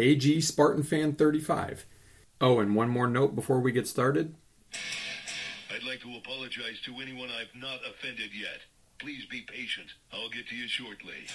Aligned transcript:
AG 0.00 0.40
Spartan 0.40 0.82
Fan 0.82 1.12
35. 1.12 1.84
Oh, 2.40 2.58
and 2.58 2.74
one 2.74 2.88
more 2.88 3.06
note 3.06 3.34
before 3.34 3.60
we 3.60 3.70
get 3.70 3.86
started. 3.86 4.34
I'd 5.70 5.84
like 5.84 6.00
to 6.00 6.16
apologize 6.16 6.80
to 6.86 6.94
anyone 7.02 7.28
I've 7.28 7.54
not 7.54 7.80
offended 7.86 8.30
yet. 8.34 8.62
Please 8.98 9.26
be 9.26 9.42
patient. 9.42 9.88
I'll 10.10 10.30
get 10.30 10.48
to 10.48 10.56
you 10.56 10.66
shortly. 10.68 11.26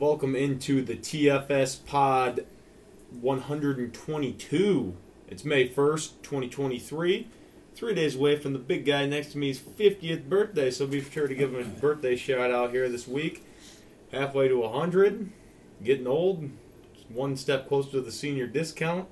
Welcome 0.00 0.34
into 0.34 0.82
the 0.82 0.96
TFS 0.96 1.86
Pod 1.86 2.44
122. 3.20 4.96
It's 5.28 5.44
May 5.44 5.68
1st, 5.68 6.22
2023. 6.22 7.28
Three 7.76 7.94
days 7.94 8.16
away 8.16 8.36
from 8.36 8.52
the 8.52 8.58
big 8.58 8.84
guy 8.84 9.06
next 9.06 9.30
to 9.32 9.38
me's 9.38 9.60
50th 9.60 10.28
birthday, 10.28 10.72
so 10.72 10.88
be 10.88 11.00
sure 11.00 11.28
to 11.28 11.34
give 11.36 11.54
him 11.54 11.60
a 11.60 11.80
birthday 11.80 12.16
shout 12.16 12.50
out 12.50 12.72
here 12.72 12.88
this 12.88 13.06
week. 13.06 13.46
Halfway 14.10 14.48
to 14.48 14.58
100, 14.58 15.30
getting 15.84 16.08
old, 16.08 16.50
one 17.12 17.36
step 17.36 17.68
closer 17.68 17.90
to 17.92 18.00
the 18.00 18.12
senior 18.12 18.46
discount. 18.46 19.08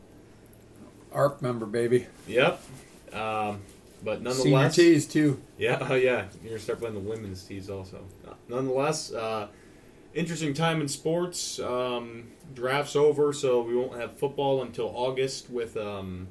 ARP 1.12 1.40
member, 1.42 1.66
baby. 1.66 2.06
Yep. 2.26 2.62
Um, 3.12 3.60
but 4.02 4.18
Senior 4.18 4.30
nonetheless, 4.30 4.76
tees, 4.76 5.06
too. 5.06 5.40
Yeah, 5.56 5.86
oh 5.88 5.94
yeah. 5.96 6.26
You're 6.42 6.50
gonna 6.50 6.58
start 6.58 6.80
playing 6.80 6.94
the 6.94 7.00
women's 7.00 7.42
tees 7.42 7.68
also. 7.70 8.04
Uh, 8.26 8.34
nonetheless, 8.48 9.12
uh, 9.12 9.48
interesting 10.14 10.54
time 10.54 10.80
in 10.80 10.88
sports. 10.88 11.58
Um, 11.58 12.28
drafts 12.54 12.96
over, 12.96 13.32
so 13.32 13.62
we 13.62 13.74
won't 13.74 13.98
have 13.98 14.16
football 14.18 14.62
until 14.62 14.92
August 14.94 15.50
with 15.50 15.76
um, 15.76 16.28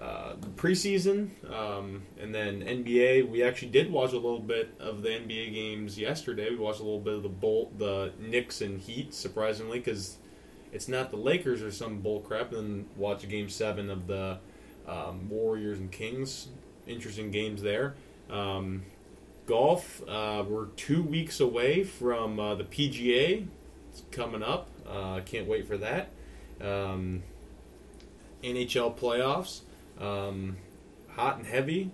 uh, 0.00 0.34
the 0.40 0.48
preseason, 0.48 1.30
um, 1.52 2.02
and 2.20 2.34
then 2.34 2.62
NBA. 2.62 3.28
We 3.28 3.42
actually 3.42 3.70
did 3.70 3.90
watch 3.92 4.12
a 4.12 4.16
little 4.16 4.40
bit 4.40 4.74
of 4.80 5.02
the 5.02 5.10
NBA 5.10 5.52
games 5.52 5.98
yesterday. 5.98 6.50
We 6.50 6.56
watched 6.56 6.80
a 6.80 6.84
little 6.84 7.00
bit 7.00 7.14
of 7.14 7.22
the 7.22 7.28
Bolt, 7.28 7.78
the 7.78 8.12
Knicks 8.18 8.62
and 8.62 8.80
Heat, 8.80 9.14
surprisingly, 9.14 9.78
because 9.78 10.16
it's 10.72 10.88
not 10.88 11.10
the 11.10 11.16
Lakers 11.16 11.62
or 11.62 11.70
some 11.70 11.98
bull 11.98 12.20
crap. 12.20 12.52
And 12.52 12.56
then 12.56 12.86
watch 12.96 13.28
Game 13.28 13.48
Seven 13.48 13.90
of 13.90 14.06
the 14.06 14.38
um, 14.88 15.28
Warriors 15.28 15.78
and 15.78 15.92
Kings. 15.92 16.48
Interesting 16.86 17.30
games 17.30 17.62
there. 17.62 17.94
Um, 18.30 18.82
golf. 19.46 20.02
Uh, 20.08 20.42
we're 20.48 20.66
two 20.76 21.02
weeks 21.02 21.40
away 21.40 21.84
from 21.84 22.40
uh, 22.40 22.54
the 22.54 22.64
PGA. 22.64 23.46
It's 23.90 24.02
coming 24.10 24.42
up. 24.42 24.68
Uh, 24.88 25.20
can't 25.20 25.46
wait 25.46 25.68
for 25.68 25.76
that. 25.76 26.10
Um, 26.60 27.22
NHL 28.42 28.96
playoffs. 28.96 29.60
Um, 30.00 30.56
hot 31.10 31.36
and 31.36 31.46
heavy. 31.46 31.90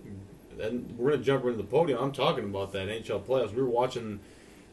And 0.59 0.97
we're 0.97 1.11
gonna 1.11 1.23
jump 1.23 1.45
into 1.45 1.57
the 1.57 1.63
podium. 1.63 1.99
I'm 2.01 2.11
talking 2.11 2.45
about 2.45 2.71
that 2.73 2.87
NHL 2.87 3.23
playoffs. 3.23 3.53
We 3.53 3.61
were 3.61 3.69
watching 3.69 4.19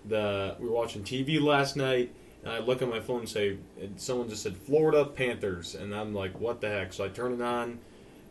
the 0.04 0.56
we 0.58 0.66
were 0.66 0.74
watching 0.74 1.02
TV 1.02 1.40
last 1.40 1.76
night. 1.76 2.12
And 2.46 2.54
I 2.54 2.60
look 2.60 2.80
at 2.80 2.88
my 2.88 3.00
phone 3.00 3.20
and 3.20 3.28
say, 3.28 3.58
and 3.80 4.00
someone 4.00 4.28
just 4.28 4.44
said 4.44 4.56
Florida 4.56 5.04
Panthers, 5.04 5.74
and 5.74 5.92
I'm 5.92 6.14
like, 6.14 6.38
what 6.38 6.60
the 6.60 6.68
heck? 6.68 6.92
So 6.92 7.04
I 7.04 7.08
turn 7.08 7.32
it 7.32 7.42
on. 7.42 7.80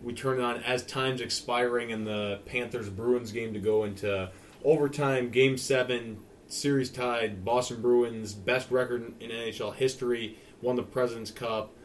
We 0.01 0.13
turn 0.13 0.39
it 0.39 0.41
on 0.41 0.63
as 0.63 0.85
time's 0.85 1.19
expiring 1.19 1.89
in 1.89 2.05
the 2.05 2.39
Panthers 2.45 2.89
Bruins 2.89 3.33
game 3.33 3.53
to 3.53 3.59
go 3.59 3.83
into 3.83 4.31
overtime. 4.63 5.31
Game 5.31 5.57
seven, 5.57 6.19
series 6.47 6.89
tied. 6.89 7.43
Boston 7.43 7.81
Bruins 7.81 8.33
best 8.33 8.71
record 8.71 9.13
in 9.19 9.31
NHL 9.31 9.75
history. 9.75 10.37
Won 10.61 10.77
the 10.77 10.83
President's 10.83 11.31
Cup. 11.31 11.75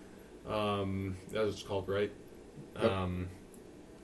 Um, 0.48 1.16
that 1.32 1.44
was 1.44 1.64
called 1.64 1.88
right. 1.88 2.12
Yep. 2.80 2.92
Um, 2.92 3.28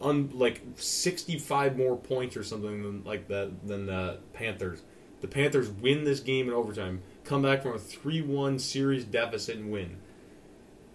un, 0.01 0.31
like 0.35 0.63
65 0.75 1.77
more 1.77 1.97
points 1.97 2.37
or 2.37 2.43
something 2.43 2.83
than 2.83 3.05
like 3.05 3.29
that 3.29 3.69
than 3.69 3.87
the 3.87 4.19
Panthers. 4.33 4.83
The 5.21 5.29
Panthers 5.29 5.71
win 5.71 6.03
this 6.03 6.19
game 6.19 6.49
in 6.49 6.55
overtime, 6.55 7.03
come 7.27 7.43
back 7.43 7.63
from 7.63 7.73
a 7.73 7.79
3-1 7.79 8.61
series 8.61 9.05
deficit 9.05 9.57
and 9.57 9.71
win. 9.71 9.97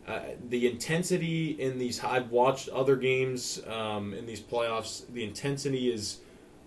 Uh, 0.07 0.21
the 0.49 0.67
intensity 0.67 1.51
in 1.51 1.77
these 1.77 2.03
I've 2.03 2.31
watched 2.31 2.69
other 2.69 2.95
games 2.95 3.61
um, 3.67 4.13
in 4.13 4.25
these 4.25 4.41
playoffs. 4.41 5.03
The 5.13 5.23
intensity 5.23 5.91
is 5.91 6.19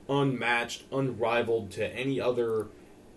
unmatched, 0.09 0.85
unrivaled 0.93 1.71
to 1.73 1.87
any 1.95 2.21
other. 2.21 2.69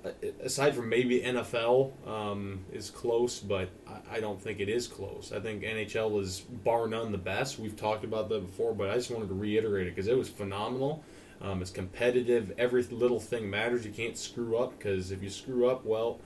uh, 0.03 0.09
Aside 0.41 0.75
from 0.75 0.90
maybe 0.90 1.22
NFL 1.22 1.91
um, 2.08 2.66
is 2.74 2.90
close, 2.90 3.40
but 3.40 3.69
I, 3.88 4.18
I 4.18 4.19
don't 4.19 4.41
think 4.41 4.59
it 4.59 4.69
is 4.69 4.88
close. 4.88 5.31
I 5.34 5.40
think 5.40 5.62
NHL 5.64 6.19
is 6.22 6.40
bar 6.40 6.88
none 6.88 7.12
the 7.12 7.18
best. 7.19 7.59
We've 7.59 7.75
talked 7.75 8.03
about 8.03 8.29
that 8.29 8.40
before, 8.40 8.74
but 8.74 8.90
I 8.90 8.96
just 8.96 9.12
wanted 9.12 9.28
to 9.28 9.35
reiterate 9.35 9.88
it 9.88 9.96
because 9.96 10.08
it 10.08 10.18
was 10.18 10.29
phenomenal. 10.29 11.03
Um, 11.41 11.62
it's 11.62 11.72
competitive. 11.72 12.53
Every 12.58 12.81
little 12.84 13.19
thing 13.19 13.50
matters. 13.50 13.85
You 13.85 13.91
can't 13.91 14.18
screw 14.18 14.58
up 14.58 14.78
because 14.78 15.12
if 15.12 15.22
you 15.22 15.29
screw 15.29 15.69
up, 15.69 15.85
well, 15.85 16.19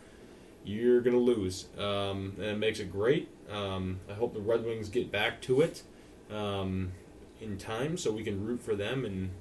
you're 0.63 1.01
going 1.01 1.15
to 1.15 1.21
lose. 1.21 1.65
Um, 1.77 2.33
and 2.37 2.45
it 2.45 2.57
makes 2.57 2.79
it 2.79 2.91
great. 2.91 3.29
Um, 3.49 3.99
I 4.09 4.13
hope 4.13 4.33
the 4.33 4.39
Red 4.39 4.63
Wings 4.63 4.89
get 4.89 5.11
back 5.11 5.41
to 5.41 5.61
it 5.61 5.83
um, 6.29 6.91
in 7.39 7.57
time 7.57 7.97
so 7.97 8.11
we 8.11 8.23
can 8.23 8.45
root 8.45 8.61
for 8.61 8.75
them 8.75 9.05
and 9.05 9.31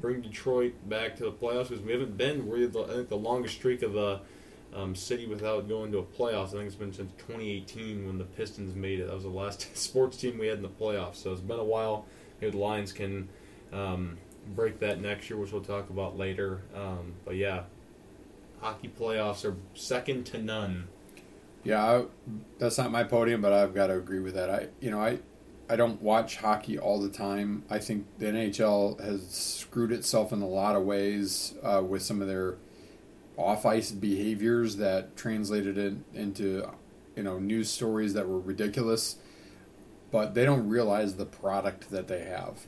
bring 0.00 0.20
Detroit 0.20 0.74
back 0.88 1.16
to 1.16 1.24
the 1.24 1.32
playoffs 1.32 1.68
because 1.68 1.84
we 1.84 1.92
haven't 1.92 2.16
been. 2.16 2.46
We're 2.46 2.66
the, 2.66 2.82
I 2.82 2.88
think 2.88 3.08
the 3.08 3.16
longest 3.16 3.54
streak 3.54 3.82
of 3.82 3.96
a 3.96 4.22
um, 4.74 4.94
city 4.94 5.26
without 5.26 5.68
going 5.68 5.92
to 5.92 5.98
a 5.98 6.02
playoffs. 6.02 6.48
I 6.48 6.52
think 6.52 6.66
it's 6.66 6.74
been 6.74 6.92
since 6.92 7.12
2018 7.18 8.06
when 8.06 8.18
the 8.18 8.24
Pistons 8.24 8.74
made 8.74 9.00
it. 9.00 9.06
That 9.06 9.14
was 9.14 9.24
the 9.24 9.30
last 9.30 9.76
sports 9.76 10.16
team 10.16 10.38
we 10.38 10.46
had 10.46 10.56
in 10.56 10.62
the 10.62 10.68
playoffs. 10.68 11.16
So 11.16 11.32
it's 11.32 11.40
been 11.40 11.58
a 11.58 11.64
while. 11.64 12.06
Maybe 12.40 12.52
the 12.52 12.58
Lions 12.58 12.92
can 12.92 13.28
um, 13.72 14.18
break 14.54 14.80
that 14.80 15.00
next 15.00 15.28
year, 15.28 15.38
which 15.38 15.52
we'll 15.52 15.62
talk 15.62 15.90
about 15.90 16.16
later. 16.16 16.62
Um, 16.74 17.14
but 17.24 17.36
yeah, 17.36 17.64
hockey 18.60 18.88
playoffs 18.88 19.44
are 19.44 19.56
second 19.74 20.24
to 20.26 20.38
none. 20.38 20.88
Yeah, 21.62 21.84
I, 21.84 22.04
that's 22.58 22.78
not 22.78 22.90
my 22.90 23.04
podium, 23.04 23.42
but 23.42 23.52
I've 23.52 23.74
got 23.74 23.88
to 23.88 23.96
agree 23.96 24.20
with 24.20 24.34
that. 24.34 24.50
I, 24.50 24.68
you 24.80 24.90
know, 24.90 25.00
I, 25.00 25.18
I 25.68 25.76
don't 25.76 26.00
watch 26.00 26.36
hockey 26.38 26.78
all 26.78 27.00
the 27.00 27.10
time. 27.10 27.64
I 27.68 27.78
think 27.78 28.06
the 28.18 28.26
NHL 28.26 29.00
has 29.00 29.28
screwed 29.30 29.92
itself 29.92 30.32
in 30.32 30.40
a 30.42 30.48
lot 30.48 30.74
of 30.74 30.84
ways 30.84 31.54
uh, 31.62 31.82
with 31.86 32.02
some 32.02 32.22
of 32.22 32.28
their 32.28 32.56
off 33.36 33.64
ice 33.64 33.90
behaviors 33.90 34.76
that 34.76 35.16
translated 35.16 36.02
into, 36.14 36.68
you 37.16 37.22
know, 37.22 37.38
news 37.38 37.70
stories 37.70 38.14
that 38.14 38.28
were 38.28 38.40
ridiculous. 38.40 39.16
But 40.10 40.34
they 40.34 40.44
don't 40.44 40.68
realize 40.68 41.14
the 41.14 41.26
product 41.26 41.90
that 41.90 42.08
they 42.08 42.24
have, 42.24 42.66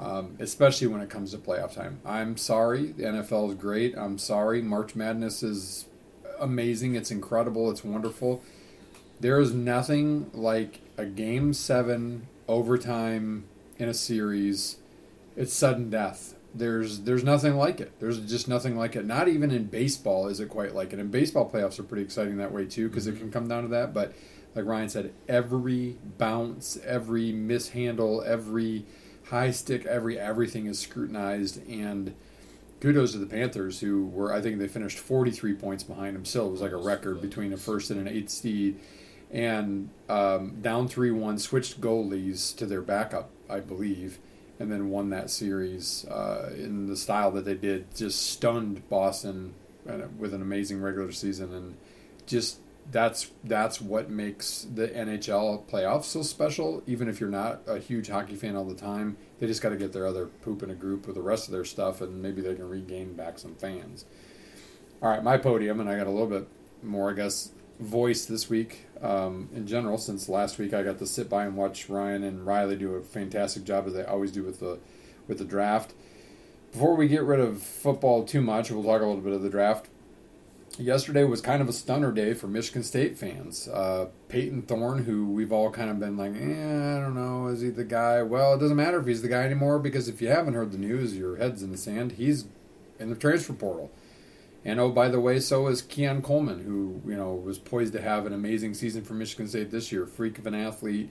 um, 0.00 0.36
especially 0.40 0.86
when 0.86 1.02
it 1.02 1.10
comes 1.10 1.32
to 1.32 1.38
playoff 1.38 1.74
time. 1.74 2.00
I'm 2.06 2.38
sorry, 2.38 2.86
the 2.86 3.02
NFL 3.04 3.50
is 3.50 3.54
great. 3.56 3.94
I'm 3.96 4.16
sorry, 4.16 4.62
March 4.62 4.96
Madness 4.96 5.42
is 5.42 5.84
amazing. 6.40 6.94
It's 6.94 7.10
incredible. 7.10 7.70
It's 7.70 7.84
wonderful. 7.84 8.42
There 9.20 9.38
is 9.38 9.52
nothing 9.52 10.30
like 10.32 10.80
a 10.96 11.04
game 11.04 11.52
seven 11.52 12.28
overtime 12.48 13.44
in 13.78 13.90
a 13.90 13.94
series. 13.94 14.78
It's 15.36 15.52
sudden 15.52 15.90
death. 15.90 16.34
There's 16.54 17.00
there's 17.00 17.22
nothing 17.22 17.56
like 17.56 17.78
it. 17.78 17.92
There's 18.00 18.20
just 18.20 18.48
nothing 18.48 18.78
like 18.78 18.96
it. 18.96 19.04
Not 19.04 19.28
even 19.28 19.50
in 19.50 19.66
baseball 19.66 20.28
is 20.28 20.40
it 20.40 20.48
quite 20.48 20.74
like 20.74 20.94
it. 20.94 20.98
And 20.98 21.10
baseball 21.10 21.48
playoffs 21.48 21.78
are 21.78 21.82
pretty 21.84 22.02
exciting 22.02 22.38
that 22.38 22.52
way 22.52 22.64
too 22.64 22.88
because 22.88 23.06
it 23.06 23.18
can 23.18 23.30
come 23.30 23.48
down 23.48 23.64
to 23.64 23.68
that. 23.68 23.92
But 23.92 24.14
like 24.54 24.64
Ryan 24.64 24.88
said, 24.88 25.12
every 25.28 25.98
bounce, 26.16 26.78
every 26.84 27.32
mishandle, 27.32 28.22
every 28.22 28.86
high 29.30 29.50
stick, 29.50 29.86
every 29.86 30.18
everything 30.18 30.66
is 30.66 30.78
scrutinized 30.78 31.66
and 31.68 32.14
kudos 32.80 33.12
to 33.12 33.18
the 33.18 33.26
Panthers, 33.26 33.80
who 33.80 34.06
were 34.06 34.32
I 34.32 34.40
think 34.40 34.58
they 34.58 34.68
finished 34.68 34.98
43 34.98 35.54
points 35.54 35.84
behind 35.84 36.16
them. 36.16 36.24
Still, 36.24 36.48
it 36.48 36.50
was 36.50 36.60
like 36.60 36.72
a 36.72 36.76
record 36.76 37.20
between 37.20 37.52
a 37.52 37.56
first 37.56 37.90
and 37.90 38.00
an 38.00 38.08
eighth 38.08 38.30
seed, 38.30 38.80
and 39.30 39.90
um, 40.08 40.60
down 40.60 40.88
three 40.88 41.10
one, 41.10 41.38
switched 41.38 41.80
goalies 41.80 42.56
to 42.56 42.66
their 42.66 42.82
backup, 42.82 43.30
I 43.48 43.60
believe, 43.60 44.18
and 44.58 44.70
then 44.70 44.90
won 44.90 45.10
that 45.10 45.30
series 45.30 46.04
uh, 46.06 46.52
in 46.56 46.86
the 46.86 46.96
style 46.96 47.30
that 47.32 47.44
they 47.44 47.54
did. 47.54 47.94
Just 47.94 48.26
stunned 48.26 48.88
Boston 48.88 49.54
uh, 49.88 50.08
with 50.18 50.34
an 50.34 50.42
amazing 50.42 50.80
regular 50.80 51.12
season, 51.12 51.54
and 51.54 51.76
just 52.26 52.58
that's 52.90 53.30
that's 53.44 53.80
what 53.80 54.10
makes 54.10 54.66
the 54.74 54.88
NHL 54.88 55.66
playoffs 55.68 56.04
so 56.04 56.22
special. 56.22 56.82
Even 56.86 57.08
if 57.08 57.20
you're 57.20 57.30
not 57.30 57.62
a 57.66 57.78
huge 57.78 58.08
hockey 58.08 58.34
fan 58.34 58.56
all 58.56 58.64
the 58.64 58.74
time, 58.74 59.16
they 59.38 59.46
just 59.46 59.62
got 59.62 59.70
to 59.70 59.76
get 59.76 59.92
their 59.92 60.06
other 60.06 60.26
poop 60.26 60.62
in 60.62 60.70
a 60.70 60.74
group 60.74 61.06
with 61.06 61.16
the 61.16 61.22
rest 61.22 61.46
of 61.46 61.52
their 61.52 61.64
stuff, 61.64 62.00
and 62.00 62.20
maybe 62.22 62.40
they 62.42 62.54
can 62.54 62.68
regain 62.68 63.14
back 63.14 63.38
some 63.38 63.54
fans. 63.54 64.04
All 65.02 65.08
right, 65.08 65.22
my 65.22 65.38
podium, 65.38 65.80
and 65.80 65.88
I 65.88 65.96
got 65.96 66.06
a 66.06 66.10
little 66.10 66.26
bit 66.26 66.48
more, 66.82 67.10
I 67.10 67.14
guess. 67.14 67.52
voice 67.78 68.26
this 68.26 68.50
week 68.50 68.84
um, 69.00 69.48
in 69.54 69.66
general, 69.66 69.96
since 69.96 70.28
last 70.28 70.58
week 70.58 70.74
I 70.74 70.82
got 70.82 70.98
to 70.98 71.06
sit 71.06 71.30
by 71.30 71.44
and 71.46 71.56
watch 71.56 71.88
Ryan 71.88 72.22
and 72.22 72.46
Riley 72.46 72.76
do 72.76 72.94
a 72.94 73.00
fantastic 73.00 73.64
job 73.64 73.86
as 73.86 73.94
they 73.94 74.04
always 74.04 74.32
do 74.32 74.42
with 74.42 74.60
the 74.60 74.78
with 75.26 75.38
the 75.38 75.44
draft. 75.44 75.94
Before 76.72 76.94
we 76.94 77.08
get 77.08 77.22
rid 77.22 77.40
of 77.40 77.62
football 77.62 78.24
too 78.24 78.42
much, 78.42 78.70
we'll 78.70 78.84
talk 78.84 79.00
a 79.00 79.06
little 79.06 79.22
bit 79.22 79.32
of 79.32 79.42
the 79.42 79.48
draft. 79.50 79.88
Yesterday 80.80 81.24
was 81.24 81.42
kind 81.42 81.60
of 81.60 81.68
a 81.68 81.74
stunner 81.74 82.10
day 82.10 82.32
for 82.32 82.46
Michigan 82.46 82.82
State 82.82 83.18
fans. 83.18 83.68
Uh, 83.68 84.06
Peyton 84.28 84.62
Thorne, 84.62 85.04
who 85.04 85.26
we've 85.26 85.52
all 85.52 85.70
kind 85.70 85.90
of 85.90 86.00
been 86.00 86.16
like, 86.16 86.32
eh, 86.32 86.96
I 86.96 87.00
don't 87.00 87.14
know, 87.14 87.48
is 87.48 87.60
he 87.60 87.68
the 87.68 87.84
guy? 87.84 88.22
Well, 88.22 88.54
it 88.54 88.60
doesn't 88.60 88.78
matter 88.78 88.98
if 88.98 89.06
he's 89.06 89.20
the 89.20 89.28
guy 89.28 89.42
anymore 89.42 89.78
because 89.78 90.08
if 90.08 90.22
you 90.22 90.28
haven't 90.28 90.54
heard 90.54 90.72
the 90.72 90.78
news, 90.78 91.14
your 91.14 91.36
head's 91.36 91.62
in 91.62 91.70
the 91.70 91.76
sand. 91.76 92.12
He's 92.12 92.46
in 92.98 93.10
the 93.10 93.16
transfer 93.16 93.52
portal. 93.52 93.90
And 94.64 94.80
oh, 94.80 94.88
by 94.90 95.08
the 95.08 95.20
way, 95.20 95.38
so 95.38 95.66
is 95.66 95.82
Keon 95.82 96.22
Coleman, 96.22 96.64
who 96.64 97.02
you 97.06 97.16
know 97.16 97.34
was 97.34 97.58
poised 97.58 97.92
to 97.92 98.00
have 98.00 98.24
an 98.24 98.32
amazing 98.32 98.72
season 98.72 99.04
for 99.04 99.12
Michigan 99.12 99.48
State 99.48 99.70
this 99.70 99.92
year. 99.92 100.06
Freak 100.06 100.38
of 100.38 100.46
an 100.46 100.54
athlete. 100.54 101.10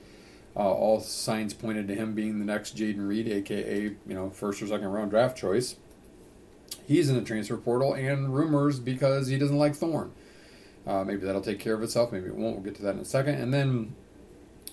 Uh, 0.56 0.72
all 0.72 1.00
signs 1.00 1.54
pointed 1.54 1.88
to 1.88 1.96
him 1.96 2.16
being 2.16 2.40
the 2.40 2.46
next 2.46 2.76
Jayden 2.76 3.08
Reed, 3.08 3.28
aka 3.28 3.82
you 3.84 3.98
know 4.08 4.32
first 4.32 4.64
or 4.64 4.68
second 4.68 4.88
round 4.88 5.12
draft 5.12 5.38
choice. 5.38 5.76
He's 6.88 7.10
in 7.10 7.16
the 7.16 7.22
transfer 7.22 7.58
portal, 7.58 7.94
and 7.94 8.34
rumors 8.34 8.80
because 8.80 9.28
he 9.28 9.38
doesn't 9.38 9.58
like 9.58 9.76
Thorne. 9.76 10.12
Uh, 10.88 11.04
maybe 11.04 11.26
that'll 11.26 11.42
take 11.42 11.60
care 11.60 11.76
of 11.76 11.84
itself. 11.84 12.12
Maybe 12.12 12.28
it 12.28 12.36
won't. 12.36 12.56
We'll 12.56 12.64
get 12.64 12.76
to 12.76 12.82
that 12.84 12.96
in 12.96 13.02
a 13.02 13.06
second. 13.06 13.36
And 13.36 13.54
then 13.54 13.96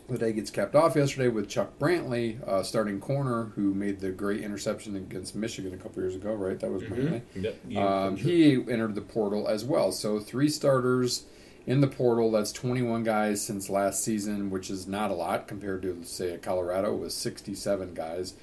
the 0.09 0.19
day 0.19 0.33
gets 0.33 0.51
capped 0.51 0.75
off 0.75 0.97
yesterday 0.97 1.29
with 1.29 1.49
Chuck 1.49 1.79
Brantley, 1.79 2.43
uh, 2.47 2.63
starting 2.63 3.01
corner, 3.01 3.53
who 3.57 3.75
made 3.75 4.01
the 4.01 4.11
great 4.11 4.41
interception 4.41 4.97
against 4.97 5.35
Michigan 5.35 5.75
a 5.75 5.77
couple 5.77 6.03
years 6.03 6.15
ago. 6.15 6.33
Right, 6.33 6.59
that 6.61 6.71
was 6.71 6.83
Brantley. 6.85 7.23
Yep. 7.35 7.77
Um, 7.77 8.17
he 8.17 8.55
entered 8.55 8.95
the 8.95 9.01
portal 9.01 9.49
as 9.49 9.65
well. 9.65 9.93
So 9.93 10.21
three 10.21 10.49
starters 10.49 11.25
in 11.67 11.81
the 11.81 11.89
portal. 11.89 12.31
That's 12.31 12.53
21 12.53 13.03
guys 13.03 13.43
since 13.45 13.69
last 13.69 14.03
season, 14.03 14.49
which 14.51 14.71
is 14.71 14.87
not 14.87 15.11
a 15.11 15.15
lot 15.15 15.49
compared 15.49 15.83
to 15.83 16.03
say 16.05 16.39
Colorado 16.41 16.95
with 16.95 17.13
67 17.13 17.93
guys. 17.95 18.35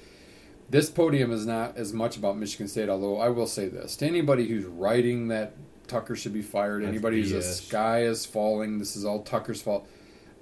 This 0.68 0.90
podium 0.90 1.30
is 1.30 1.46
not 1.46 1.76
as 1.76 1.92
much 1.92 2.16
about 2.16 2.38
Michigan 2.38 2.68
State, 2.68 2.88
although 2.88 3.18
I 3.18 3.28
will 3.28 3.46
say 3.46 3.68
this 3.68 3.96
to 3.96 4.06
anybody 4.06 4.48
who's 4.48 4.64
writing 4.64 5.28
that 5.28 5.54
Tucker 5.86 6.16
should 6.16 6.32
be 6.32 6.42
fired, 6.42 6.82
That's 6.82 6.90
anybody 6.90 7.20
who's 7.20 7.32
the 7.32 7.42
sky 7.42 8.02
is 8.02 8.24
falling, 8.24 8.78
this 8.78 8.96
is 8.96 9.04
all 9.04 9.22
Tucker's 9.22 9.62
fault. 9.62 9.86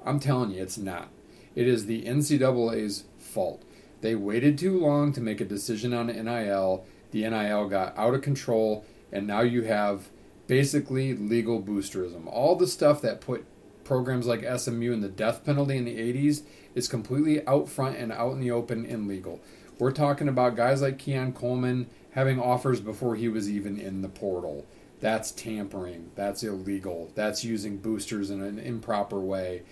I'm 0.04 0.20
telling 0.20 0.52
you, 0.52 0.62
it's 0.62 0.78
not. 0.78 1.08
It 1.54 1.66
is 1.68 1.86
the 1.86 2.04
NCAA's 2.04 3.04
fault. 3.18 3.62
They 4.00 4.14
waited 4.14 4.58
too 4.58 4.78
long 4.78 5.12
to 5.12 5.20
make 5.20 5.40
a 5.40 5.44
decision 5.44 5.92
on 5.92 6.06
NIL. 6.06 6.84
The 7.10 7.28
NIL 7.28 7.68
got 7.68 7.96
out 7.96 8.14
of 8.14 8.22
control, 8.22 8.84
and 9.12 9.26
now 9.26 9.42
you 9.42 9.62
have 9.62 10.08
basically 10.46 11.14
legal 11.14 11.62
boosterism. 11.62 12.26
All 12.26 12.56
the 12.56 12.66
stuff 12.66 13.02
that 13.02 13.20
put 13.20 13.44
programs 13.84 14.26
like 14.26 14.44
SMU 14.58 14.92
in 14.92 15.00
the 15.00 15.08
death 15.08 15.44
penalty 15.44 15.76
in 15.76 15.84
the 15.84 15.96
80s 15.96 16.42
is 16.74 16.88
completely 16.88 17.46
out 17.46 17.68
front 17.68 17.96
and 17.96 18.12
out 18.12 18.32
in 18.32 18.40
the 18.40 18.50
open 18.50 18.86
and 18.86 19.06
legal. 19.06 19.40
We're 19.82 19.90
talking 19.90 20.28
about 20.28 20.54
guys 20.54 20.80
like 20.80 21.00
Keon 21.00 21.32
Coleman 21.32 21.88
having 22.12 22.38
offers 22.38 22.80
before 22.80 23.16
he 23.16 23.26
was 23.26 23.50
even 23.50 23.80
in 23.80 24.00
the 24.00 24.08
portal. 24.08 24.64
That's 25.00 25.32
tampering. 25.32 26.12
That's 26.14 26.44
illegal. 26.44 27.10
That's 27.16 27.42
using 27.42 27.78
boosters 27.78 28.30
in 28.30 28.42
an 28.42 28.60
improper 28.60 29.18
way. 29.18 29.62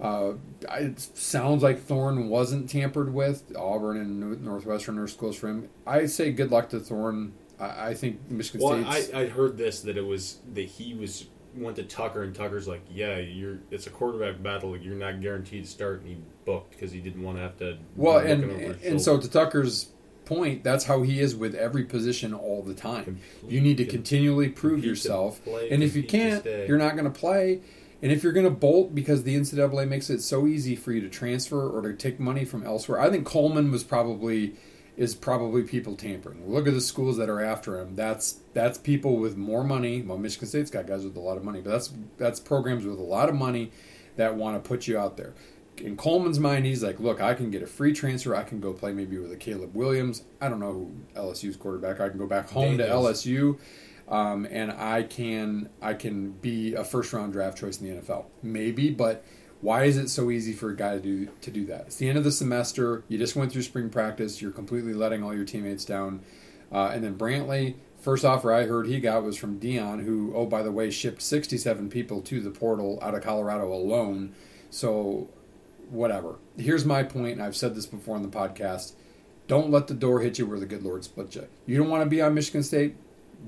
Uh, 0.00 0.34
it 0.70 1.00
sounds 1.00 1.64
like 1.64 1.80
Thorne 1.80 2.28
wasn't 2.28 2.70
tampered 2.70 3.12
with. 3.12 3.56
Auburn 3.56 3.96
and 3.96 4.44
Northwestern 4.44 4.98
are 5.00 5.08
schools 5.08 5.36
for 5.36 5.48
him. 5.48 5.68
I 5.84 6.06
say 6.06 6.30
good 6.30 6.52
luck 6.52 6.68
to 6.68 6.78
Thorne. 6.78 7.32
I, 7.58 7.88
I 7.88 7.94
think 7.94 8.30
Michigan 8.30 8.64
Well, 8.64 8.84
I, 8.86 9.08
I 9.12 9.26
heard 9.26 9.58
this 9.58 9.80
that 9.80 9.96
it 9.96 10.06
was 10.06 10.38
that 10.54 10.66
he 10.66 10.94
was 10.94 11.26
went 11.56 11.76
to 11.76 11.82
Tucker 11.82 12.22
and 12.22 12.34
Tucker's 12.34 12.68
like, 12.68 12.82
yeah, 12.90 13.18
you're 13.18 13.58
it's 13.70 13.86
a 13.86 13.90
quarterback 13.90 14.42
battle. 14.42 14.72
Like, 14.72 14.84
you're 14.84 14.94
not 14.94 15.20
guaranteed 15.20 15.64
to 15.64 15.70
start, 15.70 16.00
and 16.00 16.08
he 16.08 16.16
booked 16.44 16.72
because 16.72 16.92
he 16.92 17.00
didn't 17.00 17.22
want 17.22 17.38
to 17.38 17.42
have 17.42 17.58
to. 17.58 17.78
well, 17.96 18.18
and 18.18 18.42
looking 18.42 18.64
over 18.64 18.74
his 18.74 18.92
and 18.92 19.00
so 19.00 19.18
to 19.18 19.28
Tucker's 19.28 19.90
point, 20.24 20.64
that's 20.64 20.84
how 20.84 21.02
he 21.02 21.20
is 21.20 21.34
with 21.34 21.54
every 21.54 21.84
position 21.84 22.34
all 22.34 22.62
the 22.62 22.74
time. 22.74 23.20
You 23.48 23.60
need 23.60 23.76
to 23.78 23.86
continually 23.86 24.48
prove 24.48 24.84
yourself, 24.84 25.42
play, 25.44 25.70
and 25.70 25.82
if 25.82 25.96
you 25.96 26.02
can't, 26.02 26.44
you're 26.44 26.78
not 26.78 26.92
going 26.96 27.10
to 27.10 27.18
play. 27.18 27.60
And 28.02 28.12
if 28.12 28.22
you're 28.22 28.34
going 28.34 28.44
to 28.44 28.50
bolt 28.50 28.94
because 28.94 29.22
the 29.22 29.34
NCAA 29.34 29.88
makes 29.88 30.10
it 30.10 30.20
so 30.20 30.46
easy 30.46 30.76
for 30.76 30.92
you 30.92 31.00
to 31.00 31.08
transfer 31.08 31.66
or 31.66 31.80
to 31.80 31.94
take 31.94 32.20
money 32.20 32.44
from 32.44 32.64
elsewhere, 32.66 33.00
I 33.00 33.08
think 33.10 33.24
Coleman 33.24 33.70
was 33.70 33.84
probably 33.84 34.54
is 34.96 35.14
probably 35.14 35.62
people 35.62 35.94
tampering. 35.94 36.50
Look 36.50 36.66
at 36.66 36.74
the 36.74 36.80
schools 36.80 37.16
that 37.18 37.28
are 37.28 37.40
after 37.40 37.78
him. 37.78 37.94
That's 37.96 38.40
that's 38.54 38.78
people 38.78 39.16
with 39.16 39.36
more 39.36 39.64
money. 39.64 40.02
Well, 40.02 40.18
Michigan 40.18 40.48
State's 40.48 40.70
got 40.70 40.86
guys 40.86 41.04
with 41.04 41.16
a 41.16 41.20
lot 41.20 41.36
of 41.36 41.44
money, 41.44 41.60
but 41.60 41.70
that's 41.70 41.92
that's 42.16 42.40
programs 42.40 42.84
with 42.84 42.98
a 42.98 43.02
lot 43.02 43.28
of 43.28 43.34
money 43.34 43.72
that 44.16 44.34
want 44.34 44.62
to 44.62 44.66
put 44.66 44.86
you 44.86 44.98
out 44.98 45.16
there. 45.16 45.34
In 45.78 45.94
Coleman's 45.94 46.40
mind, 46.40 46.64
he's 46.64 46.82
like, 46.82 46.98
look, 47.00 47.20
I 47.20 47.34
can 47.34 47.50
get 47.50 47.62
a 47.62 47.66
free 47.66 47.92
transfer. 47.92 48.34
I 48.34 48.44
can 48.44 48.60
go 48.60 48.72
play 48.72 48.92
maybe 48.92 49.18
with 49.18 49.30
a 49.30 49.36
Caleb 49.36 49.74
Williams. 49.74 50.22
I 50.40 50.48
don't 50.48 50.58
know 50.58 50.72
who 50.72 50.92
LSU's 51.14 51.56
quarterback. 51.56 52.00
I 52.00 52.08
can 52.08 52.18
go 52.18 52.26
back 52.26 52.48
home 52.48 52.78
Daniels. 52.78 53.22
to 53.22 53.28
LSU 53.28 53.58
um, 54.08 54.46
and 54.50 54.70
I 54.72 55.02
can 55.02 55.68
I 55.82 55.94
can 55.94 56.32
be 56.32 56.74
a 56.74 56.84
first 56.84 57.12
round 57.12 57.32
draft 57.32 57.58
choice 57.58 57.80
in 57.80 57.88
the 57.88 58.02
NFL. 58.02 58.26
Maybe, 58.42 58.90
but 58.90 59.24
why 59.66 59.82
is 59.82 59.96
it 59.96 60.08
so 60.08 60.30
easy 60.30 60.52
for 60.52 60.70
a 60.70 60.76
guy 60.76 60.94
to 60.94 61.00
do 61.00 61.28
to 61.40 61.50
do 61.50 61.66
that? 61.66 61.86
It's 61.88 61.96
the 61.96 62.08
end 62.08 62.16
of 62.16 62.22
the 62.22 62.30
semester. 62.30 63.02
You 63.08 63.18
just 63.18 63.34
went 63.34 63.50
through 63.50 63.62
spring 63.62 63.90
practice. 63.90 64.40
You're 64.40 64.52
completely 64.52 64.94
letting 64.94 65.24
all 65.24 65.34
your 65.34 65.44
teammates 65.44 65.84
down. 65.84 66.22
Uh, 66.70 66.92
and 66.94 67.02
then 67.02 67.18
Brantley, 67.18 67.74
first 67.98 68.24
offer 68.24 68.52
I 68.52 68.66
heard 68.66 68.86
he 68.86 69.00
got 69.00 69.24
was 69.24 69.36
from 69.36 69.58
Deion, 69.58 70.04
who 70.04 70.32
oh 70.36 70.46
by 70.46 70.62
the 70.62 70.70
way 70.70 70.88
shipped 70.88 71.20
67 71.20 71.90
people 71.90 72.22
to 72.22 72.40
the 72.40 72.52
portal 72.52 73.00
out 73.02 73.16
of 73.16 73.24
Colorado 73.24 73.72
alone. 73.72 74.36
So 74.70 75.30
whatever. 75.90 76.36
Here's 76.56 76.84
my 76.84 77.02
point, 77.02 77.32
and 77.32 77.42
I've 77.42 77.56
said 77.56 77.74
this 77.74 77.86
before 77.86 78.14
on 78.14 78.22
the 78.22 78.28
podcast. 78.28 78.92
Don't 79.48 79.72
let 79.72 79.88
the 79.88 79.94
door 79.94 80.20
hit 80.20 80.38
you 80.38 80.46
where 80.46 80.60
the 80.60 80.66
good 80.66 80.84
Lord 80.84 81.02
split 81.02 81.34
you. 81.34 81.48
You 81.66 81.76
don't 81.76 81.90
want 81.90 82.04
to 82.04 82.08
be 82.08 82.22
on 82.22 82.34
Michigan 82.34 82.62
State? 82.62 82.94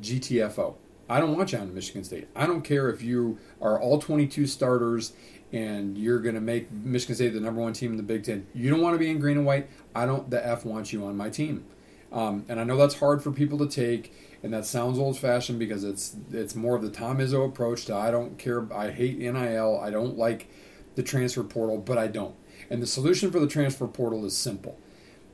GTFO. 0.00 0.74
I 1.08 1.20
don't 1.20 1.36
want 1.36 1.52
you 1.52 1.58
on 1.58 1.74
Michigan 1.74 2.04
State. 2.04 2.28
I 2.36 2.46
don't 2.46 2.62
care 2.62 2.90
if 2.90 3.02
you 3.02 3.38
are 3.62 3.80
all 3.80 3.98
22 3.98 4.46
starters 4.46 5.12
and 5.52 5.96
you're 5.96 6.18
going 6.18 6.34
to 6.34 6.40
make 6.40 6.70
Michigan 6.70 7.14
State 7.14 7.32
the 7.32 7.40
number 7.40 7.60
one 7.60 7.72
team 7.72 7.92
in 7.92 7.96
the 7.96 8.02
Big 8.02 8.24
Ten. 8.24 8.46
You 8.54 8.70
don't 8.70 8.80
want 8.80 8.94
to 8.94 8.98
be 8.98 9.10
in 9.10 9.18
green 9.18 9.38
and 9.38 9.46
white. 9.46 9.68
I 9.94 10.06
don't. 10.06 10.30
The 10.30 10.44
F 10.46 10.64
want 10.64 10.92
you 10.92 11.04
on 11.04 11.16
my 11.16 11.30
team. 11.30 11.64
Um, 12.12 12.44
and 12.48 12.58
I 12.58 12.64
know 12.64 12.76
that's 12.76 12.98
hard 12.98 13.22
for 13.22 13.30
people 13.30 13.58
to 13.58 13.66
take, 13.66 14.12
and 14.42 14.52
that 14.52 14.64
sounds 14.64 14.98
old 14.98 15.18
fashioned 15.18 15.58
because 15.58 15.84
it's 15.84 16.16
it's 16.30 16.54
more 16.54 16.76
of 16.76 16.82
the 16.82 16.90
Tom 16.90 17.18
Izzo 17.18 17.46
approach 17.46 17.84
to 17.86 17.94
I 17.94 18.10
don't 18.10 18.38
care. 18.38 18.66
I 18.72 18.90
hate 18.90 19.18
NIL. 19.18 19.80
I 19.82 19.90
don't 19.90 20.16
like 20.16 20.48
the 20.94 21.02
transfer 21.02 21.44
portal, 21.44 21.78
but 21.78 21.98
I 21.98 22.06
don't. 22.08 22.34
And 22.70 22.82
the 22.82 22.86
solution 22.86 23.30
for 23.30 23.40
the 23.40 23.46
transfer 23.46 23.86
portal 23.86 24.24
is 24.24 24.36
simple. 24.36 24.78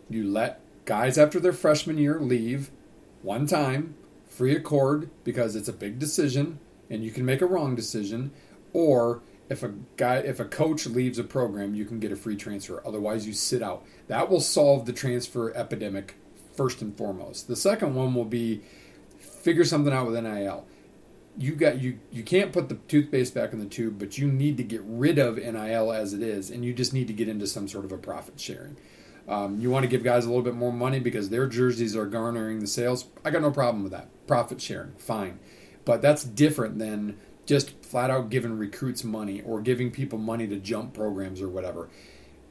You 0.09 0.25
let 0.25 0.61
guys 0.85 1.17
after 1.17 1.41
their 1.41 1.53
freshman 1.53 1.97
year 1.97 2.21
leave 2.21 2.71
one 3.23 3.47
time, 3.47 3.95
free 4.29 4.55
accord, 4.55 5.09
because 5.25 5.57
it's 5.57 5.69
a 5.69 5.73
big 5.73 5.99
decision 5.99 6.59
and 6.91 7.03
you 7.03 7.11
can 7.11 7.25
make 7.25 7.41
a 7.41 7.47
wrong 7.47 7.75
decision, 7.75 8.31
or 8.73 9.23
if 9.49 9.63
a 9.63 9.75
guy 9.97 10.17
if 10.17 10.41
a 10.41 10.45
coach 10.45 10.87
leaves 10.87 11.19
a 11.19 11.25
program, 11.25 11.75
you 11.75 11.85
can 11.85 12.01
get 12.01 12.13
a 12.13 12.17
free 12.17 12.37
transfer. 12.37 12.83
Otherwise 12.87 13.27
you 13.27 13.33
sit 13.33 13.63
out. 13.63 13.85
That 14.09 14.31
will 14.31 14.41
solve 14.41 14.87
the 14.87 14.93
transfer 14.93 15.55
epidemic 15.55 16.17
first 16.57 16.83
and 16.83 16.97
foremost. 16.97 17.49
The 17.49 17.57
second 17.57 17.95
one 17.95 18.15
will 18.15 18.25
be 18.25 18.63
figure 19.19 19.65
something 19.65 19.93
out 19.93 20.07
with 20.07 20.23
NIL 20.23 20.67
you 21.37 21.55
got 21.55 21.81
you 21.81 21.99
you 22.13 22.23
can't 22.23 22.53
put 22.53 22.69
the 22.69 22.77
toothpaste 22.89 23.35
back 23.35 23.53
in 23.53 23.59
the 23.59 23.67
tube, 23.67 23.99
but 23.99 24.19
you 24.19 24.31
need 24.31 24.57
to 24.57 24.63
get 24.63 24.83
rid 24.85 25.19
of 25.19 25.37
NIL 25.37 25.93
as 25.93 26.13
it 26.13 26.23
is, 26.23 26.51
and 26.51 26.65
you 26.65 26.73
just 26.73 26.93
need 26.93 27.07
to 27.09 27.13
get 27.13 27.29
into 27.29 27.47
some 27.47 27.69
sort 27.69 27.85
of 27.85 27.93
a 27.93 27.99
profit 27.99 28.39
sharing. 28.39 28.77
Um, 29.27 29.59
you 29.59 29.71
want 29.71 29.85
to 29.85 29.89
give 29.89 30.05
guys 30.05 30.27
a 30.27 30.29
little 30.29 30.45
bit 30.45 30.55
more 30.55 30.73
money 30.73 31.01
because 31.01 31.31
their 31.31 31.47
jerseys 31.47 31.97
are 31.97 32.07
garnering 32.07 32.61
the 32.61 32.67
sales. 32.67 33.07
I 33.25 33.31
got 33.31 33.43
no 33.43 33.51
problem 33.51 33.83
with 33.83 33.93
that. 33.93 34.09
Profit 34.27 34.61
sharing, 34.61 34.93
fine, 34.93 35.39
but 35.85 36.03
that's 36.03 36.25
different 36.25 36.79
than 36.79 37.19
just 37.47 37.83
flat 37.83 38.11
out 38.11 38.31
giving 38.31 38.59
recruits 38.59 39.05
money 39.05 39.43
or 39.43 39.61
giving 39.61 39.91
people 39.91 40.19
money 40.19 40.47
to 40.47 40.57
jump 40.57 40.95
programs 40.95 41.41
or 41.41 41.49
whatever. 41.49 41.89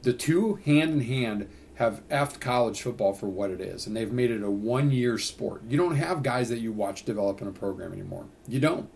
The 0.02 0.12
two 0.12 0.56
hand 0.56 0.92
in 0.92 1.00
hand 1.00 1.48
have 1.76 2.06
effed 2.08 2.40
college 2.40 2.80
football 2.82 3.12
for 3.12 3.26
what 3.26 3.50
it 3.50 3.60
is, 3.60 3.86
and 3.86 3.96
they've 3.96 4.12
made 4.12 4.30
it 4.30 4.42
a 4.42 4.50
one 4.50 4.90
year 4.90 5.18
sport. 5.18 5.62
You 5.68 5.76
don't 5.76 5.96
have 5.96 6.22
guys 6.22 6.48
that 6.50 6.58
you 6.58 6.72
watch 6.72 7.04
develop 7.04 7.42
in 7.42 7.48
a 7.48 7.52
program 7.52 7.92
anymore. 7.92 8.26
You 8.46 8.60
don't. 8.60 8.88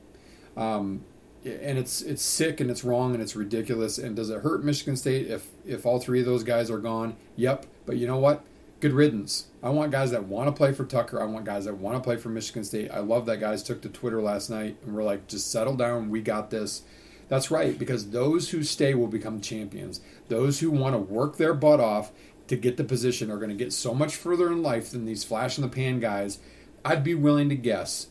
Um, 0.57 1.05
and 1.45 1.79
it's 1.79 2.03
it's 2.03 2.23
sick 2.23 2.61
and 2.61 2.71
it's 2.71 2.85
wrong 2.85 3.15
and 3.15 3.23
it's 3.23 3.37
ridiculous. 3.37 3.99
And 3.99 4.17
does 4.17 4.31
it 4.31 4.41
hurt 4.41 4.65
Michigan 4.65 4.97
State 4.97 5.29
if 5.29 5.49
if 5.67 5.87
all 5.87 5.99
three 6.01 6.21
of 6.21 6.27
those 6.27 6.45
guys 6.45 6.71
are 6.71 6.79
gone? 6.79 7.17
Yep. 7.37 7.67
But 7.87 7.97
you 7.97 8.07
know 8.07 8.19
what? 8.19 8.45
Good 8.81 8.93
riddance. 8.93 9.47
I 9.63 9.71
want 9.71 9.91
guys 9.91 10.13
that 10.13 10.25
want 10.25 10.49
to 10.49 10.53
play 10.53 10.73
for 10.73 10.85
Tucker. 10.85 11.21
I 11.21 11.25
want 11.25 11.45
guys 11.45 11.65
that 11.65 11.79
want 11.79 11.97
to 11.97 12.01
play 12.01 12.17
for 12.17 12.29
Michigan 12.29 12.63
State. 12.63 12.91
I 12.93 13.01
love 13.01 13.27
that 13.27 13.41
guys 13.41 13.63
took 13.63 13.83
to 13.83 13.89
Twitter 13.89 14.23
last 14.23 14.51
night 14.51 14.77
and 14.85 14.95
were 14.95 15.03
like, 15.03 15.27
just 15.27 15.51
settle 15.51 15.75
down. 15.75 16.11
We 16.11 16.23
got 16.23 16.51
this. 16.51 16.83
That's 17.29 17.51
right, 17.51 17.79
because 17.79 18.11
those 18.11 18.51
who 18.51 18.63
stay 18.63 18.95
will 18.95 19.09
become 19.09 19.41
champions. 19.41 20.01
Those 20.29 20.61
who 20.61 20.71
want 20.71 20.95
to 20.95 20.99
work 20.99 21.37
their 21.37 21.55
butt 21.55 21.81
off 21.81 22.13
to 22.47 22.57
get 22.57 22.77
the 22.77 22.85
position 22.85 23.31
are 23.31 23.37
going 23.37 23.51
to 23.51 23.55
get 23.55 23.73
so 23.73 23.95
much 23.95 24.17
further 24.17 24.51
in 24.51 24.63
life 24.63 24.91
than 24.91 25.05
these 25.05 25.25
flash 25.25 25.59
in 25.59 25.63
the 25.63 25.69
pan 25.69 26.01
guys. 26.01 26.39
I'd 26.85 27.05
be 27.05 27.15
willing 27.15 27.49
to 27.51 27.57
guess 27.57 28.07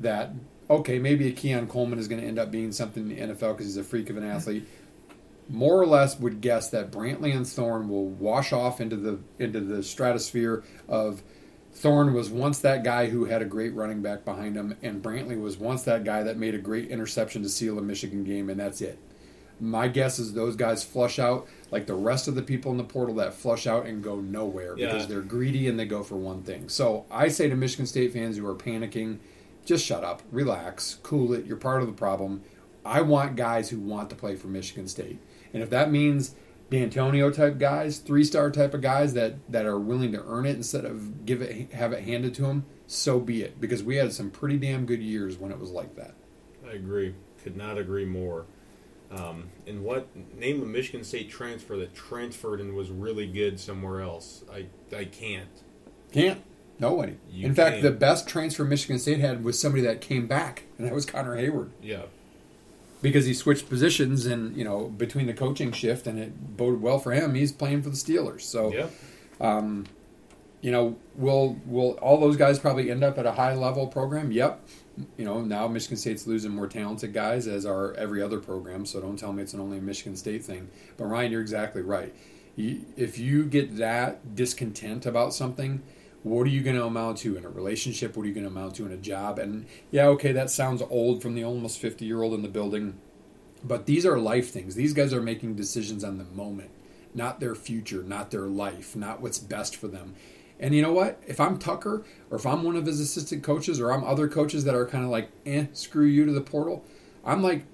that 0.00 0.32
okay, 0.68 0.98
maybe 0.98 1.28
a 1.28 1.32
Keon 1.32 1.68
Coleman 1.68 1.98
is 1.98 2.08
going 2.08 2.20
to 2.20 2.26
end 2.26 2.38
up 2.38 2.50
being 2.50 2.72
something 2.72 3.08
in 3.10 3.28
the 3.28 3.34
NFL 3.34 3.52
because 3.52 3.66
he's 3.66 3.76
a 3.76 3.84
freak 3.84 4.10
of 4.10 4.16
an 4.16 4.24
athlete. 4.24 4.66
More 5.48 5.80
or 5.80 5.86
less, 5.86 6.18
would 6.18 6.40
guess 6.40 6.70
that 6.70 6.90
Brantley 6.90 7.34
and 7.34 7.46
Thorne 7.46 7.88
will 7.88 8.08
wash 8.08 8.52
off 8.52 8.80
into 8.80 8.96
the 8.96 9.20
into 9.38 9.60
the 9.60 9.82
stratosphere 9.82 10.64
of 10.88 11.22
Thorne 11.72 12.14
was 12.14 12.30
once 12.30 12.58
that 12.60 12.82
guy 12.82 13.10
who 13.10 13.26
had 13.26 13.42
a 13.42 13.44
great 13.44 13.74
running 13.74 14.00
back 14.00 14.24
behind 14.24 14.56
him, 14.56 14.76
and 14.82 15.02
Brantley 15.02 15.40
was 15.40 15.58
once 15.58 15.82
that 15.82 16.04
guy 16.04 16.22
that 16.22 16.38
made 16.38 16.54
a 16.54 16.58
great 16.58 16.88
interception 16.90 17.42
to 17.42 17.48
seal 17.48 17.78
a 17.78 17.82
Michigan 17.82 18.24
game, 18.24 18.48
and 18.48 18.58
that's 18.58 18.80
it. 18.80 18.98
My 19.60 19.86
guess 19.88 20.18
is 20.18 20.32
those 20.32 20.56
guys 20.56 20.82
flush 20.82 21.18
out 21.18 21.46
like 21.70 21.86
the 21.86 21.94
rest 21.94 22.28
of 22.28 22.34
the 22.34 22.42
people 22.42 22.72
in 22.72 22.78
the 22.78 22.84
portal 22.84 23.14
that 23.16 23.34
flush 23.34 23.66
out 23.66 23.86
and 23.86 24.02
go 24.02 24.16
nowhere 24.16 24.74
because 24.74 25.06
they're 25.06 25.20
greedy 25.22 25.68
and 25.68 25.78
they 25.78 25.86
go 25.86 26.02
for 26.02 26.16
one 26.16 26.42
thing. 26.42 26.68
So 26.68 27.06
I 27.10 27.28
say 27.28 27.48
to 27.48 27.56
Michigan 27.56 27.86
State 27.86 28.12
fans 28.12 28.36
who 28.36 28.46
are 28.46 28.54
panicking, 28.54 29.18
just 29.64 29.84
shut 29.84 30.04
up, 30.04 30.22
relax, 30.30 30.98
cool 31.02 31.32
it. 31.32 31.46
You're 31.46 31.56
part 31.56 31.80
of 31.80 31.88
the 31.88 31.94
problem. 31.94 32.42
I 32.84 33.00
want 33.00 33.36
guys 33.36 33.70
who 33.70 33.80
want 33.80 34.10
to 34.10 34.16
play 34.16 34.36
for 34.36 34.46
Michigan 34.46 34.88
State, 34.88 35.18
and 35.56 35.62
if 35.62 35.70
that 35.70 35.90
means 35.90 36.34
D'Antonio 36.68 37.30
type 37.30 37.58
guys, 37.58 37.98
three 37.98 38.24
star 38.24 38.50
type 38.50 38.74
of 38.74 38.82
guys 38.82 39.14
that 39.14 39.34
that 39.50 39.64
are 39.66 39.78
willing 39.78 40.12
to 40.12 40.22
earn 40.26 40.44
it 40.44 40.56
instead 40.56 40.84
of 40.84 41.24
give 41.24 41.40
it 41.40 41.72
have 41.72 41.92
it 41.92 42.04
handed 42.04 42.34
to 42.34 42.42
them, 42.42 42.66
so 42.86 43.18
be 43.18 43.42
it. 43.42 43.60
Because 43.60 43.82
we 43.82 43.96
had 43.96 44.12
some 44.12 44.30
pretty 44.30 44.58
damn 44.58 44.84
good 44.84 45.00
years 45.02 45.38
when 45.38 45.50
it 45.50 45.58
was 45.58 45.70
like 45.70 45.96
that. 45.96 46.14
I 46.68 46.72
agree. 46.72 47.14
Could 47.42 47.56
not 47.56 47.78
agree 47.78 48.04
more. 48.04 48.46
Um, 49.10 49.50
and 49.68 49.84
what 49.84 50.08
name 50.36 50.60
a 50.62 50.66
Michigan 50.66 51.04
State 51.04 51.30
transfer 51.30 51.76
that 51.76 51.94
transferred 51.94 52.60
and 52.60 52.74
was 52.74 52.90
really 52.90 53.26
good 53.26 53.58
somewhere 53.60 54.00
else? 54.00 54.44
I 54.52 54.66
I 54.94 55.04
can't. 55.04 55.48
Can't 56.12 56.42
nobody. 56.80 57.16
You 57.30 57.46
In 57.46 57.54
fact, 57.54 57.74
can't. 57.74 57.82
the 57.84 57.92
best 57.92 58.28
transfer 58.28 58.64
Michigan 58.64 58.98
State 58.98 59.20
had 59.20 59.44
was 59.44 59.58
somebody 59.60 59.82
that 59.84 60.00
came 60.00 60.26
back, 60.26 60.64
and 60.76 60.86
that 60.86 60.92
was 60.92 61.06
Connor 61.06 61.36
Heyward. 61.36 61.70
Yeah. 61.80 62.02
Because 63.02 63.26
he 63.26 63.34
switched 63.34 63.68
positions 63.68 64.26
and 64.26 64.56
you 64.56 64.64
know 64.64 64.88
between 64.88 65.26
the 65.26 65.34
coaching 65.34 65.72
shift 65.72 66.06
and 66.06 66.18
it 66.18 66.56
boded 66.56 66.80
well 66.80 66.98
for 66.98 67.12
him. 67.12 67.34
He's 67.34 67.52
playing 67.52 67.82
for 67.82 67.90
the 67.90 67.96
Steelers, 67.96 68.42
so 68.42 68.72
Yeah. 68.72 68.88
Um, 69.40 69.86
you 70.62 70.72
know 70.72 70.96
will 71.14 71.60
will 71.66 71.92
all 72.02 72.18
those 72.18 72.36
guys 72.36 72.58
probably 72.58 72.90
end 72.90 73.04
up 73.04 73.18
at 73.18 73.26
a 73.26 73.32
high 73.32 73.54
level 73.54 73.86
program? 73.86 74.32
Yep. 74.32 74.66
You 75.18 75.24
know 75.24 75.42
now 75.42 75.68
Michigan 75.68 75.96
State's 75.96 76.26
losing 76.26 76.52
more 76.52 76.66
talented 76.66 77.12
guys 77.12 77.46
as 77.46 77.66
are 77.66 77.92
every 77.94 78.22
other 78.22 78.40
program. 78.40 78.86
So 78.86 79.00
don't 79.00 79.18
tell 79.18 79.32
me 79.32 79.42
it's 79.42 79.52
an 79.54 79.60
only 79.60 79.78
a 79.78 79.82
Michigan 79.82 80.16
State 80.16 80.44
thing. 80.44 80.68
But 80.96 81.04
Ryan, 81.06 81.32
you're 81.32 81.42
exactly 81.42 81.82
right. 81.82 82.14
You, 82.56 82.86
if 82.96 83.18
you 83.18 83.44
get 83.44 83.76
that 83.76 84.34
discontent 84.34 85.04
about 85.04 85.34
something. 85.34 85.82
What 86.26 86.44
are 86.48 86.50
you 86.50 86.60
going 86.60 86.74
to 86.74 86.84
amount 86.84 87.18
to 87.18 87.36
in 87.36 87.44
a 87.44 87.48
relationship? 87.48 88.16
What 88.16 88.24
are 88.24 88.26
you 88.26 88.34
going 88.34 88.42
to 88.46 88.50
amount 88.50 88.74
to 88.76 88.84
in 88.84 88.90
a 88.90 88.96
job? 88.96 89.38
And 89.38 89.64
yeah, 89.92 90.06
okay, 90.06 90.32
that 90.32 90.50
sounds 90.50 90.82
old 90.90 91.22
from 91.22 91.36
the 91.36 91.44
almost 91.44 91.78
50 91.78 92.04
year 92.04 92.20
old 92.20 92.34
in 92.34 92.42
the 92.42 92.48
building. 92.48 92.98
But 93.62 93.86
these 93.86 94.04
are 94.04 94.18
life 94.18 94.50
things. 94.50 94.74
These 94.74 94.92
guys 94.92 95.14
are 95.14 95.22
making 95.22 95.54
decisions 95.54 96.02
on 96.02 96.18
the 96.18 96.24
moment, 96.24 96.70
not 97.14 97.38
their 97.38 97.54
future, 97.54 98.02
not 98.02 98.32
their 98.32 98.48
life, 98.48 98.96
not 98.96 99.20
what's 99.20 99.38
best 99.38 99.76
for 99.76 99.86
them. 99.86 100.16
And 100.58 100.74
you 100.74 100.82
know 100.82 100.92
what? 100.92 101.22
If 101.28 101.38
I'm 101.38 101.60
Tucker, 101.60 102.04
or 102.28 102.38
if 102.38 102.44
I'm 102.44 102.64
one 102.64 102.74
of 102.74 102.86
his 102.86 102.98
assistant 102.98 103.44
coaches, 103.44 103.78
or 103.78 103.92
I'm 103.92 104.02
other 104.02 104.26
coaches 104.26 104.64
that 104.64 104.74
are 104.74 104.86
kind 104.86 105.04
of 105.04 105.10
like, 105.10 105.30
eh, 105.46 105.66
screw 105.74 106.06
you 106.06 106.26
to 106.26 106.32
the 106.32 106.40
portal, 106.40 106.84
I'm 107.24 107.40
like, 107.40 107.66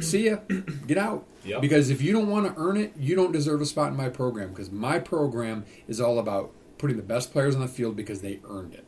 see 0.00 0.28
ya, 0.28 0.38
get 0.88 0.98
out. 0.98 1.24
Yep. 1.44 1.60
Because 1.60 1.88
if 1.88 2.02
you 2.02 2.12
don't 2.12 2.28
want 2.28 2.46
to 2.46 2.60
earn 2.60 2.76
it, 2.76 2.94
you 2.98 3.14
don't 3.14 3.30
deserve 3.30 3.60
a 3.60 3.66
spot 3.66 3.92
in 3.92 3.96
my 3.96 4.08
program. 4.08 4.48
Because 4.48 4.72
my 4.72 4.98
program 4.98 5.66
is 5.86 6.00
all 6.00 6.18
about 6.18 6.52
putting 6.82 6.96
the 6.96 7.02
best 7.02 7.32
players 7.32 7.54
on 7.54 7.60
the 7.60 7.68
field 7.68 7.94
because 7.94 8.22
they 8.22 8.40
earned 8.48 8.74
it. 8.74 8.84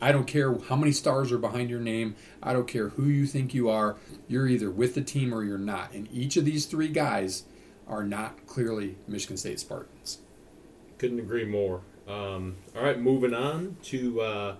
I 0.00 0.12
don't 0.12 0.24
care 0.24 0.56
how 0.56 0.76
many 0.76 0.92
stars 0.92 1.32
are 1.32 1.38
behind 1.38 1.68
your 1.68 1.80
name. 1.80 2.14
I 2.40 2.52
don't 2.52 2.68
care 2.68 2.90
who 2.90 3.06
you 3.06 3.26
think 3.26 3.52
you 3.52 3.68
are. 3.68 3.96
You're 4.28 4.46
either 4.46 4.70
with 4.70 4.94
the 4.94 5.02
team 5.02 5.34
or 5.34 5.42
you're 5.42 5.58
not. 5.58 5.92
And 5.92 6.06
each 6.12 6.36
of 6.36 6.44
these 6.44 6.66
three 6.66 6.86
guys 6.86 7.42
are 7.88 8.04
not 8.04 8.46
clearly 8.46 8.98
Michigan 9.08 9.36
State 9.36 9.58
Spartans. 9.58 10.18
Couldn't 10.98 11.18
agree 11.18 11.44
more. 11.44 11.80
Um, 12.06 12.54
all 12.76 12.84
right, 12.84 13.00
moving 13.00 13.34
on 13.34 13.78
to 13.84 14.20
uh, 14.20 14.56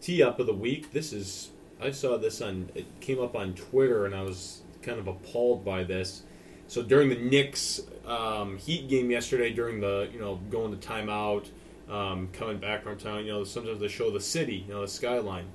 tee 0.00 0.22
up 0.22 0.40
of 0.40 0.46
the 0.46 0.54
week. 0.54 0.92
This 0.92 1.12
is 1.12 1.50
I 1.78 1.90
saw 1.90 2.16
this 2.16 2.40
on 2.40 2.70
it 2.74 2.86
came 3.02 3.20
up 3.20 3.36
on 3.36 3.52
Twitter 3.52 4.06
and 4.06 4.14
I 4.14 4.22
was 4.22 4.62
kind 4.80 4.98
of 4.98 5.08
appalled 5.08 5.62
by 5.62 5.84
this. 5.84 6.22
So 6.68 6.82
during 6.82 7.10
the 7.10 7.16
Knicks 7.16 7.82
um, 8.06 8.56
Heat 8.56 8.88
game 8.88 9.10
yesterday, 9.10 9.52
during 9.52 9.80
the 9.80 10.08
you 10.10 10.18
know 10.18 10.36
going 10.50 10.74
to 10.74 10.88
timeout, 10.88 11.48
um, 11.90 12.28
coming 12.32 12.58
back 12.58 12.82
from 12.82 12.96
town, 12.98 13.24
you 13.24 13.32
know 13.32 13.44
sometimes 13.44 13.80
they 13.80 13.88
show 13.88 14.10
the 14.10 14.20
city, 14.20 14.64
you 14.66 14.74
know 14.74 14.80
the 14.82 14.88
skyline. 14.88 15.46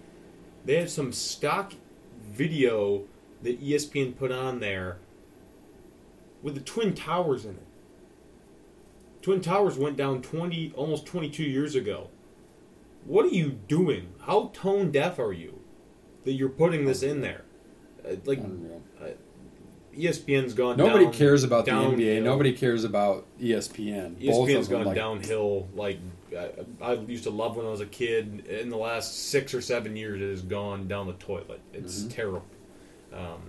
They 0.65 0.75
have 0.75 0.89
some 0.89 1.12
stock 1.12 1.74
video 2.31 3.03
that 3.43 3.62
ESPN 3.63 4.17
put 4.17 4.31
on 4.31 4.59
there 4.59 4.98
with 6.41 6.55
the 6.55 6.62
Twin 6.62 6.93
Towers 6.93 7.45
in 7.45 7.51
it. 7.51 7.65
Twin 9.21 9.41
Towers 9.41 9.77
went 9.77 9.98
down 9.98 10.21
20 10.21 10.74
almost 10.75 11.05
22 11.05 11.43
years 11.43 11.75
ago. 11.75 12.09
What 13.05 13.25
are 13.25 13.29
you 13.29 13.51
doing? 13.67 14.09
How 14.21 14.51
tone 14.53 14.91
deaf 14.91 15.19
are 15.19 15.33
you 15.33 15.59
that 16.25 16.33
you're 16.33 16.50
putting 16.50 16.86
this 16.86 17.01
in 17.03 17.21
there? 17.21 17.43
Uh, 18.05 18.15
like 18.25 18.39
Unreal. 18.39 18.81
ESPN's 19.98 20.53
gone 20.53 20.77
Nobody 20.77 21.05
down- 21.05 21.13
cares 21.13 21.43
about 21.43 21.65
the. 21.65 21.71
NBA. 21.71 22.21
Nobody 22.24 22.53
cares 22.53 22.83
about 22.83 23.25
ESPN. 23.41 24.13
Both 24.25 24.50
ESPN's 24.50 24.67
them, 24.69 24.83
gone 24.83 24.95
downhill. 24.95 25.67
Like 25.75 26.00
I, 26.36 26.51
I 26.81 26.93
used 26.93 27.24
to 27.25 27.29
love 27.29 27.55
when 27.57 27.65
I 27.65 27.69
was 27.69 27.81
a 27.81 27.86
kid. 27.86 28.45
In 28.48 28.69
the 28.69 28.77
last 28.77 29.29
six 29.29 29.53
or 29.53 29.62
seven 29.62 29.95
years, 29.95 30.21
it 30.21 30.29
has 30.29 30.41
gone 30.41 30.88
down 30.88 31.07
the 31.07 31.13
toilet. 31.13 31.62
It's 31.74 32.00
Mm-hmm. 32.01 32.09
terrible. 32.09 32.45
Um, 33.13 33.41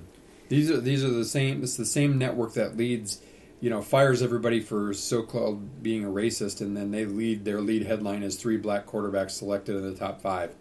These 0.49 0.70
are 0.70 0.80
these 0.80 1.04
are 1.04 1.10
the 1.10 1.25
same. 1.25 1.62
It's 1.62 1.76
the 1.76 1.84
same 1.84 2.16
network 2.18 2.54
that 2.54 2.76
leads, 2.76 3.20
you 3.60 3.68
know, 3.70 3.82
fires 3.82 4.22
everybody 4.22 4.60
for 4.60 4.94
so-called 4.94 5.82
being 5.82 6.04
a 6.04 6.08
racist, 6.08 6.60
and 6.60 6.76
then 6.76 6.90
they 6.90 7.04
lead 7.04 7.44
their 7.44 7.60
lead 7.60 7.84
headline 7.87 8.22
is 8.22 8.37
three 8.37 8.56
black 8.56 8.87
quarterbacks 8.87 9.32
selected 9.32 9.76
in 9.76 9.82
the 9.82 9.94
top 9.94 10.20
five. 10.22 10.54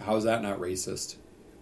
How's 0.00 0.24
that 0.24 0.42
not 0.42 0.58
racist? 0.58 1.16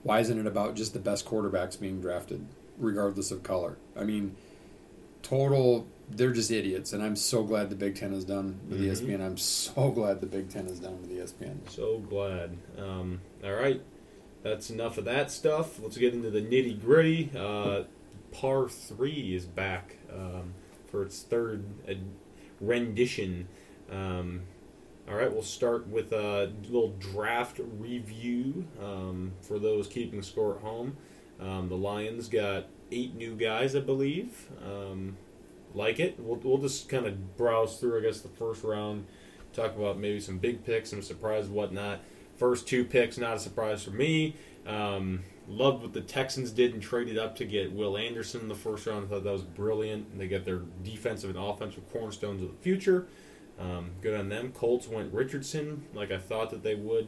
Why 0.05 0.21
isn't 0.21 0.39
it 0.39 0.47
about 0.47 0.75
just 0.77 0.93
the 0.93 0.99
best 1.01 1.25
quarterbacks 1.27 1.79
being 1.81 2.01
drafted, 2.01 2.47
regardless 2.79 3.31
of 3.31 3.43
color? 3.43 3.79
I 3.97 4.05
mean, 4.05 4.37
total. 5.23 5.87
They're 6.11 6.33
just 6.33 6.51
idiots, 6.51 6.93
and 6.93 7.03
I'm 7.03 7.17
so 7.17 7.43
glad 7.43 7.71
the 7.71 7.77
Big 7.77 7.97
Ten 7.97 8.13
is 8.13 8.25
done 8.25 8.61
with 8.69 8.81
Mhm. 8.81 8.85
ESPN. 8.89 9.21
I'm 9.21 9.37
so 9.39 9.91
glad 9.91 10.21
the 10.21 10.27
Big 10.27 10.49
Ten 10.51 10.67
is 10.67 10.79
done 10.79 11.01
with 11.01 11.11
ESPN. 11.11 11.61
So 11.69 11.99
glad. 11.99 12.57
Um, 12.79 13.21
all 13.43 13.55
right, 13.55 13.81
that's 14.43 14.71
enough 14.71 14.99
of 14.99 15.07
that 15.07 15.31
stuff. 15.31 15.81
Let's 15.83 15.97
get 15.97 16.13
into 16.15 16.31
the 16.31 16.43
nitty 16.43 16.81
gritty. 16.81 17.31
Uh, 17.37 17.85
par 18.33 18.69
three 18.69 19.35
is 19.35 19.47
back 19.47 19.97
um, 20.13 20.55
for 20.87 21.03
its 21.03 21.23
third 21.23 21.65
rendition. 22.61 23.49
Um, 23.91 24.43
all 25.09 25.15
right, 25.17 25.33
we'll 25.33 25.43
start 25.43 25.87
with 25.89 26.13
a 26.13 26.53
little 26.65 26.95
draft 26.99 27.61
review 27.79 28.67
um, 28.83 29.33
for 29.41 29.59
those 29.59 29.87
keeping 29.87 30.23
score 30.23 30.57
at 30.57 30.63
home. 30.63 30.97
Um, 31.41 31.69
the 31.69 31.77
Lions 31.77 32.29
got 32.29 32.67
eight 32.93 33.15
new 33.15 33.35
guys, 33.35 33.75
I 33.75 33.81
believe. 33.81 34.49
Like 35.75 35.99
it. 36.01 36.19
We'll, 36.19 36.37
we'll 36.37 36.59
just 36.59 36.89
kind 36.89 37.07
of 37.07 37.37
browse 37.37 37.79
through, 37.79 37.99
I 37.99 38.03
guess, 38.03 38.21
the 38.21 38.29
first 38.29 38.63
round 38.63 39.07
talk 39.53 39.77
about 39.77 39.99
maybe 39.99 40.21
some 40.21 40.39
big 40.39 40.65
picks, 40.65 40.91
some 40.91 41.03
surprise, 41.03 41.49
whatnot. 41.49 42.01
First 42.37 42.67
two 42.67 42.85
picks, 42.85 43.19
not 43.19 43.37
a 43.37 43.39
surprise 43.39 43.85
for 43.85 43.91
me. 43.91 44.37
Um, 44.67 45.21
loved 45.49 45.83
what 45.83 45.93
the 45.93 46.01
Texans 46.01 46.51
did 46.51 46.73
and 46.73 46.83
traded 46.83 47.19
up 47.19 47.37
to 47.37 47.45
get 47.45 47.73
Will 47.73 47.97
Anderson 47.97 48.41
in 48.41 48.49
the 48.49 48.55
first 48.55 48.87
round. 48.87 49.07
I 49.07 49.09
thought 49.09 49.25
that 49.25 49.33
was 49.33 49.43
brilliant. 49.43 50.09
And 50.11 50.21
they 50.21 50.27
got 50.27 50.45
their 50.45 50.63
defensive 50.83 51.31
and 51.31 51.39
offensive 51.39 51.91
cornerstones 51.93 52.43
of 52.43 52.49
the 52.49 52.63
future. 52.63 53.07
Um, 53.59 53.93
good 54.01 54.19
on 54.19 54.29
them. 54.29 54.53
Colts 54.53 54.89
went 54.89 55.13
Richardson, 55.13 55.85
like 55.95 56.11
I 56.11 56.19
thought 56.19 56.51
that 56.51 56.63
they 56.63 56.75
would. 56.75 57.07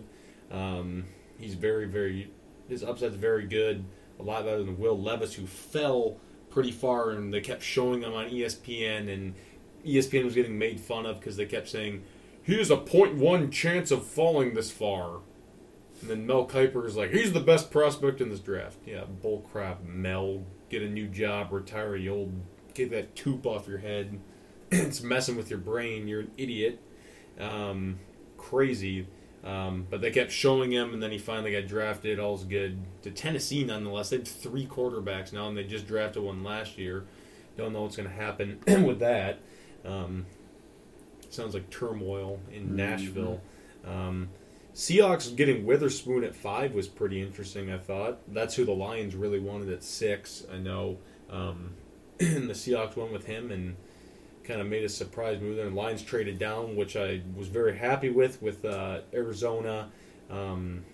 Um, 0.50 1.06
he's 1.38 1.54
very, 1.54 1.86
very. 1.86 2.30
His 2.68 2.84
upside's 2.84 3.16
very 3.16 3.46
good. 3.46 3.84
A 4.18 4.22
lot 4.22 4.44
better 4.44 4.62
than 4.62 4.78
Will 4.78 4.98
Levis, 4.98 5.34
who 5.34 5.46
fell 5.46 6.18
pretty 6.56 6.72
far, 6.72 7.10
and 7.10 7.34
they 7.34 7.40
kept 7.42 7.62
showing 7.62 8.00
him 8.00 8.14
on 8.14 8.30
ESPN, 8.30 9.12
and 9.12 9.34
ESPN 9.84 10.24
was 10.24 10.34
getting 10.34 10.58
made 10.58 10.80
fun 10.80 11.04
of 11.04 11.20
because 11.20 11.36
they 11.36 11.44
kept 11.44 11.68
saying 11.68 12.02
he 12.42 12.56
has 12.56 12.70
a 12.70 12.78
0.1 12.78 13.52
chance 13.52 13.90
of 13.90 14.06
falling 14.06 14.54
this 14.54 14.70
far. 14.70 15.20
And 16.00 16.08
then 16.08 16.26
Mel 16.26 16.46
Kiper 16.46 16.86
is 16.86 16.96
like, 16.96 17.10
he's 17.10 17.34
the 17.34 17.40
best 17.40 17.70
prospect 17.70 18.22
in 18.22 18.30
this 18.30 18.40
draft. 18.40 18.78
Yeah, 18.86 19.04
bull 19.04 19.46
crap, 19.52 19.84
Mel. 19.84 20.44
Get 20.70 20.80
a 20.80 20.88
new 20.88 21.06
job, 21.08 21.52
retire, 21.52 21.94
you 21.94 22.14
old. 22.14 22.32
Get 22.72 22.90
that 22.90 23.14
tube 23.14 23.46
off 23.46 23.68
your 23.68 23.78
head. 23.78 24.18
it's 24.70 25.02
messing 25.02 25.36
with 25.36 25.50
your 25.50 25.58
brain. 25.58 26.08
You're 26.08 26.20
an 26.20 26.30
idiot. 26.38 26.80
Um, 27.38 27.98
crazy. 28.38 29.08
Um, 29.46 29.86
but 29.88 30.00
they 30.00 30.10
kept 30.10 30.32
showing 30.32 30.72
him, 30.72 30.92
and 30.92 31.00
then 31.00 31.12
he 31.12 31.18
finally 31.18 31.52
got 31.52 31.68
drafted. 31.68 32.18
All's 32.18 32.42
good. 32.42 32.78
To 33.02 33.12
Tennessee, 33.12 33.62
nonetheless, 33.62 34.10
they 34.10 34.16
have 34.16 34.26
three 34.26 34.66
quarterbacks 34.66 35.32
now, 35.32 35.48
and 35.48 35.56
they 35.56 35.62
just 35.62 35.86
drafted 35.86 36.24
one 36.24 36.42
last 36.42 36.76
year. 36.78 37.04
Don't 37.56 37.72
know 37.72 37.82
what's 37.82 37.96
going 37.96 38.08
to 38.08 38.14
happen 38.14 38.58
with 38.84 38.98
that. 38.98 39.38
Um, 39.84 40.26
sounds 41.30 41.54
like 41.54 41.70
turmoil 41.70 42.40
in 42.52 42.70
Mhm. 42.70 42.72
Nashville. 42.72 43.40
Um, 43.84 44.30
Seahawks 44.74 45.34
getting 45.34 45.64
Witherspoon 45.64 46.24
at 46.24 46.34
five 46.34 46.74
was 46.74 46.88
pretty 46.88 47.22
interesting. 47.22 47.70
I 47.72 47.78
thought 47.78 48.18
that's 48.34 48.56
who 48.56 48.64
the 48.64 48.74
Lions 48.74 49.14
really 49.14 49.38
wanted 49.38 49.70
at 49.70 49.84
six. 49.84 50.44
I 50.52 50.58
know 50.58 50.98
um, 51.30 51.74
the 52.18 52.52
Seahawks 52.52 52.96
went 52.96 53.12
with 53.12 53.26
him 53.26 53.50
and 53.52 53.76
kind 54.46 54.60
of 54.60 54.66
made 54.66 54.84
a 54.84 54.88
surprise 54.88 55.40
move 55.40 55.56
there. 55.56 55.66
And 55.66 55.76
Lions 55.76 56.02
traded 56.02 56.38
down, 56.38 56.76
which 56.76 56.96
I 56.96 57.22
was 57.36 57.48
very 57.48 57.76
happy 57.76 58.10
with 58.10 58.40
with 58.40 58.64
uh, 58.64 59.00
Arizona. 59.12 59.90
Um, 60.30 60.84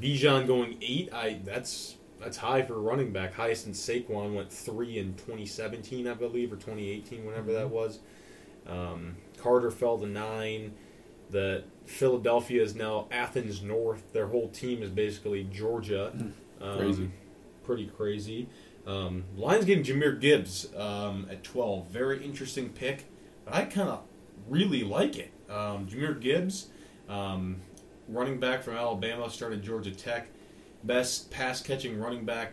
Bijan 0.00 0.46
going 0.46 0.78
eight. 0.82 1.12
I 1.12 1.40
that's 1.44 1.96
that's 2.20 2.36
high 2.38 2.62
for 2.62 2.74
a 2.74 2.78
running 2.78 3.12
back. 3.12 3.34
Highest 3.34 3.66
in 3.66 3.72
Saquon 3.72 4.34
went 4.34 4.50
three 4.50 4.98
in 4.98 5.14
2017, 5.14 6.08
I 6.08 6.14
believe, 6.14 6.52
or 6.52 6.56
2018, 6.56 7.24
whenever 7.24 7.52
that 7.52 7.70
was. 7.70 8.00
Um, 8.66 9.16
Carter 9.38 9.70
fell 9.70 9.98
to 9.98 10.06
nine. 10.06 10.74
The 11.30 11.64
Philadelphia 11.84 12.62
is 12.62 12.74
now 12.74 13.06
Athens 13.10 13.62
North. 13.62 14.12
Their 14.12 14.28
whole 14.28 14.48
team 14.48 14.82
is 14.82 14.90
basically 14.90 15.44
Georgia. 15.44 16.12
Um, 16.60 16.78
Crazy. 16.78 17.10
Pretty 17.64 17.86
crazy. 17.86 18.48
Um, 18.86 19.24
Lions 19.36 19.64
getting 19.64 19.84
Jahmyr 19.84 20.20
Gibbs 20.20 20.74
um, 20.76 21.26
at 21.30 21.42
12. 21.42 21.88
Very 21.88 22.24
interesting 22.24 22.68
pick. 22.68 23.06
I 23.46 23.62
kind 23.62 23.88
of 23.88 24.02
really 24.48 24.84
like 24.84 25.16
it. 25.16 25.32
Um, 25.50 25.86
Jahmyr 25.86 26.20
Gibbs, 26.20 26.68
um, 27.08 27.56
running 28.08 28.38
back 28.38 28.62
from 28.62 28.74
Alabama, 28.74 29.28
started 29.30 29.62
Georgia 29.62 29.90
Tech. 29.90 30.28
Best 30.84 31.30
pass 31.30 31.60
catching 31.60 31.98
running 31.98 32.24
back 32.24 32.52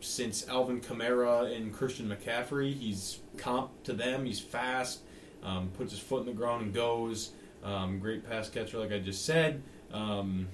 since 0.00 0.46
Alvin 0.48 0.80
Kamara 0.80 1.54
and 1.56 1.72
Christian 1.72 2.08
McCaffrey. 2.08 2.72
He's 2.72 3.18
comp 3.36 3.82
to 3.84 3.92
them. 3.92 4.24
He's 4.24 4.40
fast, 4.40 5.00
um, 5.42 5.70
puts 5.76 5.90
his 5.92 6.00
foot 6.00 6.20
in 6.20 6.26
the 6.26 6.32
ground 6.32 6.62
and 6.62 6.74
goes. 6.74 7.32
Um, 7.64 7.98
great 7.98 8.28
pass 8.28 8.48
catcher, 8.48 8.78
like 8.78 8.92
I 8.92 9.00
just 9.00 9.24
said. 9.24 9.62
Um, 9.92 10.48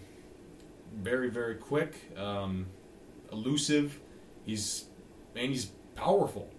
very, 0.96 1.28
very 1.28 1.56
quick, 1.56 1.94
um, 2.16 2.66
elusive. 3.32 4.00
He's 4.46 4.86
and 5.36 5.50
he's 5.50 5.66
powerful. 5.94 6.50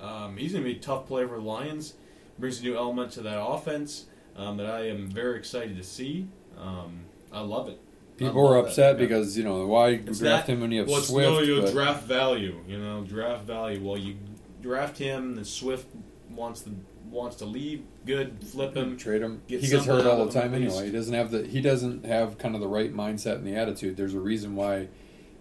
Um, 0.00 0.36
he's 0.36 0.52
going 0.52 0.64
to 0.64 0.70
be 0.70 0.76
a 0.76 0.80
tough 0.80 1.06
player 1.06 1.28
for 1.28 1.36
the 1.36 1.42
Lions. 1.42 1.94
Brings 2.38 2.60
a 2.60 2.64
new 2.64 2.76
element 2.76 3.12
to 3.12 3.22
that 3.22 3.40
offense 3.40 4.06
um, 4.36 4.56
that 4.56 4.66
I 4.66 4.88
am 4.88 5.08
very 5.08 5.38
excited 5.38 5.76
to 5.76 5.84
see. 5.84 6.26
Um, 6.58 7.00
I 7.32 7.40
love 7.40 7.68
it. 7.68 7.78
People 8.16 8.44
love 8.44 8.64
that 8.64 8.68
upset 8.70 8.96
pickup. 8.96 9.08
because 9.08 9.38
you 9.38 9.44
know 9.44 9.66
why 9.66 9.90
It's 9.90 10.18
draft 10.18 10.48
not- 10.48 10.54
him 10.54 10.60
when 10.60 10.70
you 10.72 10.80
have 10.80 10.88
well, 10.88 11.00
Swift. 11.00 11.28
no, 11.30 11.40
you 11.40 11.62
but- 11.62 11.72
draft 11.72 12.04
value. 12.04 12.56
You 12.66 12.78
know, 12.78 13.04
draft 13.04 13.44
value. 13.44 13.80
Well, 13.86 13.98
you 13.98 14.16
draft 14.60 14.98
him, 14.98 15.34
then 15.36 15.44
Swift 15.44 15.86
wants 16.30 16.62
to 16.62 16.70
wants 17.10 17.36
to 17.36 17.44
leave. 17.44 17.82
Good, 18.06 18.42
flip 18.42 18.74
him. 18.74 18.96
trade 18.96 19.20
him. 19.22 19.42
Get 19.46 19.60
he 19.60 19.68
gets 19.68 19.84
hurt 19.84 20.06
all 20.06 20.24
the 20.24 20.32
time 20.32 20.54
anyway. 20.54 20.86
He 20.86 20.90
doesn't 20.92 21.12
have 21.14 21.30
the 21.30 21.46
he 21.46 21.60
doesn't 21.60 22.06
have 22.06 22.38
kind 22.38 22.54
of 22.54 22.60
the 22.62 22.68
right 22.68 22.92
mindset 22.94 23.36
and 23.36 23.46
the 23.46 23.54
attitude. 23.54 23.96
There's 23.98 24.14
a 24.14 24.20
reason 24.20 24.56
why, 24.56 24.88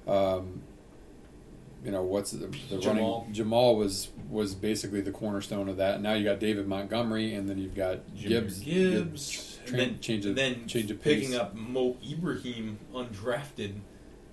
um, 0.07 0.61
you 1.83 1.91
know, 1.91 2.03
what's 2.03 2.31
the, 2.31 2.47
the 2.47 2.77
Jamaal. 2.77 2.85
running 2.85 3.33
Jamaal 3.33 3.77
was 3.77 4.09
was 4.29 4.53
basically 4.55 5.01
the 5.01 5.11
cornerstone 5.11 5.67
of 5.67 5.77
that. 5.77 6.01
Now 6.01 6.13
you 6.13 6.23
got 6.23 6.39
David 6.39 6.67
Montgomery, 6.67 7.33
and 7.33 7.50
then 7.50 7.57
you've 7.57 7.75
got 7.75 8.00
Gibbs. 8.15 8.59
Gibbs, 8.59 9.59
Tra- 9.65 9.79
and 9.79 9.79
then 9.79 10.00
change 10.00 10.25
of 10.25 10.35
then 10.35 10.67
change 10.67 10.91
of 10.91 11.01
picking 11.01 11.35
up 11.35 11.55
Mo 11.55 11.97
Ibrahim 12.07 12.79
undrafted. 12.93 13.79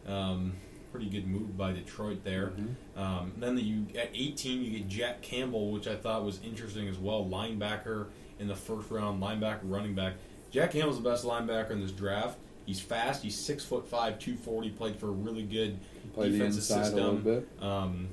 Um, 0.06 0.54
pretty 0.90 1.08
good 1.08 1.26
move 1.26 1.56
by 1.56 1.72
Detroit 1.72 2.24
there. 2.24 2.48
Mhm. 2.48 2.74
Um, 3.00 3.32
then 3.36 3.54
the, 3.56 3.62
you 3.62 3.86
at 3.98 4.10
18 4.14 4.62
you 4.62 4.78
get 4.78 4.88
Jack 4.88 5.22
Campbell, 5.22 5.70
which 5.70 5.86
I 5.86 5.96
thought 5.96 6.24
was 6.24 6.40
interesting 6.42 6.88
as 6.88 6.98
well. 6.98 7.24
Linebacker 7.24 8.06
in 8.38 8.48
the 8.48 8.56
first 8.56 8.90
round, 8.90 9.22
linebacker, 9.22 9.60
running 9.64 9.94
back. 9.94 10.14
Jack 10.50 10.72
Campbell's 10.72 10.96
the 11.02 11.08
best 11.08 11.24
linebacker 11.24 11.70
in 11.72 11.80
this 11.80 11.92
draft. 11.92 12.38
He's 12.68 12.80
fast. 12.80 13.22
He's 13.22 13.34
six 13.34 13.64
foot 13.64 13.88
five, 13.88 14.18
two 14.18 14.36
forty. 14.36 14.68
Played 14.68 14.96
for 14.96 15.06
a 15.08 15.10
really 15.10 15.42
good 15.42 15.78
defensive 16.14 16.62
system. 16.62 16.98
a 16.98 17.02
little 17.02 17.14
bit. 17.14 17.48
um, 17.62 18.08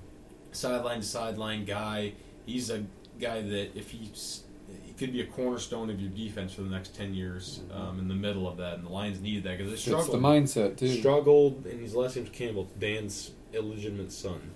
sideline 0.53 1.01
to 1.01 1.05
sideline 1.05 1.65
guy. 1.65 2.13
He's 2.45 2.69
a 2.69 2.85
guy 3.19 3.41
that 3.41 3.77
if 3.77 3.91
he's 3.91 4.43
he 4.85 4.93
could 4.93 5.11
be 5.11 5.19
a 5.19 5.25
cornerstone 5.25 5.89
of 5.89 5.99
your 5.99 6.09
defense 6.09 6.53
for 6.53 6.61
the 6.61 6.69
next 6.69 6.95
ten 6.95 7.13
years. 7.13 7.63
Um, 7.73 7.99
in 7.99 8.07
the 8.07 8.15
middle 8.15 8.47
of 8.47 8.55
that, 8.55 8.75
and 8.77 8.85
the 8.85 8.89
Lions 8.91 9.19
needed 9.19 9.43
that 9.43 9.57
because 9.57 9.67
they 9.71 9.73
It's 9.73 9.81
struggled. 9.83 10.13
the 10.13 10.25
mindset 10.25 10.77
too. 10.77 10.87
Struggled, 10.99 11.65
and 11.65 11.81
his 11.81 11.93
last 11.93 12.15
name's 12.15 12.29
Campbell, 12.29 12.69
Dan's 12.79 13.31
illegitimate 13.51 14.13
son. 14.13 14.51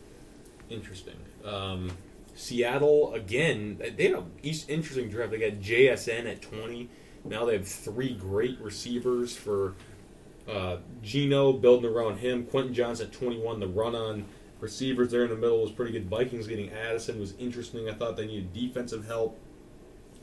Interesting. 0.69 1.15
Um, 1.43 1.91
Seattle 2.36 3.13
again. 3.15 3.82
They 3.97 4.06
had 4.08 4.13
an 4.19 4.32
East 4.43 4.69
interesting 4.69 5.10
draft. 5.10 5.32
They 5.32 5.39
got 5.39 5.60
JSN 5.60 6.26
at 6.26 6.41
twenty. 6.41 6.88
Now 7.26 7.43
they 7.43 7.52
have 7.54 7.67
three 7.67 8.13
great 8.15 8.58
receivers 8.62 9.36
for 9.36 9.76
uh, 10.49 10.77
Gino 11.03 11.53
building 11.53 11.89
around 11.89 12.17
him. 12.17 12.45
Quentin 12.45 12.73
Johnston 12.73 13.07
at 13.07 13.13
twenty 13.13 13.38
one. 13.39 13.59
The 13.59 13.67
run 13.67 13.95
on 13.95 14.25
receivers 14.59 15.12
there 15.12 15.23
in 15.23 15.29
the 15.29 15.35
middle 15.35 15.62
was 15.62 15.71
pretty 15.71 15.91
good. 15.91 16.09
Vikings 16.09 16.47
getting 16.47 16.69
Addison 16.71 17.19
was 17.19 17.33
interesting. 17.39 17.89
I 17.89 17.93
thought 17.93 18.17
they 18.17 18.27
needed 18.27 18.53
defensive 18.53 19.05
help. 19.07 19.39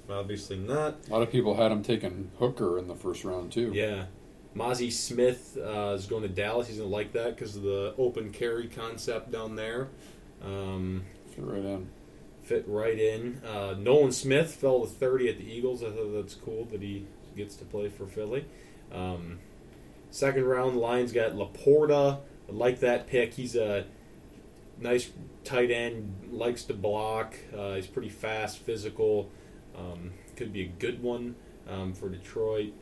Obviously 0.08 0.56
not. 0.58 0.96
A 1.08 1.12
lot 1.12 1.22
of 1.22 1.30
people 1.32 1.54
had 1.56 1.72
him 1.72 1.82
taking 1.82 2.30
Hooker 2.38 2.78
in 2.78 2.86
the 2.86 2.94
first 2.94 3.24
round 3.24 3.50
too. 3.52 3.72
Yeah. 3.74 4.04
Mazi 4.54 4.90
Smith 4.90 5.58
uh, 5.60 5.92
is 5.94 6.06
going 6.06 6.22
to 6.22 6.28
Dallas. 6.28 6.68
He's 6.68 6.78
going 6.78 6.88
to 6.88 6.94
like 6.94 7.12
that 7.12 7.34
because 7.36 7.56
of 7.56 7.62
the 7.62 7.94
open 7.98 8.30
carry 8.30 8.68
concept 8.68 9.30
down 9.32 9.56
there. 9.56 9.88
Um, 10.42 11.04
Fit 11.34 11.44
right 11.44 11.64
in. 11.64 11.88
fit 12.42 12.64
right 12.66 12.98
in. 12.98 13.42
Uh, 13.44 13.74
Nolan 13.78 14.12
Smith 14.12 14.54
fell 14.54 14.80
to 14.82 14.86
30 14.86 15.28
at 15.28 15.38
the 15.38 15.44
Eagles. 15.44 15.82
I 15.82 15.90
thought 15.90 16.12
that's 16.14 16.34
cool 16.34 16.64
that 16.66 16.80
he 16.80 17.04
gets 17.36 17.56
to 17.56 17.64
play 17.66 17.88
for 17.90 18.06
Philly. 18.06 18.46
Um, 18.92 19.40
second 20.16 20.44
round, 20.44 20.76
the 20.76 20.80
Lions 20.80 21.12
got 21.12 21.32
LaPorta. 21.32 22.18
I 22.48 22.52
like 22.52 22.80
that 22.80 23.06
pick. 23.06 23.34
He's 23.34 23.54
a 23.54 23.84
nice 24.78 25.10
tight 25.44 25.70
end, 25.70 26.28
likes 26.30 26.64
to 26.64 26.74
block. 26.74 27.34
Uh, 27.56 27.74
he's 27.74 27.86
pretty 27.86 28.08
fast, 28.08 28.58
physical. 28.58 29.30
Um, 29.76 30.12
could 30.36 30.52
be 30.52 30.62
a 30.62 30.68
good 30.68 31.02
one 31.02 31.34
um, 31.68 31.92
for 31.92 32.08
Detroit. 32.08 32.72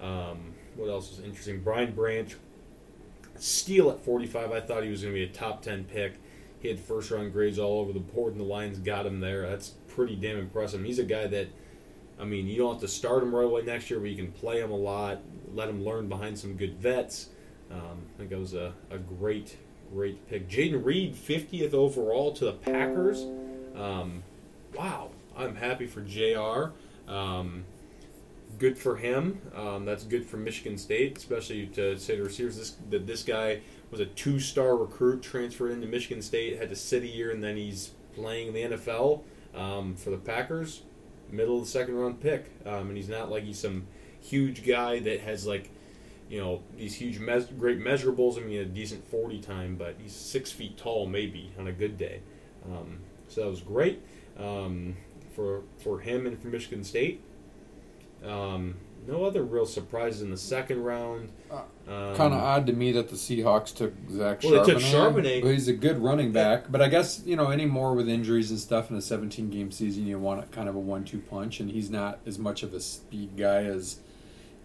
Um, 0.00 0.54
what 0.76 0.88
else 0.88 1.10
was 1.10 1.20
interesting? 1.20 1.60
Brian 1.62 1.92
Branch, 1.92 2.34
steal 3.36 3.90
at 3.90 4.00
45. 4.00 4.52
I 4.52 4.60
thought 4.60 4.82
he 4.82 4.90
was 4.90 5.02
going 5.02 5.14
to 5.14 5.20
be 5.20 5.24
a 5.24 5.32
top 5.32 5.62
10 5.62 5.84
pick. 5.84 6.14
He 6.60 6.68
had 6.68 6.80
first 6.80 7.10
round 7.10 7.32
grades 7.32 7.58
all 7.58 7.80
over 7.80 7.92
the 7.92 8.00
board, 8.00 8.32
and 8.32 8.40
the 8.40 8.44
Lions 8.44 8.78
got 8.78 9.06
him 9.06 9.20
there. 9.20 9.48
That's 9.48 9.70
pretty 9.88 10.16
damn 10.16 10.38
impressive. 10.38 10.82
He's 10.82 10.98
a 10.98 11.04
guy 11.04 11.26
that, 11.26 11.48
I 12.18 12.24
mean, 12.24 12.46
you 12.46 12.56
don't 12.56 12.72
have 12.72 12.80
to 12.82 12.88
start 12.88 13.22
him 13.22 13.34
right 13.34 13.44
away 13.44 13.62
next 13.62 13.90
year, 13.90 14.00
but 14.00 14.10
you 14.10 14.16
can 14.16 14.32
play 14.32 14.60
him 14.60 14.70
a 14.70 14.76
lot, 14.76 15.20
let 15.54 15.68
him 15.68 15.84
learn 15.84 16.08
behind 16.08 16.38
some 16.38 16.54
good 16.54 16.76
vets. 16.76 17.28
Um, 17.70 18.06
I 18.14 18.18
think 18.18 18.30
that 18.30 18.38
was 18.38 18.54
a, 18.54 18.72
a 18.90 18.98
great, 18.98 19.56
great 19.92 20.28
pick. 20.28 20.48
Jayden 20.48 20.84
Reed, 20.84 21.14
50th 21.14 21.74
overall 21.74 22.32
to 22.32 22.46
the 22.46 22.52
Packers. 22.52 23.26
Um, 23.76 24.22
wow, 24.74 25.10
I'm 25.36 25.56
happy 25.56 25.86
for 25.86 26.00
JR. 26.00 26.72
Um, 27.10 27.64
good 28.58 28.76
for 28.76 28.96
him. 28.96 29.40
Um, 29.54 29.84
that's 29.84 30.04
good 30.04 30.26
for 30.26 30.36
Michigan 30.36 30.76
State, 30.78 31.18
especially 31.18 31.66
to 31.68 31.98
say 31.98 32.16
to 32.16 32.22
receivers 32.22 32.56
this, 32.56 32.76
that 32.90 33.06
this 33.06 33.22
guy 33.22 33.60
was 33.90 34.00
a 34.00 34.06
two-star 34.06 34.76
recruit, 34.76 35.22
transferred 35.22 35.72
into 35.72 35.86
Michigan 35.86 36.22
State, 36.22 36.58
had 36.58 36.68
to 36.68 36.76
sit 36.76 37.02
a 37.02 37.06
year, 37.06 37.30
and 37.30 37.42
then 37.42 37.56
he's 37.56 37.92
playing 38.14 38.48
in 38.48 38.54
the 38.54 38.76
NFL 38.76 39.22
um, 39.54 39.94
for 39.96 40.10
the 40.10 40.16
Packers. 40.16 40.82
Middle 41.30 41.58
of 41.58 41.64
the 41.64 41.70
second 41.70 41.94
round 41.94 42.20
pick, 42.20 42.50
um, 42.66 42.88
and 42.88 42.96
he's 42.96 43.08
not 43.08 43.30
like 43.30 43.44
he's 43.44 43.58
some 43.58 43.86
huge 44.30 44.66
guy 44.66 45.00
that 45.00 45.20
has 45.20 45.46
like 45.46 45.70
you 46.28 46.40
know 46.40 46.62
these 46.76 46.94
huge 46.94 47.18
mes- 47.18 47.46
great 47.58 47.80
measurables. 47.80 48.38
I 48.38 48.46
mean, 48.46 48.60
a 48.60 48.64
decent 48.64 49.04
forty 49.10 49.40
time, 49.40 49.76
but 49.76 49.96
he's 50.00 50.14
six 50.14 50.52
feet 50.52 50.76
tall 50.76 51.06
maybe 51.06 51.52
on 51.58 51.66
a 51.66 51.72
good 51.72 51.98
day. 51.98 52.20
Um, 52.64 52.98
so 53.28 53.42
that 53.42 53.50
was 53.50 53.60
great 53.60 54.02
um, 54.38 54.96
for 55.34 55.62
for 55.78 56.00
him 56.00 56.26
and 56.26 56.40
for 56.40 56.48
Michigan 56.48 56.84
State. 56.84 57.22
Um, 58.24 58.76
no 59.08 59.24
other 59.24 59.42
real 59.42 59.66
surprises 59.66 60.22
in 60.22 60.30
the 60.30 60.36
second 60.36 60.84
round. 60.84 61.30
Um, 61.50 62.14
Kind 62.14 62.34
of 62.34 62.40
odd 62.40 62.66
to 62.66 62.72
me 62.72 62.92
that 62.92 63.08
the 63.08 63.16
Seahawks 63.16 63.74
took 63.74 63.94
Zach 64.10 64.42
Well, 64.42 64.62
they 64.62 64.72
took 64.72 64.82
Charbonnet. 64.82 65.42
But 65.42 65.52
he's 65.52 65.68
a 65.68 65.72
good 65.72 65.98
running 65.98 66.32
back. 66.32 66.70
But 66.70 66.82
I 66.82 66.88
guess 66.88 67.22
you 67.24 67.34
know 67.34 67.50
any 67.50 67.66
more 67.66 67.94
with 67.94 68.08
injuries 68.08 68.50
and 68.50 68.60
stuff 68.60 68.90
in 68.90 68.96
a 68.96 69.02
17 69.02 69.50
game 69.50 69.72
season, 69.72 70.06
you 70.06 70.18
want 70.18 70.52
kind 70.52 70.68
of 70.68 70.76
a 70.76 70.78
one-two 70.78 71.18
punch, 71.18 71.60
and 71.60 71.70
he's 71.70 71.90
not 71.90 72.20
as 72.26 72.38
much 72.38 72.62
of 72.62 72.74
a 72.74 72.80
speed 72.80 73.36
guy 73.36 73.64
as 73.64 74.00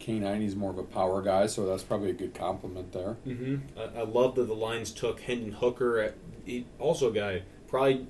K9. 0.05 0.41
He's 0.41 0.55
more 0.55 0.71
of 0.71 0.77
a 0.77 0.83
power 0.83 1.21
guy, 1.21 1.47
so 1.47 1.65
that's 1.65 1.83
probably 1.83 2.09
a 2.09 2.13
good 2.13 2.33
compliment 2.33 2.91
there. 2.91 3.13
hmm 3.23 3.57
I, 3.77 3.99
I 3.99 4.03
love 4.03 4.35
that 4.35 4.45
the 4.47 4.53
Lions 4.53 4.91
took 4.91 5.21
Hendon 5.21 5.51
Hooker. 5.53 5.99
At, 5.99 6.15
he, 6.45 6.65
also, 6.79 7.09
a 7.09 7.13
guy 7.13 7.41
probably 7.67 8.07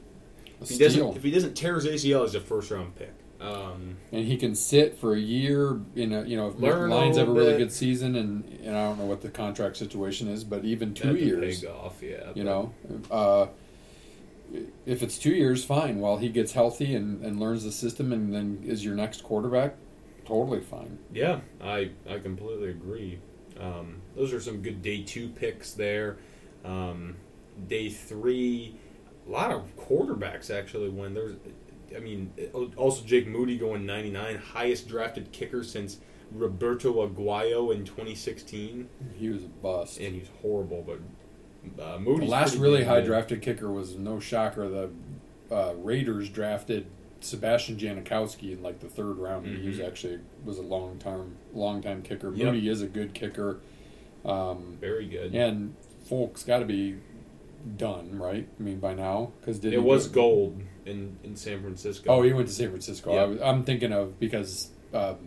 if 0.61 0.69
he 0.69 0.77
doesn't 0.77 1.15
if 1.17 1.23
he 1.23 1.31
doesn't 1.31 1.55
tear 1.55 1.75
his 1.75 1.85
ACL, 1.85 2.23
he's 2.23 2.35
a 2.35 2.41
first 2.41 2.71
round 2.71 2.95
pick. 2.95 3.13
Um, 3.41 3.97
and 4.13 4.25
he 4.25 4.37
can 4.37 4.55
sit 4.55 4.97
for 4.97 5.13
a 5.13 5.19
year 5.19 5.79
in 5.95 6.13
a 6.13 6.23
you 6.23 6.37
know 6.37 6.47
if 6.49 6.55
the 6.57 6.61
Learn 6.63 6.89
a 6.91 6.95
Lions 6.95 7.17
have 7.17 7.27
a 7.27 7.31
really 7.31 7.51
bit. 7.51 7.57
good 7.59 7.71
season 7.73 8.15
and 8.15 8.45
and 8.63 8.75
I 8.77 8.83
don't 8.85 8.97
know 8.97 9.05
what 9.05 9.21
the 9.21 9.29
contract 9.29 9.75
situation 9.77 10.27
is, 10.29 10.43
but 10.43 10.63
even 10.65 10.93
two 10.93 11.09
that'd 11.13 11.21
years, 11.21 11.61
big 11.61 11.69
off, 11.69 12.01
yeah. 12.01 12.31
you 12.33 12.43
but- 12.43 12.45
know, 12.45 12.71
uh, 13.11 13.47
if 14.85 15.03
it's 15.03 15.17
two 15.17 15.33
years, 15.33 15.65
fine. 15.65 15.99
While 15.99 16.17
he 16.17 16.29
gets 16.29 16.53
healthy 16.53 16.95
and, 16.95 17.23
and 17.25 17.39
learns 17.39 17.63
the 17.65 17.71
system 17.71 18.13
and 18.13 18.33
then 18.33 18.61
is 18.65 18.85
your 18.85 18.95
next 18.95 19.23
quarterback, 19.23 19.75
totally 20.25 20.61
fine. 20.61 20.97
Yeah, 21.13 21.39
I 21.61 21.91
I 22.09 22.19
completely 22.19 22.69
agree. 22.69 23.19
Um, 23.59 24.01
those 24.15 24.33
are 24.33 24.41
some 24.41 24.61
good 24.61 24.81
day 24.81 25.01
two 25.03 25.29
picks 25.29 25.71
there. 25.73 26.17
Um, 26.65 27.15
day 27.67 27.89
three, 27.89 28.75
a 29.27 29.31
lot 29.31 29.51
of 29.51 29.75
quarterbacks 29.77 30.49
actually 30.49 30.89
When 30.89 31.13
There's, 31.13 31.35
I 31.95 31.99
mean, 31.99 32.33
also 32.75 33.05
Jake 33.05 33.27
Moody 33.27 33.57
going 33.57 33.85
99, 33.85 34.35
highest 34.37 34.87
drafted 34.89 35.31
kicker 35.31 35.63
since 35.63 35.99
Roberto 36.31 37.07
Aguayo 37.07 37.73
in 37.73 37.85
2016, 37.85 38.89
He 39.15 39.29
was 39.29 39.43
a 39.43 39.47
bust. 39.47 39.99
and 39.99 40.15
he's 40.15 40.29
horrible. 40.41 40.83
But 40.85 41.81
uh, 41.81 41.99
Moody's 41.99 42.27
the 42.27 42.31
last 42.31 42.55
really 42.57 42.79
good. 42.79 42.87
high 42.87 43.01
drafted 43.01 43.41
kicker 43.41 43.71
was 43.71 43.95
no 43.95 44.19
shocker. 44.19 44.67
The 44.67 44.89
uh, 45.49 45.73
Raiders 45.77 46.29
drafted 46.29 46.87
Sebastian 47.25 47.77
Janikowski 47.77 48.51
in 48.53 48.61
like 48.63 48.79
the 48.79 48.87
third 48.87 49.17
round. 49.17 49.45
He 49.47 49.67
was 49.67 49.77
Mhm. 49.79 49.87
actually 49.87 50.19
was 50.43 50.57
a 50.57 50.61
long 50.61 50.97
term 50.99 51.35
long 51.53 51.81
time 51.81 52.01
kicker. 52.01 52.33
Yep. 52.33 52.45
Moody 52.53 52.69
is 52.69 52.81
a 52.81 52.87
good 52.87 53.13
kicker. 53.13 53.59
Um, 54.23 54.77
Very 54.81 55.07
good. 55.07 55.33
and 55.35 55.75
Folk's 56.09 56.43
got 56.43 56.59
to 56.59 56.65
be 56.65 56.95
done, 57.77 58.17
right? 58.19 58.47
I 58.59 58.63
mean, 58.63 58.79
by 58.79 58.93
now 58.93 59.31
because 59.39 59.59
did 59.59 59.73
it 59.73 59.81
was 59.83 60.07
go- 60.07 60.21
Gould 60.21 60.61
in, 60.85 61.17
in 61.23 61.35
San 61.35 61.61
Francisco. 61.61 62.11
Oh, 62.11 62.21
he 62.21 62.31
went 62.33 62.47
to 62.47 62.53
San 62.53 62.69
Francisco. 62.69 63.13
Yeah. 63.13 63.21
I 63.21 63.25
was, 63.25 63.41
I'm 63.41 63.63
thinking 63.63 63.91
of 63.91 64.19
because 64.19 64.69
um, 64.93 65.17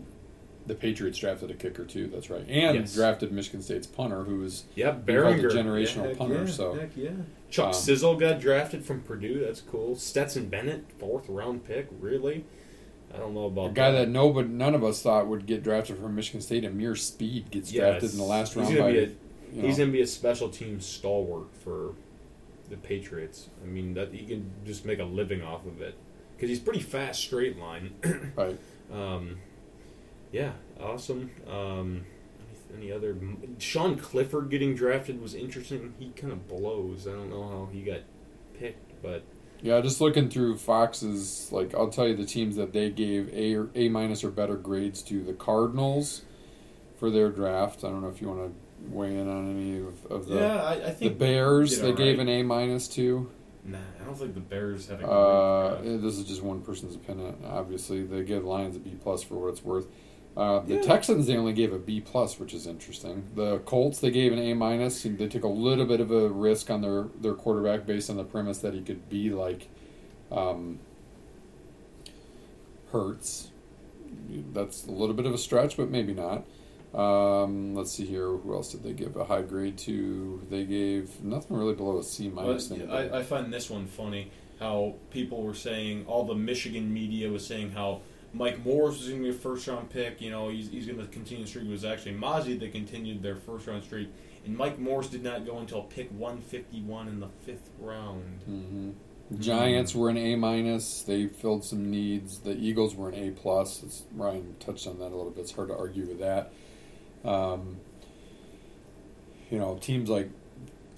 the 0.68 0.74
Patriots 0.74 1.18
drafted 1.18 1.50
a 1.50 1.54
kicker 1.54 1.84
too. 1.84 2.06
That's 2.06 2.30
right, 2.30 2.44
and 2.48 2.76
Yes. 2.78 2.94
drafted 2.94 3.32
Michigan 3.32 3.62
State's 3.62 3.86
punter, 3.86 4.22
who 4.24 4.36
was 4.38 4.64
Yep, 4.76 5.08
He 5.08 5.16
called 5.16 5.36
generational 5.36 6.10
yeah, 6.10 6.16
punter, 6.16 6.44
Yeah, 6.44 6.46
so, 6.46 6.74
heck 6.74 6.90
yeah. 6.96 7.10
Chuck 7.50 7.68
um, 7.68 7.72
Sizzle 7.74 8.16
got 8.16 8.40
drafted 8.40 8.84
from 8.84 9.00
Purdue. 9.00 9.40
That's 9.44 9.60
cool. 9.62 9.96
Stetson 9.96 10.48
Bennett, 10.48 10.84
fourth 10.98 11.28
round 11.28 11.64
pick. 11.64 11.88
Really? 12.00 12.44
I 13.14 13.16
don't 13.16 13.32
know 13.34 13.46
about 13.46 13.70
a 13.70 13.72
guy 13.72 13.90
that 13.90 14.08
nobody, 14.10 14.48
none 14.48 14.74
of 14.74 14.84
us 14.84 15.00
thought 15.02 15.26
would 15.28 15.46
get 15.46 15.62
drafted 15.62 15.96
from 15.96 16.14
Michigan 16.14 16.42
State. 16.42 16.64
Ameer 16.64 16.94
Speed 16.94 17.50
gets 17.50 17.72
Yes. 17.72 17.80
drafted 17.80 18.12
in 18.12 18.18
the 18.18 18.24
last 18.24 18.54
round 18.54 18.68
He's 18.68 18.76
gonna 18.76 18.88
by. 18.90 18.92
be 18.92 18.98
a, 19.04 19.08
you 19.54 19.62
he's 19.62 19.78
gonna 19.78 19.90
be 19.90 20.02
a 20.02 20.06
special 20.06 20.50
team 20.50 20.78
stalwart 20.80 21.46
for 21.64 21.94
the 22.68 22.76
Patriots. 22.76 23.48
I 23.62 23.66
mean 23.66 23.94
that 23.94 24.12
he 24.12 24.26
can 24.26 24.50
just 24.66 24.84
make 24.84 24.98
a 24.98 25.04
living 25.04 25.42
off 25.42 25.64
of 25.64 25.80
it 25.80 25.94
because 26.36 26.50
he's 26.50 26.60
pretty 26.60 26.80
fast 26.80 27.20
straight 27.22 27.58
line. 27.58 27.94
right. 28.36 28.58
Um, 28.92 29.36
yeah, 30.32 30.52
awesome. 30.80 31.30
Um, 31.50 32.04
any, 32.70 32.82
any 32.82 32.92
other? 32.92 33.16
Sean 33.58 33.96
Clifford 33.96 34.50
getting 34.50 34.74
drafted 34.74 35.20
was 35.20 35.34
interesting. 35.34 35.94
He 35.98 36.10
kind 36.10 36.32
of 36.32 36.48
blows. 36.48 37.06
I 37.06 37.12
don't 37.12 37.30
know 37.30 37.42
how 37.48 37.68
he 37.72 37.82
got 37.82 38.00
picked, 38.58 39.02
but 39.02 39.22
Yeah, 39.62 39.80
just 39.80 40.00
looking 40.00 40.28
through 40.28 40.58
Fox's, 40.58 41.50
like 41.52 41.74
I'll 41.74 41.90
tell 41.90 42.06
you 42.06 42.16
the 42.16 42.26
teams 42.26 42.56
that 42.56 42.72
they 42.72 42.90
gave 42.90 43.32
A 43.34 43.54
or 43.54 43.70
A 43.74 43.88
minus 43.88 44.24
or 44.24 44.30
better 44.30 44.56
grades 44.56 45.02
to 45.04 45.22
the 45.22 45.32
Cardinals 45.32 46.22
for 46.98 47.10
their 47.10 47.30
draft. 47.30 47.84
I 47.84 47.88
don't 47.88 48.02
know 48.02 48.08
if 48.08 48.20
you 48.20 48.28
want 48.28 48.52
to 48.52 48.94
weigh 48.94 49.16
in 49.16 49.28
on 49.28 49.50
any 49.50 49.78
of, 49.78 50.06
of 50.10 50.26
the 50.26 50.36
yeah, 50.36 50.62
I, 50.62 50.88
I 50.88 50.90
the 50.94 51.08
Bears. 51.10 51.70
did 51.70 51.84
They 51.84 51.92
gave 51.92 52.18
an 52.18 52.28
A 52.28 52.42
minus 52.42 52.88
to. 52.88 53.30
Nah, 53.64 53.78
I 54.00 54.04
don't 54.04 54.16
think 54.16 54.34
the 54.34 54.40
Bears 54.40 54.88
had 54.88 55.00
a 55.00 55.02
great 55.02 55.12
Uh, 55.12 55.74
eh, 55.84 55.96
this 56.00 56.16
is 56.16 56.24
just 56.24 56.42
one 56.42 56.62
person's 56.62 56.94
opinion. 56.94 57.36
Obviously, 57.44 58.02
they 58.04 58.22
give 58.22 58.44
Lions 58.44 58.76
a 58.76 58.78
B 58.78 58.96
plus 59.00 59.22
for 59.22 59.34
what 59.34 59.48
it's 59.48 59.64
worth. 59.64 59.86
Uh, 60.38 60.60
the 60.60 60.76
Yeah. 60.76 60.82
Texans 60.82 61.26
they 61.26 61.36
only 61.36 61.52
gave 61.52 61.72
a 61.72 61.78
B 61.78 62.00
plus, 62.00 62.38
which 62.38 62.54
is 62.54 62.64
interesting. 62.64 63.24
The 63.34 63.58
Colts 63.58 63.98
they 63.98 64.12
gave 64.12 64.32
an 64.32 64.38
A 64.38 64.54
minus. 64.54 65.02
They 65.02 65.26
took 65.26 65.42
a 65.42 65.48
little 65.48 65.84
bit 65.84 66.00
of 66.00 66.12
a 66.12 66.28
risk 66.28 66.70
on 66.70 66.80
their 66.80 67.08
their 67.20 67.34
quarterback 67.34 67.86
based 67.86 68.08
on 68.08 68.16
the 68.16 68.22
premise 68.24 68.58
that 68.58 68.72
he 68.72 68.80
could 68.80 69.08
be 69.08 69.30
like 69.30 69.68
um, 70.30 70.78
Hurts. 72.92 73.50
That's 74.52 74.86
a 74.86 74.92
little 74.92 75.14
bit 75.14 75.26
of 75.26 75.34
a 75.34 75.38
stretch, 75.38 75.76
but 75.76 75.90
maybe 75.90 76.14
not. 76.14 76.44
Um, 76.94 77.74
let's 77.74 77.90
see 77.90 78.06
here. 78.06 78.28
Who 78.28 78.54
else 78.54 78.70
did 78.70 78.84
they 78.84 78.92
give 78.92 79.16
a 79.16 79.24
high 79.24 79.42
grade 79.42 79.76
to? 79.78 80.40
They 80.48 80.64
gave 80.64 81.20
nothing 81.22 81.56
really 81.56 81.74
below 81.74 81.98
a 81.98 82.04
C 82.04 82.28
minus. 82.28 82.70
I. 82.70 83.18
I 83.18 83.22
find 83.24 83.52
this 83.52 83.68
one 83.68 83.86
funny. 83.86 84.30
How 84.60 84.94
people 85.10 85.42
were 85.42 85.54
saying, 85.54 86.04
all 86.06 86.24
the 86.24 86.34
Michigan 86.34 86.92
media 86.92 87.28
was 87.30 87.46
saying 87.46 87.72
how 87.72 88.00
Mike 88.38 88.64
Morris 88.64 88.98
was 88.98 89.08
going 89.08 89.22
to 89.22 89.30
be 89.30 89.36
a 89.36 89.38
first 89.38 89.66
round 89.66 89.90
pick. 89.90 90.20
You 90.20 90.30
know, 90.30 90.48
he's, 90.48 90.70
he's 90.70 90.86
going 90.86 90.98
to 90.98 91.06
continue 91.06 91.44
the 91.44 91.48
streak. 91.50 91.64
It 91.66 91.70
was 91.70 91.84
actually 91.84 92.14
Mazi 92.14 92.58
that 92.60 92.72
continued 92.72 93.22
their 93.22 93.36
first 93.36 93.66
round 93.66 93.82
streak. 93.82 94.08
And 94.46 94.56
Mike 94.56 94.78
Morris 94.78 95.08
did 95.08 95.22
not 95.24 95.44
go 95.44 95.58
until 95.58 95.82
pick 95.82 96.08
151 96.10 97.08
in 97.08 97.20
the 97.20 97.28
fifth 97.28 97.70
round. 97.78 98.42
hmm 98.44 98.90
Giants 99.38 99.94
were 99.94 100.08
an 100.08 100.16
A 100.16 100.36
minus. 100.36 101.02
They 101.02 101.26
filled 101.26 101.62
some 101.62 101.90
needs. 101.90 102.38
The 102.38 102.56
Eagles 102.56 102.94
were 102.94 103.10
an 103.10 103.14
A 103.14 103.30
plus. 103.32 104.04
Ryan 104.14 104.56
touched 104.58 104.86
on 104.86 104.98
that 105.00 105.08
a 105.08 105.16
little 105.16 105.30
bit. 105.30 105.42
It's 105.42 105.52
hard 105.52 105.68
to 105.68 105.76
argue 105.76 106.06
with 106.06 106.20
that. 106.20 106.50
Um, 107.28 107.76
you 109.50 109.58
know, 109.58 109.76
teams 109.82 110.08
like 110.08 110.30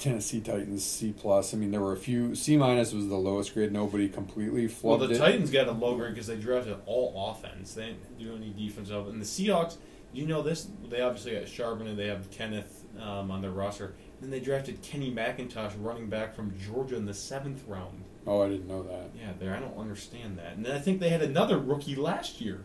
Tennessee 0.01 0.41
Titans 0.41 0.85
C 0.85 1.13
plus. 1.13 1.53
I 1.55 1.59
mean, 1.59 1.71
there 1.71 1.81
were 1.81 1.93
a 1.93 1.97
few 1.99 2.35
C 2.35 2.57
minus 2.57 2.93
was 2.93 3.07
the 3.09 3.17
lowest 3.17 3.55
grade. 3.55 3.71
Nobody 3.71 4.09
completely 4.09 4.69
Well, 4.83 4.99
the 4.99 5.11
it. 5.11 5.19
Titans 5.19 5.51
got 5.51 5.69
a 5.69 5.73
low 5.73 5.95
grade 5.97 6.15
because 6.15 6.27
they 6.27 6.37
drafted 6.37 6.77
all 6.87 7.31
offense. 7.31 7.75
They 7.75 7.87
didn't 7.87 8.19
do 8.19 8.35
any 8.35 8.51
defense 8.51 8.91
of 8.91 9.07
it. 9.07 9.13
And 9.13 9.21
the 9.21 9.27
Seahawks, 9.27 9.77
you 10.13 10.27
know 10.27 10.43
this? 10.43 10.69
They 10.89 11.03
obviously 11.03 11.33
got 11.33 11.45
Charbonnet. 11.45 11.91
and 11.91 11.99
they 11.99 12.07
have 12.07 12.31
Kenneth 12.31 12.85
um, 13.01 13.31
on 13.31 13.43
their 13.43 13.51
roster. 13.51 13.95
Then 14.21 14.31
they 14.31 14.41
drafted 14.41 14.83
Kenny 14.83 15.13
McIntosh, 15.13 15.73
running 15.79 16.09
back 16.09 16.35
from 16.35 16.59
Georgia, 16.59 16.97
in 16.97 17.05
the 17.07 17.15
seventh 17.15 17.63
round. 17.69 18.05
oh, 18.27 18.43
I 18.43 18.49
didn't 18.49 18.69
know 18.69 18.83
that. 18.83 19.11
Yeah, 19.19 19.33
there. 19.39 19.55
I 19.55 19.61
don't 19.61 19.79
understand 19.79 20.39
that. 20.39 20.57
And 20.57 20.65
then 20.65 20.75
I 20.75 20.79
think 20.79 21.01
they 21.01 21.11
had 21.11 21.23
another 21.23 21.59
rookie 21.59 21.95
last 21.95 22.41
year. 22.41 22.65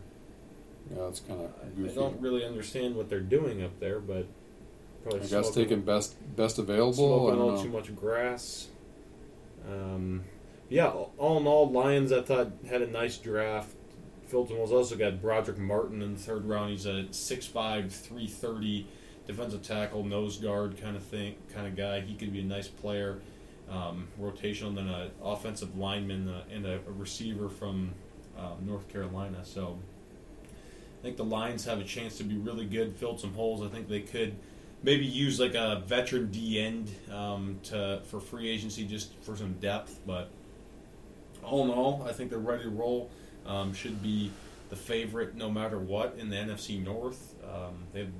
Yeah, 0.90 1.04
that's 1.04 1.20
kind 1.20 1.40
of 1.40 1.50
I 1.62 1.94
don't 1.94 2.20
really 2.20 2.44
understand 2.44 2.94
what 2.94 3.08
they're 3.08 3.20
doing 3.20 3.62
up 3.62 3.80
there, 3.80 3.98
but 3.98 4.26
probably 5.06 5.20
I 5.20 5.30
guess 5.30 5.46
smoking- 5.46 5.62
taking 5.64 5.80
best 5.82 6.36
best 6.36 6.58
available. 6.58 6.94
Smoking 6.94 7.40
all 7.40 7.52
know. 7.52 7.62
too 7.62 7.68
much 7.68 7.94
grass. 7.96 8.68
Um, 9.68 10.24
yeah, 10.68 10.88
all 10.88 11.38
in 11.38 11.46
all, 11.46 11.70
Lions 11.70 12.12
I 12.12 12.22
thought 12.22 12.52
had 12.68 12.82
a 12.82 12.86
nice 12.86 13.18
draft. 13.18 13.74
Fulton 14.28 14.58
was 14.58 14.72
also 14.72 14.96
got 14.96 15.22
Brodric 15.22 15.58
Martin 15.58 16.02
in 16.02 16.14
the 16.14 16.18
third 16.20 16.44
round. 16.46 16.72
He's 16.72 16.86
a 16.86 17.04
6'5", 17.10 17.92
330 17.92 18.86
defensive 19.26 19.62
tackle, 19.62 20.04
nose 20.04 20.36
guard 20.38 20.80
kind 20.80 20.96
of 20.96 21.02
thing, 21.04 21.36
kind 21.54 21.66
of 21.66 21.76
guy. 21.76 22.00
He 22.00 22.14
could 22.16 22.32
be 22.32 22.40
a 22.40 22.44
nice 22.44 22.66
player, 22.66 23.20
um, 23.70 24.08
rotational, 24.20 24.68
and 24.68 24.78
then 24.78 24.88
an 24.88 25.10
offensive 25.22 25.78
lineman 25.78 26.28
uh, 26.28 26.42
and 26.52 26.66
a, 26.66 26.80
a 26.88 26.92
receiver 26.92 27.48
from 27.48 27.92
um, 28.36 28.64
North 28.64 28.88
Carolina. 28.88 29.44
So 29.44 29.78
I 30.44 31.02
think 31.02 31.16
the 31.16 31.24
Lions 31.24 31.64
have 31.64 31.80
a 31.80 31.84
chance 31.84 32.18
to 32.18 32.24
be 32.24 32.36
really 32.36 32.66
good, 32.66 32.96
filled 32.96 33.20
some 33.20 33.34
holes. 33.34 33.62
I 33.62 33.68
think 33.68 33.88
they 33.88 34.00
could 34.00 34.34
maybe 34.86 35.04
use 35.04 35.40
like 35.40 35.54
a 35.54 35.82
veteran 35.84 36.30
D 36.30 36.60
end 36.60 36.88
um, 37.12 37.58
to 37.64 38.00
for 38.06 38.20
free 38.20 38.48
agency 38.48 38.84
just 38.84 39.12
for 39.20 39.36
some 39.36 39.54
depth. 39.54 39.98
But 40.06 40.30
all 41.42 41.64
in 41.64 41.70
all, 41.70 42.06
I 42.08 42.12
think 42.12 42.30
they're 42.30 42.38
ready 42.38 42.62
to 42.62 42.70
roll. 42.70 43.10
Um, 43.44 43.74
should 43.74 44.02
be 44.02 44.30
the 44.70 44.76
favorite 44.76 45.34
no 45.34 45.50
matter 45.50 45.78
what 45.78 46.16
in 46.18 46.30
the 46.30 46.36
NFC 46.36 46.82
North. 46.82 47.34
Um, 47.44 47.74
they've, 47.92 48.10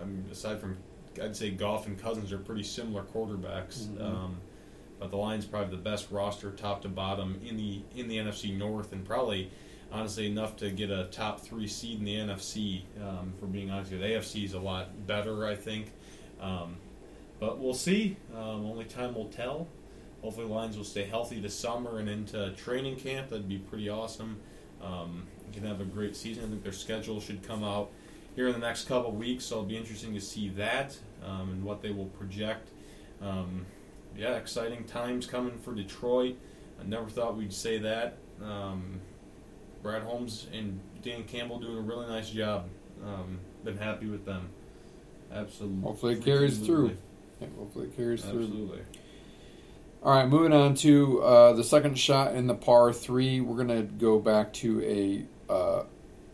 I 0.00 0.04
mean, 0.04 0.24
aside 0.30 0.60
from 0.60 0.76
I'd 1.20 1.36
say 1.36 1.50
Goff 1.50 1.86
and 1.86 2.00
Cousins 2.00 2.32
are 2.32 2.38
pretty 2.38 2.64
similar 2.64 3.02
quarterbacks. 3.02 3.86
Mhm. 3.86 4.00
Um, 4.02 4.36
but 5.00 5.10
the 5.10 5.16
Lions 5.16 5.44
probably 5.44 5.76
the 5.76 5.82
best 5.82 6.10
roster, 6.12 6.50
top 6.52 6.82
to 6.82 6.88
bottom, 6.88 7.40
in 7.44 7.56
the 7.56 7.82
in 7.96 8.06
the 8.08 8.16
NFC 8.16 8.56
North, 8.56 8.92
and 8.92 9.04
probably 9.04 9.50
honestly 9.94 10.26
enough 10.26 10.56
to 10.56 10.70
get 10.70 10.90
a 10.90 11.04
top 11.04 11.40
three 11.40 11.68
seed 11.68 12.00
in 12.00 12.04
the 12.04 12.16
NFC. 12.16 12.82
Um, 13.00 13.32
for 13.38 13.46
being 13.46 13.70
honest, 13.70 13.92
with 13.92 14.02
you. 14.02 14.08
the 14.08 14.14
AFC 14.14 14.44
is 14.44 14.52
a 14.52 14.58
lot 14.58 15.06
better, 15.06 15.46
I 15.46 15.54
think. 15.54 15.92
Um, 16.40 16.76
but 17.40 17.58
we'll 17.58 17.74
see. 17.74 18.16
Um, 18.34 18.66
only 18.66 18.84
time 18.84 19.14
will 19.14 19.28
tell. 19.28 19.68
Hopefully, 20.20 20.46
Lions 20.46 20.76
will 20.76 20.84
stay 20.84 21.04
healthy 21.04 21.40
this 21.40 21.54
summer 21.54 21.98
and 21.98 22.08
into 22.08 22.50
training 22.52 22.96
camp. 22.96 23.30
That'd 23.30 23.48
be 23.48 23.58
pretty 23.58 23.88
awesome. 23.88 24.40
Um, 24.82 25.26
can 25.54 25.64
have 25.64 25.80
a 25.80 25.84
great 25.84 26.16
season. 26.16 26.44
I 26.44 26.48
think 26.48 26.62
their 26.62 26.72
schedule 26.72 27.20
should 27.20 27.42
come 27.42 27.62
out 27.62 27.90
here 28.34 28.48
in 28.48 28.52
the 28.52 28.58
next 28.58 28.88
couple 28.88 29.12
weeks, 29.12 29.44
so 29.44 29.56
it'll 29.56 29.68
be 29.68 29.76
interesting 29.76 30.12
to 30.14 30.20
see 30.20 30.48
that 30.50 30.96
um, 31.24 31.50
and 31.50 31.64
what 31.64 31.80
they 31.80 31.90
will 31.90 32.06
project. 32.06 32.70
Um, 33.22 33.64
yeah, 34.16 34.36
exciting 34.36 34.84
times 34.84 35.26
coming 35.26 35.58
for 35.58 35.72
Detroit. 35.74 36.36
I 36.80 36.84
never 36.84 37.08
thought 37.08 37.36
we'd 37.36 37.52
say 37.52 37.78
that. 37.78 38.18
Um, 38.42 39.00
Brad 39.84 40.02
Holmes 40.02 40.46
and 40.52 40.80
Dan 41.02 41.24
Campbell 41.24 41.60
doing 41.60 41.76
a 41.76 41.82
really 41.82 42.06
nice 42.06 42.30
job. 42.30 42.68
Um, 43.04 43.38
been 43.64 43.76
happy 43.76 44.06
with 44.06 44.24
them. 44.24 44.48
Absolutely. 45.30 45.82
Hopefully 45.82 46.14
it 46.14 46.24
carries 46.24 46.58
through. 46.58 46.96
Yeah, 47.38 47.48
hopefully 47.58 47.88
it 47.88 47.96
carries 47.96 48.22
through. 48.22 48.44
Absolutely. 48.44 48.80
All 50.02 50.14
right, 50.16 50.26
moving 50.26 50.54
on 50.54 50.74
to 50.76 51.22
uh, 51.22 51.52
the 51.52 51.62
second 51.62 51.98
shot 51.98 52.34
in 52.34 52.46
the 52.46 52.54
par 52.54 52.94
three. 52.94 53.42
We're 53.42 53.58
gonna 53.58 53.82
go 53.82 54.18
back 54.18 54.54
to 54.54 54.82
a 54.82 55.52
uh, 55.52 55.84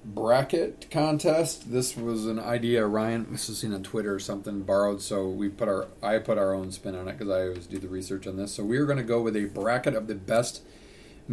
bracket 0.04 0.86
contest. 0.88 1.72
This 1.72 1.96
was 1.96 2.26
an 2.26 2.38
idea 2.38 2.86
Ryan 2.86 3.26
must 3.30 3.48
have 3.48 3.56
seen 3.56 3.74
on 3.74 3.82
Twitter 3.82 4.14
or 4.14 4.20
something 4.20 4.62
borrowed. 4.62 5.02
So 5.02 5.28
we 5.28 5.48
put 5.48 5.68
our 5.68 5.88
I 6.00 6.18
put 6.18 6.38
our 6.38 6.54
own 6.54 6.70
spin 6.70 6.94
on 6.94 7.08
it 7.08 7.18
because 7.18 7.32
I 7.32 7.48
always 7.48 7.66
do 7.66 7.80
the 7.80 7.88
research 7.88 8.28
on 8.28 8.36
this. 8.36 8.52
So 8.52 8.62
we 8.62 8.76
are 8.76 8.86
gonna 8.86 9.02
go 9.02 9.20
with 9.20 9.34
a 9.34 9.46
bracket 9.46 9.96
of 9.96 10.06
the 10.06 10.14
best 10.14 10.62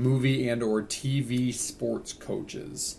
movie 0.01 0.47
and 0.47 0.61
or 0.63 0.81
TV 0.83 1.53
sports 1.53 2.13
coaches. 2.13 2.97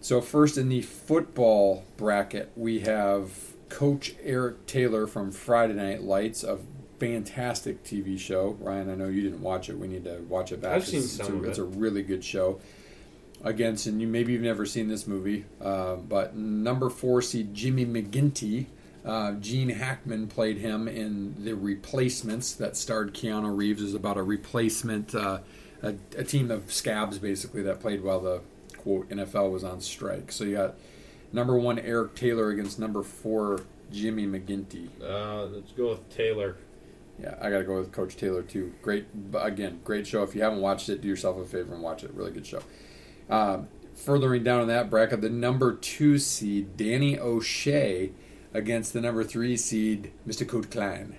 So 0.00 0.20
first 0.20 0.56
in 0.56 0.68
the 0.68 0.82
football 0.82 1.84
bracket, 1.96 2.50
we 2.56 2.80
have 2.80 3.30
Coach 3.68 4.14
Eric 4.22 4.66
Taylor 4.66 5.06
from 5.06 5.32
Friday 5.32 5.74
Night 5.74 6.02
Lights, 6.02 6.44
a 6.44 6.58
fantastic 6.98 7.82
TV 7.84 8.18
show. 8.18 8.56
Ryan, 8.60 8.90
I 8.90 8.94
know 8.94 9.08
you 9.08 9.22
didn't 9.22 9.42
watch 9.42 9.68
it. 9.68 9.78
We 9.78 9.88
need 9.88 10.04
to 10.04 10.18
watch 10.28 10.52
it 10.52 10.62
back. 10.62 10.72
I've 10.76 10.86
seen 10.86 11.00
It's- 11.00 11.12
some 11.12 11.38
it's, 11.38 11.46
a, 11.46 11.50
it's 11.50 11.58
a 11.58 11.64
really 11.64 12.02
good 12.02 12.24
show. 12.24 12.60
Against, 13.44 13.86
and 13.88 14.00
you 14.00 14.06
maybe 14.06 14.32
you've 14.32 14.42
never 14.42 14.64
seen 14.64 14.86
this 14.86 15.08
movie, 15.08 15.44
uh, 15.60 15.96
but 15.96 16.36
number 16.36 16.88
four 16.88 17.20
seed 17.22 17.52
Jimmy 17.52 17.84
McGinty, 17.84 18.66
uh, 19.04 19.32
Gene 19.32 19.70
Hackman 19.70 20.28
played 20.28 20.58
him 20.58 20.86
in 20.86 21.34
The 21.44 21.54
Replacements 21.56 22.52
that 22.52 22.76
starred 22.76 23.12
Keanu 23.14 23.56
Reeves. 23.56 23.82
Is 23.82 23.94
about 23.94 24.16
a 24.16 24.22
replacement, 24.22 25.12
uh, 25.16 25.38
a, 25.82 25.94
a 26.16 26.24
team 26.24 26.50
of 26.50 26.72
scabs 26.72 27.18
basically 27.18 27.62
that 27.62 27.80
played 27.80 28.02
while 28.02 28.20
the 28.20 28.40
quote 28.78 29.08
NFL 29.10 29.50
was 29.50 29.64
on 29.64 29.80
strike. 29.80 30.32
So 30.32 30.44
you 30.44 30.56
got 30.56 30.74
number 31.32 31.56
one 31.56 31.78
Eric 31.78 32.14
Taylor 32.14 32.50
against 32.50 32.78
number 32.78 33.02
four 33.02 33.62
Jimmy 33.92 34.26
McGinty. 34.26 34.88
Uh, 35.02 35.44
let's 35.46 35.72
go 35.72 35.90
with 35.90 36.08
Taylor. 36.14 36.56
Yeah, 37.22 37.34
I 37.40 37.50
got 37.50 37.58
to 37.58 37.64
go 37.64 37.78
with 37.78 37.92
Coach 37.92 38.16
Taylor 38.16 38.42
too. 38.42 38.72
Great, 38.82 39.06
again, 39.34 39.80
great 39.84 40.06
show. 40.06 40.22
If 40.22 40.34
you 40.34 40.42
haven't 40.42 40.60
watched 40.60 40.88
it, 40.88 41.00
do 41.02 41.08
yourself 41.08 41.36
a 41.38 41.44
favor 41.44 41.74
and 41.74 41.82
watch 41.82 42.02
it. 42.02 42.10
Really 42.14 42.32
good 42.32 42.46
show. 42.46 42.62
Um, 43.28 43.68
furthering 43.94 44.42
down 44.42 44.62
in 44.62 44.68
that 44.68 44.90
bracket, 44.90 45.20
the 45.20 45.30
number 45.30 45.74
two 45.74 46.18
seed 46.18 46.76
Danny 46.76 47.18
O'Shea 47.18 48.12
against 48.54 48.92
the 48.92 49.00
number 49.00 49.24
three 49.24 49.56
seed 49.56 50.12
Mr. 50.26 50.48
Coach 50.48 50.70
Klein. 50.70 51.16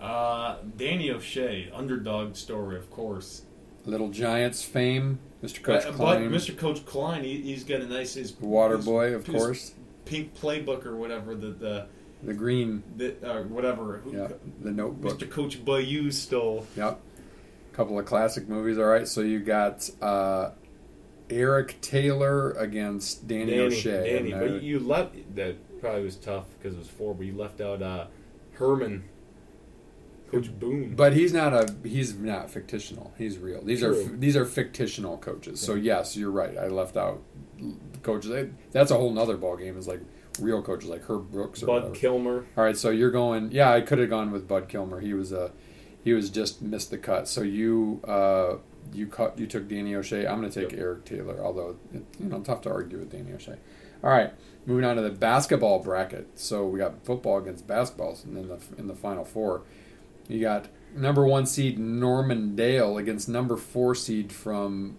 Uh, 0.00 0.56
Danny 0.76 1.10
O'Shea, 1.10 1.70
underdog 1.72 2.36
story, 2.36 2.76
of 2.76 2.90
course. 2.90 3.42
Little 3.84 4.08
Giants 4.10 4.62
fame, 4.62 5.18
Mr. 5.42 5.62
Coach 5.62 5.84
Uh, 5.84 5.90
but 5.90 5.96
Klein, 5.96 6.30
Mr. 6.30 6.56
Coach 6.56 6.84
Klein, 6.84 7.22
he, 7.24 7.40
he's 7.42 7.64
got 7.64 7.80
a 7.80 7.86
nice 7.86 8.14
his 8.14 8.32
Water 8.40 8.76
his- 8.76 8.84
Boy, 8.84 9.14
of 9.14 9.24
course. 9.26 9.72
pink 10.04 10.34
playbook 10.34 10.84
or 10.86 10.96
whatever 10.96 11.34
the 11.34 11.48
the, 11.48 11.86
The 12.24 12.34
green, 12.34 12.82
the 12.96 13.14
uh, 13.26 13.42
whatever. 13.44 14.02
Yeah, 14.10 14.28
the 14.60 14.72
Notebook. 14.72 15.18
Mr. 15.18 15.30
Coach 15.30 15.64
Bayou 15.64 16.10
stole. 16.10 16.66
Yep. 16.76 17.00
Couple 17.72 17.98
of 17.98 18.06
classic 18.06 18.48
movies. 18.48 18.78
All 18.78 18.84
right, 18.86 19.06
so 19.06 19.20
you 19.20 19.38
got 19.38 19.88
uh, 20.02 20.50
Eric 21.30 21.78
Taylor 21.80 22.52
against 22.52 23.26
Danny, 23.28 23.52
Danny, 23.52 23.60
O'Shea. 23.60 24.14
Danny, 24.14 24.32
but 24.32 24.42
uh, 24.42 24.54
you 24.56 24.78
left. 24.80 25.14
That 25.36 25.56
probably 25.80 26.02
was 26.04 26.16
tough 26.16 26.44
because 26.58 26.74
it 26.74 26.78
was 26.78 26.88
four. 26.88 27.14
But 27.14 27.26
you 27.26 27.36
left 27.36 27.60
out 27.60 27.82
uh, 27.82 28.06
Herman, 28.52 29.04
Coach 30.30 30.50
Boone. 30.58 30.94
But 30.96 31.12
he's 31.12 31.32
not 31.32 31.52
a 31.52 31.74
he's 31.84 32.14
not 32.14 32.50
fictional. 32.50 33.12
He's 33.16 33.38
real. 33.38 33.62
These 33.64 33.82
are 33.82 33.94
these 33.94 34.36
are 34.36 34.44
fictional 34.44 35.16
coaches. 35.18 35.60
So 35.60 35.74
yes, 35.74 36.16
you're 36.16 36.30
right. 36.30 36.56
I 36.56 36.68
left 36.68 36.96
out 36.96 37.22
coaches. 38.02 38.50
That's 38.72 38.90
a 38.90 38.96
whole 38.96 39.12
nother 39.12 39.36
ball 39.36 39.56
game. 39.56 39.76
Is 39.78 39.86
like 39.88 40.00
real 40.40 40.62
coaches 40.62 40.88
like 40.88 41.02
Herb 41.08 41.30
Brooks 41.30 41.62
or 41.62 41.66
Bud 41.66 41.72
whatever. 41.74 41.94
Kilmer. 41.94 42.46
All 42.56 42.64
right, 42.64 42.76
so 42.76 42.90
you're 42.90 43.10
going. 43.10 43.50
Yeah, 43.52 43.72
I 43.72 43.80
could 43.80 43.98
have 43.98 44.10
gone 44.10 44.30
with 44.30 44.48
Bud 44.48 44.68
Kilmer. 44.68 45.00
He 45.00 45.14
was 45.14 45.32
a 45.32 45.52
he 46.04 46.12
was 46.12 46.30
just 46.30 46.60
missed 46.62 46.90
the 46.90 46.98
cut. 46.98 47.28
So 47.28 47.42
you 47.42 48.00
uh, 48.06 48.56
you 48.92 49.06
cut 49.06 49.38
you 49.38 49.46
took 49.46 49.68
Danny 49.68 49.94
O'Shea. 49.94 50.26
I'm 50.26 50.40
going 50.40 50.50
to 50.50 50.60
take 50.60 50.72
Yep. 50.72 50.80
Eric 50.80 51.04
Taylor. 51.04 51.40
Although 51.42 51.76
it, 51.94 52.04
you 52.18 52.28
know 52.28 52.40
tough 52.40 52.62
to 52.62 52.70
argue 52.70 52.98
with 52.98 53.10
Danny 53.10 53.32
O'Shea. 53.32 53.56
All 54.04 54.10
right, 54.10 54.32
moving 54.66 54.84
on 54.84 54.96
to 54.96 55.02
the 55.02 55.10
basketball 55.10 55.78
bracket. 55.78 56.38
So 56.38 56.66
we 56.66 56.78
got 56.78 57.04
football 57.04 57.38
against 57.38 57.66
basketball 57.66 58.18
in 58.24 58.34
the 58.48 58.58
in 58.76 58.86
the 58.88 58.94
final 58.94 59.24
four. 59.24 59.62
You 60.28 60.40
got 60.40 60.66
number 60.94 61.26
one 61.26 61.46
seed 61.46 61.78
Norman 61.78 62.56
Dale 62.56 62.98
against 62.98 63.28
number 63.28 63.56
four 63.56 63.94
seed 63.94 64.32
from 64.32 64.96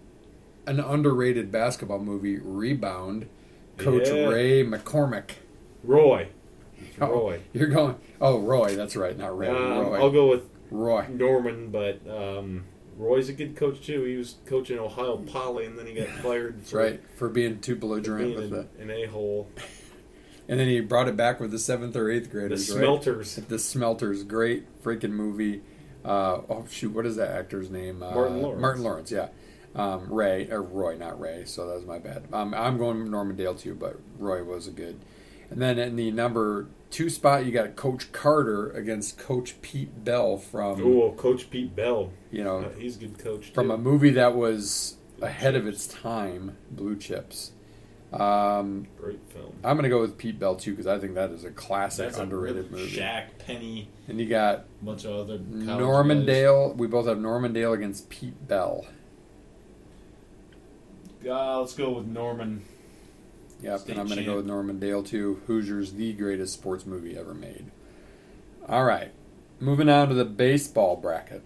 an 0.66 0.80
underrated 0.80 1.50
basketball 1.50 1.98
movie, 2.00 2.38
Rebound. 2.38 3.28
Coach 3.76 4.08
Yeah. 4.08 4.26
Ray 4.28 4.64
McCormick. 4.64 5.30
Roy. 5.84 6.28
Oh, 7.00 7.06
Roy. 7.08 7.40
You're 7.52 7.68
going. 7.68 7.96
Oh, 8.20 8.38
Roy. 8.40 8.74
That's 8.74 8.96
right. 8.96 9.16
Not 9.16 9.36
Ray. 9.38 9.48
Um, 9.48 9.56
Roy. 9.56 10.00
I'll 10.00 10.10
go 10.10 10.28
with 10.30 10.42
Roy. 10.70 11.06
Norman, 11.08 11.70
but 11.70 12.00
um, 12.08 12.64
Roy's 12.96 13.28
a 13.28 13.32
good 13.32 13.56
coach 13.56 13.86
too. 13.86 14.02
He 14.04 14.16
was 14.16 14.36
coaching 14.46 14.78
Ohio 14.78 15.18
Poly, 15.18 15.66
and 15.66 15.78
then 15.78 15.86
he 15.86 15.94
got 15.94 16.08
fired. 16.08 16.58
That's 16.58 16.70
for 16.70 16.78
right. 16.78 17.00
For 17.16 17.28
being 17.28 17.60
too 17.60 17.76
belligerent 17.76 18.34
being 18.34 18.50
with 18.50 18.52
an, 18.52 18.68
the, 18.76 18.82
an 18.82 18.90
a 18.90 19.06
hole. 19.06 19.48
And 20.48 20.58
then 20.58 20.66
he 20.68 20.80
brought 20.80 21.08
it 21.08 21.16
back 21.16 21.38
with 21.40 21.50
the 21.50 21.58
seventh 21.58 21.94
or 21.96 22.10
eighth 22.10 22.24
The 22.24 22.30
graders. 22.30 22.70
right? 22.70 22.78
Smelters. 22.78 23.36
The 23.36 23.58
Smelters. 23.58 24.24
Great 24.24 24.82
freaking 24.82 25.10
movie. 25.12 25.62
Uh, 26.04 26.40
oh 26.48 26.64
shoot, 26.70 26.92
what 26.94 27.04
is 27.06 27.16
that 27.16 27.30
actor's 27.30 27.70
name? 27.70 28.02
Uh, 28.02 28.10
Martin 28.12 28.42
Lawrence. 28.42 28.60
Martin 28.62 28.82
Lawrence. 28.84 29.10
Yeah. 29.10 29.28
Um, 29.74 30.10
Ray 30.12 30.48
or 30.50 30.62
Roy, 30.62 30.96
not 30.96 31.20
Ray. 31.20 31.44
So 31.44 31.66
that 31.68 31.74
was 31.74 31.84
my 31.84 31.98
bad. 31.98 32.24
Um, 32.32 32.54
I'm 32.54 32.78
going 32.78 33.08
Norman 33.10 33.36
Dale 33.36 33.54
too, 33.54 33.74
but 33.74 33.98
Roy 34.18 34.42
was 34.42 34.66
a 34.66 34.70
good. 34.70 34.98
And 35.50 35.60
then 35.62 35.78
in 35.78 35.96
the 35.96 36.10
number 36.10 36.66
two 36.90 37.08
spot, 37.10 37.44
you 37.46 37.52
got 37.52 37.76
Coach 37.76 38.10
Carter 38.12 38.70
against 38.70 39.18
Coach 39.18 39.60
Pete 39.62 40.04
Bell 40.04 40.36
from 40.38 40.82
Oh, 40.82 41.12
Coach 41.12 41.50
Pete 41.50 41.74
Bell. 41.76 42.12
you 42.30 42.42
know 42.44 42.58
Uh, 42.60 42.68
he's 42.78 42.96
a 42.96 43.00
good 43.00 43.18
coach. 43.18 43.50
from 43.52 43.68
too. 43.68 43.74
a 43.74 43.78
movie 43.78 44.10
that 44.10 44.34
was 44.34 44.96
ahead 45.22 45.54
of 45.54 45.66
its 45.66 45.86
time, 45.86 46.56
Blue 46.70 46.96
Chips. 46.96 47.52
Um, 48.12 48.86
great 48.98 49.20
film. 49.28 49.52
I'm 49.62 49.76
going 49.76 49.82
to 49.84 49.90
go 49.90 50.00
with 50.00 50.16
Pete 50.16 50.38
Bell 50.38 50.56
too 50.56 50.70
because 50.72 50.86
I 50.86 50.98
think 50.98 51.14
that 51.16 51.30
is 51.30 51.44
a 51.44 51.50
classic 51.50 52.06
That's 52.06 52.18
a 52.18 52.22
underrated 52.22 52.70
really- 52.70 52.84
movie. 52.84 52.96
Shaq, 52.96 53.24
Penny, 53.38 53.90
And 54.08 54.18
you 54.18 54.26
got 54.26 54.64
a 54.80 54.84
bunch 54.84 55.04
of 55.04 55.12
other 55.14 55.36
college 55.38 55.66
Norman 55.66 56.18
guys. 56.20 56.26
Dale. 56.26 56.72
We 56.74 56.86
both 56.86 57.06
have 57.06 57.18
Norman 57.20 57.52
Dale 57.52 57.74
against 57.74 58.08
Pete 58.08 58.48
Bell. 58.48 58.86
Uh, 61.26 61.60
let's 61.60 61.74
go 61.74 61.90
with 61.90 62.06
Norman. 62.06 62.62
Yep, 63.60 63.80
State 63.80 63.90
and 63.92 64.00
I'm 64.00 64.06
going 64.06 64.18
to 64.18 64.24
go 64.24 64.36
with 64.36 64.46
Norman 64.46 64.78
Dale 64.78 65.02
too. 65.02 65.42
Hoosiers, 65.46 65.94
the 65.94 66.12
greatest 66.12 66.54
sports 66.54 66.86
movie 66.86 67.18
ever 67.18 67.34
made. 67.34 67.66
All 68.68 68.84
right, 68.84 69.10
moving 69.58 69.88
on 69.88 70.08
to 70.08 70.14
the 70.14 70.24
baseball 70.24 70.96
bracket. 70.96 71.42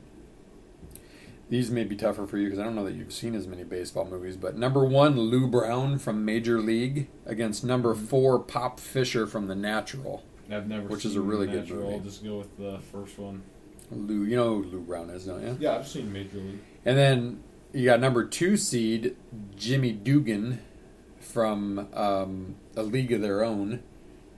These 1.53 1.71
may 1.71 1.85
be 1.85 1.97
tougher 1.97 2.27
for 2.27 2.39
you 2.39 2.47
because 2.47 2.59
I 2.59 2.65
don't 2.65 2.75
know 2.75 2.85
that 2.87 2.95
you've 2.95 3.13
seen 3.13 3.35
as 3.35 3.47
many 3.47 3.63
baseball 3.63 4.07
movies. 4.07 4.39
But 4.39 4.57
number 4.57 4.87
one, 4.87 5.21
Lou 5.21 5.47
Brown 5.47 5.99
from 5.99 6.25
Major 6.25 6.63
League 6.63 7.09
against 7.27 7.63
number 7.63 7.95
Mm-hmm. 7.95 8.07
four, 8.07 8.39
Pop 8.39 8.81
Fisher 8.81 9.27
from 9.27 9.49
The 9.49 9.55
Natural. 9.55 10.23
I've 10.51 10.67
never 10.67 10.89
Which 10.89 11.05
is 11.05 11.15
a 11.15 11.21
really 11.21 11.47
good 11.47 11.69
movie. 11.69 11.93
I'll 11.93 12.01
just 12.01 12.25
go 12.25 12.39
with 12.39 12.57
the 12.57 12.79
first 12.91 13.19
one. 13.19 13.43
Lou, 13.91 14.25
you 14.25 14.35
know 14.35 14.63
who 14.63 14.65
Lou 14.65 14.81
Brown 14.81 15.11
is, 15.11 15.27
don't 15.27 15.43
you? 15.43 15.59
Yeah, 15.61 15.75
I've 15.77 15.87
seen 15.87 16.11
Major 16.11 16.39
League. 16.39 16.61
And 16.87 16.97
then 16.97 17.43
you 17.75 17.85
got 17.85 18.01
number 18.01 18.25
two 18.25 18.57
seed 18.57 19.15
Jimmy 19.55 19.93
Dugan 19.93 20.63
from 21.21 21.87
um, 21.93 22.55
A 22.77 22.83
League 22.83 23.13
of 23.13 23.21
Their 23.21 23.45
Own. 23.45 23.83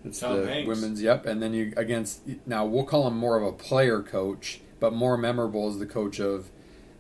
It's 0.04 0.18
Tom 0.18 0.40
the 0.40 0.48
Hanks. 0.48 0.66
women's. 0.66 1.00
Yep. 1.00 1.26
And 1.26 1.40
then 1.40 1.54
you 1.54 1.72
against 1.76 2.22
now 2.44 2.66
we'll 2.66 2.82
call 2.82 3.06
him 3.06 3.16
more 3.16 3.36
of 3.36 3.44
a 3.44 3.52
player 3.52 4.02
coach, 4.02 4.62
but 4.80 4.92
more 4.92 5.16
memorable 5.16 5.70
is 5.70 5.78
the 5.78 5.86
coach 5.86 6.18
of 6.18 6.50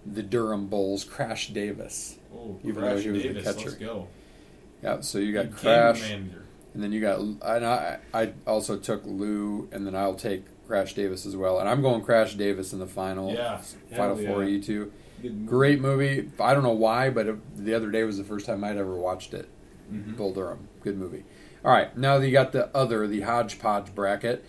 the 0.06 0.22
Durham 0.22 0.66
Bulls, 0.66 1.04
Crash 1.04 1.48
Davis. 1.48 2.18
Oh, 2.34 2.58
Even 2.62 2.82
though 2.82 2.92
Crash 2.92 3.02
he 3.04 3.10
was 3.10 3.22
the 3.22 3.28
Davis. 3.28 3.44
catcher. 3.44 3.68
Let's 3.70 3.74
go. 3.76 4.08
Yeah. 4.82 5.00
So 5.00 5.18
you 5.18 5.32
got 5.32 5.50
Crash, 5.52 6.10
and 6.10 6.32
then 6.74 6.92
you 6.92 7.00
got. 7.00 7.20
And 7.20 7.64
I 7.66 7.98
I 8.12 8.32
also 8.46 8.76
took 8.76 9.02
Lou, 9.06 9.68
and 9.72 9.86
then 9.86 9.94
I'll 9.96 10.14
take 10.14 10.44
Crash 10.66 10.94
Davis 10.94 11.24
as 11.26 11.36
well. 11.36 11.58
And 11.60 11.68
I'm 11.68 11.80
going 11.82 12.02
Crash 12.02 12.34
Davis 12.34 12.72
in 12.72 12.78
the 12.80 12.86
final. 12.86 13.32
Yeah. 13.32 13.58
Final 13.90 14.16
Hell 14.16 14.26
four. 14.26 14.42
yeah. 14.44 14.48
You 14.50 14.62
two. 14.62 14.92
Movie. 15.22 15.46
Great 15.46 15.80
movie. 15.80 16.30
I 16.38 16.52
don't 16.52 16.62
know 16.64 16.72
why, 16.72 17.08
but 17.08 17.26
it, 17.26 17.64
the 17.64 17.72
other 17.72 17.90
day 17.90 18.02
was 18.04 18.18
the 18.18 18.24
first 18.24 18.44
time 18.44 18.62
I'd 18.62 18.76
ever 18.76 18.94
watched 18.94 19.32
it. 19.32 19.48
Mhm. 19.90 20.16
Bull 20.18 20.34
Durham. 20.34 20.68
Good 20.82 20.98
movie. 20.98 21.24
All 21.64 21.72
right, 21.72 21.96
now 21.96 22.18
that 22.18 22.26
you 22.26 22.32
got 22.32 22.52
the 22.52 22.68
other, 22.76 23.06
the 23.06 23.22
hodgepodge 23.22 23.94
bracket. 23.94 24.44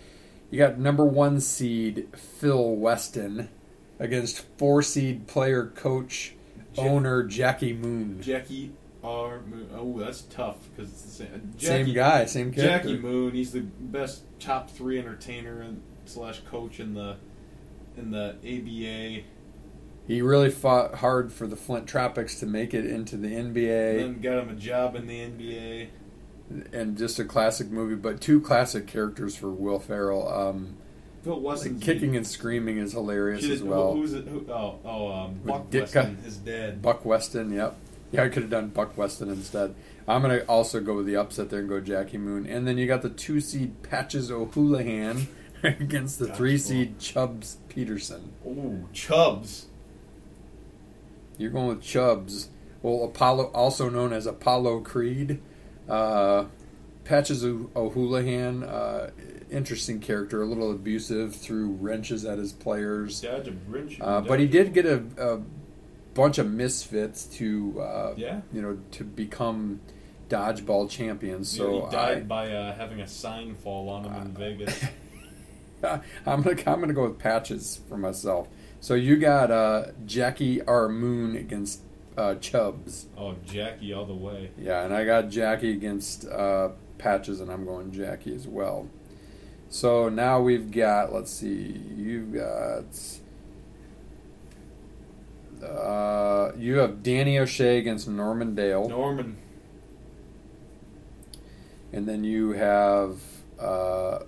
You 0.50 0.58
got 0.58 0.78
number 0.78 1.04
one 1.04 1.40
seed 1.40 2.08
Phil 2.14 2.76
Weston 2.76 3.48
against 3.98 4.44
four 4.58 4.82
seed 4.82 5.26
player 5.26 5.66
coach 5.66 6.34
Ja- 6.74 6.82
owner 6.84 7.22
Jackie 7.24 7.72
Moon. 7.72 8.20
Jackie 8.20 8.72
R. 9.02 9.40
Moon. 9.42 9.68
Oh, 9.74 9.98
that's 9.98 10.22
tough 10.22 10.56
because 10.74 10.90
it's 10.92 11.02
the 11.02 11.10
same. 11.10 11.28
uh, 11.28 11.58
same 11.60 11.86
Jackie- 11.86 11.92
guy, 11.92 12.24
same 12.26 12.52
character. 12.52 12.88
Jackie 12.90 13.00
Moon. 13.02 13.32
He's 13.34 13.52
the 13.52 13.60
best 13.60 14.22
top 14.40 14.70
three 14.70 14.98
entertainer 14.98 15.60
and 15.62 15.80
slash 16.04 16.40
coach 16.50 16.80
in 16.80 16.94
the 16.94 17.16
in 17.96 18.10
the 18.10 18.34
ABA. 18.44 19.24
He 20.06 20.22
really 20.22 20.50
fought 20.50 20.96
hard 20.96 21.32
for 21.32 21.46
the 21.48 21.56
Flint 21.56 21.86
Tropics 21.88 22.38
to 22.40 22.46
make 22.46 22.74
it 22.74 22.84
into 22.86 23.16
the 23.16 23.28
NBA, 23.28 23.90
And 24.00 24.00
then 24.00 24.20
got 24.20 24.42
him 24.44 24.50
a 24.50 24.54
job 24.54 24.94
in 24.94 25.06
the 25.06 25.18
NBA. 25.20 25.88
and 26.72 26.96
just 26.96 27.18
a 27.18 27.24
classic 27.24 27.70
movie. 27.70 27.96
But 27.96 28.20
two 28.20 28.40
classic 28.40 28.86
characters 28.86 29.34
for 29.34 29.50
Will 29.50 29.80
Ferrell. 29.80 30.28
Um, 30.28 30.76
Like 31.34 31.80
kicking 31.80 32.16
and 32.16 32.26
screaming 32.26 32.78
is 32.78 32.92
hilarious 32.92 33.44
as 33.44 33.62
well. 33.62 33.94
Who's 33.94 34.12
it? 34.12 34.26
Who, 34.26 34.46
oh, 34.50 34.78
oh, 34.84 35.12
um, 35.12 35.40
Buck 35.44 35.70
Ditka. 35.70 35.80
Weston, 35.80 36.16
his 36.24 36.36
dad. 36.36 36.82
Buck 36.82 37.04
Weston, 37.04 37.52
yep. 37.52 37.76
Yeah, 38.12 38.22
I 38.22 38.28
could 38.28 38.42
have 38.44 38.50
done 38.50 38.68
Buck 38.68 38.96
Weston 38.96 39.28
instead. 39.30 39.74
I'm 40.08 40.22
gonna 40.22 40.44
also 40.48 40.80
go 40.80 40.94
with 40.96 41.06
the 41.06 41.16
upset 41.16 41.50
there 41.50 41.60
and 41.60 41.68
go 41.68 41.80
Jackie 41.80 42.18
Moon, 42.18 42.46
and 42.46 42.66
then 42.66 42.78
you 42.78 42.86
got 42.86 43.02
the 43.02 43.10
two 43.10 43.40
seed 43.40 43.82
Patches 43.82 44.30
O'Houlihan 44.30 45.26
against 45.62 46.18
the 46.20 46.28
three 46.28 46.58
seed 46.58 46.98
Chubbs 47.00 47.58
Peterson. 47.68 48.32
Oh, 48.46 48.86
Chubbs. 48.92 49.66
You're 51.38 51.50
going 51.50 51.68
with 51.68 51.82
Chubbs. 51.82 52.48
well, 52.82 53.04
Apollo, 53.04 53.50
also 53.52 53.90
known 53.90 54.12
as 54.12 54.26
Apollo 54.26 54.80
Creed, 54.80 55.40
uh, 55.88 56.44
Patches 57.04 57.44
O'Houlihan, 57.44 58.62
uh, 58.62 59.10
interesting 59.50 60.00
character, 60.00 60.42
a 60.42 60.46
little 60.46 60.70
abusive, 60.70 61.34
threw 61.34 61.68
wrenches 61.72 62.24
at 62.24 62.38
his 62.38 62.52
players. 62.52 63.20
Dodge 63.20 63.48
a 63.48 63.52
wrench. 63.68 63.98
Uh, 64.00 64.20
but 64.20 64.40
he 64.40 64.46
did 64.46 64.72
get 64.74 64.86
a, 64.86 65.02
a 65.18 65.40
bunch 66.14 66.38
of 66.38 66.50
misfits 66.50 67.24
to, 67.26 67.80
uh, 67.80 68.14
Yeah. 68.16 68.40
you 68.52 68.62
know, 68.62 68.78
to 68.92 69.04
become 69.04 69.80
dodgeball 70.28 70.90
champions. 70.90 71.48
So 71.48 71.86
he 71.86 71.90
died 71.92 72.18
I, 72.18 72.20
by 72.22 72.52
uh, 72.52 72.74
having 72.74 73.00
a 73.00 73.06
sign 73.06 73.54
fall 73.54 73.88
on 73.88 74.04
him 74.04 74.14
in 74.14 74.32
Vegas. 74.32 74.84
I'm 75.84 76.42
gonna 76.42 76.56
I'm 76.66 76.80
gonna 76.80 76.94
go 76.94 77.04
with 77.08 77.18
patches 77.18 77.80
for 77.88 77.96
myself. 77.96 78.48
So 78.80 78.94
you 78.94 79.16
got 79.16 79.50
uh, 79.50 79.86
Jackie 80.04 80.62
R. 80.62 80.88
Moon 80.88 81.36
against 81.36 81.80
uh, 82.16 82.36
Chubbs. 82.36 83.06
Oh, 83.16 83.34
Jackie 83.44 83.92
all 83.92 84.06
the 84.06 84.14
way. 84.14 84.50
Yeah, 84.58 84.84
and 84.84 84.94
I 84.94 85.04
got 85.04 85.28
Jackie 85.28 85.72
against 85.72 86.26
uh, 86.26 86.70
Patches, 86.98 87.40
and 87.40 87.50
I'm 87.52 87.64
going 87.64 87.92
Jackie 87.92 88.34
as 88.34 88.46
well. 88.48 88.88
So 89.68 90.08
now 90.08 90.40
we've 90.40 90.70
got, 90.70 91.12
let's 91.12 91.30
see, 91.30 91.80
you've 91.96 92.32
got, 92.34 92.84
uh, 95.66 96.52
you 96.56 96.76
have 96.78 97.02
Danny 97.02 97.38
O'Shea 97.38 97.78
against 97.78 98.08
Norman 98.08 98.54
Dale, 98.54 98.88
Norman. 98.88 99.36
and 101.92 102.08
then 102.08 102.24
you 102.24 102.52
have 102.52 103.18
uh, 103.60 104.20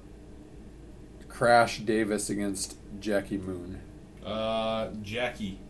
Crash 1.29 1.79
Davis 1.81 2.29
against 2.31 2.77
Jackie 3.01 3.38
Moon, 3.38 3.81
Uh, 4.24 4.88
Jackie. 5.03 5.61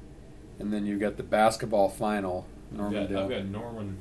and 0.58 0.72
then 0.72 0.86
you've 0.86 1.00
got 1.00 1.16
the 1.16 1.22
basketball 1.22 1.88
final. 1.88 2.46
I've 2.72 2.78
Norman 2.78 3.02
got, 3.02 3.08
Dale. 3.10 3.18
I've 3.24 3.30
got 3.30 3.44
Norman. 3.46 3.98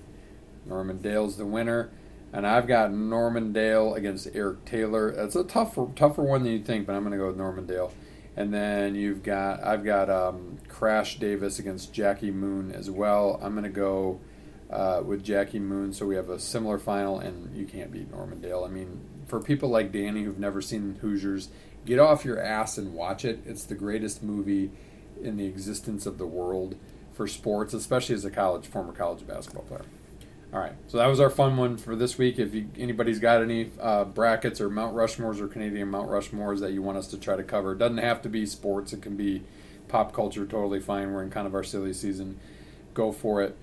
Norman 0.66 1.02
Dale's 1.02 1.38
the 1.38 1.46
winner, 1.46 1.90
and 2.34 2.46
I've 2.46 2.68
got 2.68 2.92
Norman 2.92 3.54
Dale 3.54 3.94
against 3.96 4.28
Eric 4.34 4.66
Taylor. 4.66 5.14
That's 5.14 5.36
a 5.36 5.44
tougher 5.44 5.88
tougher 5.96 6.24
one 6.24 6.44
than 6.44 6.54
you 6.54 6.64
think, 6.64 6.86
but 6.86 6.96
I'm 6.96 7.04
going 7.04 7.12
to 7.12 7.18
go 7.18 7.28
with 7.28 7.38
Norman 7.38 7.66
Dale. 7.66 7.94
And 8.36 8.54
then 8.54 8.96
you've 8.96 9.24
got 9.24 9.64
I've 9.64 9.84
got 9.84 10.10
um, 10.10 10.60
Crash 10.68 11.18
Davis 11.20 11.60
against 11.60 11.94
Jackie 11.94 12.32
Moon 12.32 12.72
as 12.72 12.90
well. 12.92 13.40
I'm 13.42 13.54
going 13.54 13.64
to 13.64 13.70
go 13.70 14.20
uh, 14.70 15.02
with 15.04 15.24
Jackie 15.24 15.60
Moon, 15.60 15.94
so 15.94 16.06
we 16.06 16.16
have 16.16 16.30
a 16.30 16.40
similar 16.40 16.78
final, 16.78 17.20
and 17.20 17.56
you 17.56 17.66
can't 17.66 17.92
beat 17.92 18.12
Norman 18.12 18.42
Dale. 18.42 18.64
I 18.64 18.70
mean, 18.70 19.00
for 19.26 19.40
people 19.40 19.70
like 19.70 19.92
Danny 19.92 20.24
who've 20.24 20.40
never 20.40 20.62
seen 20.62 20.98
Hoosiers, 21.02 21.50
get 21.86 22.00
off 22.00 22.26
your 22.26 22.40
ass 22.40 22.78
and 22.78 22.94
watch 22.94 23.26
it. 23.26 23.40
It's 23.46 23.64
the 23.64 23.76
greatest 23.76 24.22
movie 24.22 24.72
in 25.22 25.38
the 25.38 25.46
existence 25.46 26.06
of 26.06 26.18
the 26.18 26.28
world 26.28 26.76
for 27.14 27.28
sports, 27.28 27.74
especially 27.74 28.16
as 28.16 28.26
a 28.26 28.30
college 28.30 28.68
former 28.68 28.94
college 28.94 29.26
basketball 29.26 29.64
player. 29.64 29.86
All 30.58 30.64
right, 30.64 30.74
so 30.88 30.98
that 30.98 31.06
was 31.06 31.20
our 31.20 31.30
fun 31.30 31.56
one 31.56 31.78
for 31.78 31.96
this 31.96 32.18
week. 32.18 32.40
If 32.40 32.56
you, 32.56 32.68
anybody's 32.80 33.20
got 33.20 33.44
any 33.44 33.70
uh, 33.80 34.06
brackets 34.06 34.60
or 34.60 34.72
Mount 34.72 34.96
Rushmores 34.96 35.40
or 35.40 35.48
Canadian 35.48 35.88
Mount 35.90 36.10
Rushmores 36.10 36.62
that 36.62 36.72
you 36.72 36.82
want 36.82 36.98
us 36.98 37.06
to 37.10 37.18
try 37.20 37.36
to 37.36 37.44
cover, 37.44 37.74
it 37.74 37.78
doesn't 37.78 38.00
have 38.00 38.24
to 38.24 38.30
be 38.30 38.44
sports. 38.48 38.92
It 38.92 39.04
can 39.04 39.16
be 39.16 39.44
pop 39.88 40.14
culture. 40.14 40.48
Totally 40.48 40.80
fine. 40.80 41.14
We're 41.14 41.22
in 41.22 41.30
kind 41.30 41.46
of 41.46 41.54
our 41.54 41.64
silly 41.64 41.94
season. 41.94 42.40
Go 42.96 43.12
for 43.12 43.44
it. 43.44 43.56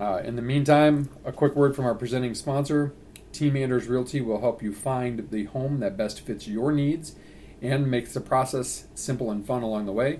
Uh, 0.00 0.20
in 0.24 0.34
the 0.34 0.42
meantime, 0.42 1.10
a 1.24 1.30
quick 1.30 1.54
word 1.54 1.76
from 1.76 1.84
our 1.84 1.94
presenting 1.94 2.34
sponsor. 2.34 2.92
Team 3.32 3.56
Anders 3.56 3.86
Realty 3.86 4.20
will 4.20 4.40
help 4.40 4.64
you 4.64 4.74
find 4.74 5.30
the 5.30 5.44
home 5.44 5.78
that 5.78 5.96
best 5.96 6.22
fits 6.22 6.48
your 6.48 6.72
needs 6.72 7.14
and 7.60 7.88
makes 7.88 8.14
the 8.14 8.20
process 8.20 8.88
simple 8.96 9.30
and 9.30 9.46
fun 9.46 9.62
along 9.62 9.86
the 9.86 9.92
way. 9.92 10.18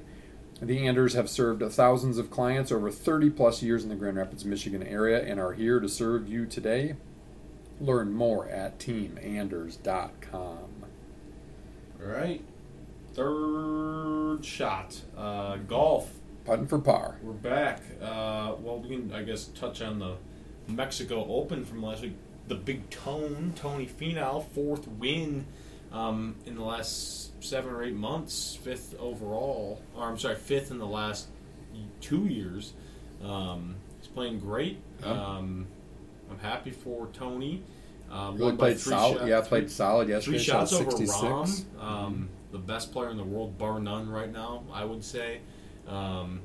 The 0.63 0.87
Anders 0.87 1.15
have 1.15 1.29
served 1.29 1.61
thousands 1.73 2.19
of 2.19 2.31
clients 2.31 2.71
over 2.71 2.89
30 2.89 3.31
plus 3.31 3.65
years 3.65 3.83
in 3.83 3.89
the 3.89 3.97
Grand 3.97 4.17
Rapids, 4.17 4.45
Michigan 4.45 4.81
area 4.85 5.21
and 5.21 5.41
are 5.41 5.55
here 5.55 5.81
to 5.81 5.89
serve 5.89 6.29
you 6.29 6.47
today. 6.47 6.95
Learn 7.81 8.13
more 8.13 8.47
at 8.49 8.79
teamanders.com. 8.79 10.41
All 12.01 12.07
right. 12.07 12.45
Third 13.13 14.45
shot. 14.45 15.01
Uh, 15.17 15.57
golf. 15.57 16.13
Putting 16.45 16.69
for 16.69 16.79
par. 16.79 17.17
We're 17.25 17.33
back. 17.33 17.81
Uh, 18.01 18.55
well, 18.61 18.79
we 18.79 18.91
can, 18.91 19.13
I 19.13 19.25
guess, 19.25 19.47
touch 19.47 19.83
on 19.83 19.99
the 19.99 20.15
Mexico 20.69 21.27
Open 21.29 21.65
from 21.65 21.83
last 21.83 22.03
week. 22.03 22.15
The 22.47 22.55
big 22.55 22.89
tone, 22.89 23.53
Tony 23.57 23.87
Finau, 23.87 24.49
fourth 24.53 24.87
win 24.87 25.45
um, 25.93 26.37
in 26.47 26.55
the 26.55 26.63
last 26.65 27.43
seven 27.45 27.71
or 27.73 27.83
eight 27.83 27.95
months, 27.95 28.59
fifth 28.63 28.95
overall. 28.99 29.81
Or 29.97 30.05
I'm 30.05 30.19
sorry, 30.19 30.37
fifth 30.37 30.71
in 30.71 30.79
the 30.79 30.87
last 30.87 31.29
two 32.01 32.27
years. 32.27 32.73
Um, 33.23 33.77
he's 33.99 34.09
playing 34.09 34.41
great. 34.41 34.81
Um, 35.03 35.67
I'm 36.31 36.39
happy 36.39 36.71
for 36.71 37.09
Tony. 37.13 37.63
Um, 38.11 38.37
Really 38.37 38.57
played 38.57 38.79
solid. 38.79 39.19
shot- 39.19 39.27
yeah, 39.27 39.41
played 39.41 39.71
solid 39.71 40.09
yesterday. 40.09 40.37
Three 40.39 40.45
shot 40.45 40.69
shots 40.69 40.73
over 40.75 40.91
66. 40.91 41.17
Rahm, 41.23 41.83
um, 41.83 42.29
the 42.51 42.59
best 42.59 42.93
player 42.93 43.11
in 43.11 43.17
the 43.17 43.25
world, 43.25 43.57
bar 43.59 43.81
none, 43.81 44.09
right 44.09 44.31
now. 44.31 44.65
I 44.73 44.85
would 44.85 45.03
say. 45.05 45.41
Um, 45.89 46.41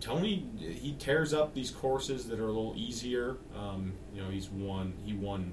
Tony, 0.00 0.44
he 0.58 0.92
tears 0.98 1.32
up 1.32 1.54
these 1.54 1.70
courses 1.70 2.26
that 2.28 2.40
are 2.40 2.44
a 2.44 2.52
little 2.52 2.74
easier. 2.76 3.36
Um, 3.56 3.92
you 4.14 4.22
know, 4.22 4.28
he's 4.30 4.50
won. 4.50 4.94
He 5.04 5.12
won 5.12 5.52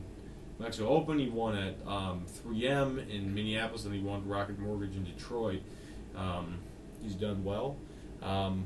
Mexico 0.62 0.90
Open. 0.90 1.20
He 1.20 1.30
won 1.30 1.58
at 1.58 1.76
um, 1.88 2.26
3M 2.46 3.10
in 3.10 3.34
Minneapolis, 3.34 3.86
and 3.86 3.94
he 3.94 4.02
won 4.02 4.28
Rocket 4.28 4.60
Mortgage 4.60 4.96
in 4.96 5.04
Detroit. 5.04 5.62
Um, 6.16 6.60
he's 7.02 7.16
done 7.16 7.44
well. 7.44 7.78
Um, 8.22 8.66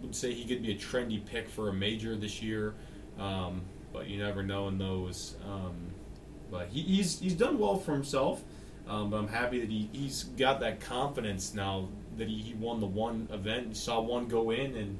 would 0.00 0.14
say 0.14 0.32
he 0.32 0.44
could 0.44 0.62
be 0.62 0.72
a 0.72 0.76
trendy 0.76 1.24
pick 1.24 1.48
for 1.48 1.68
a 1.68 1.72
major 1.72 2.16
this 2.16 2.42
year, 2.42 2.74
um, 3.18 3.62
but 3.92 4.08
you 4.08 4.18
never 4.18 4.42
know 4.42 4.68
in 4.68 4.78
those. 4.78 5.36
Um, 5.44 5.74
but 6.50 6.68
he, 6.68 6.82
he's 6.82 7.18
he's 7.20 7.34
done 7.34 7.58
well 7.58 7.76
for 7.76 7.92
himself. 7.92 8.42
Um, 8.86 9.10
but 9.10 9.16
I'm 9.16 9.28
happy 9.28 9.60
that 9.60 9.70
he, 9.70 9.88
he's 9.92 10.24
got 10.24 10.60
that 10.60 10.80
confidence 10.80 11.54
now 11.54 11.88
that 12.16 12.28
he, 12.28 12.36
he 12.36 12.54
won 12.54 12.80
the 12.80 12.86
one 12.86 13.28
event. 13.32 13.76
Saw 13.76 14.00
one 14.00 14.28
go 14.28 14.50
in 14.50 14.76
and, 14.76 14.98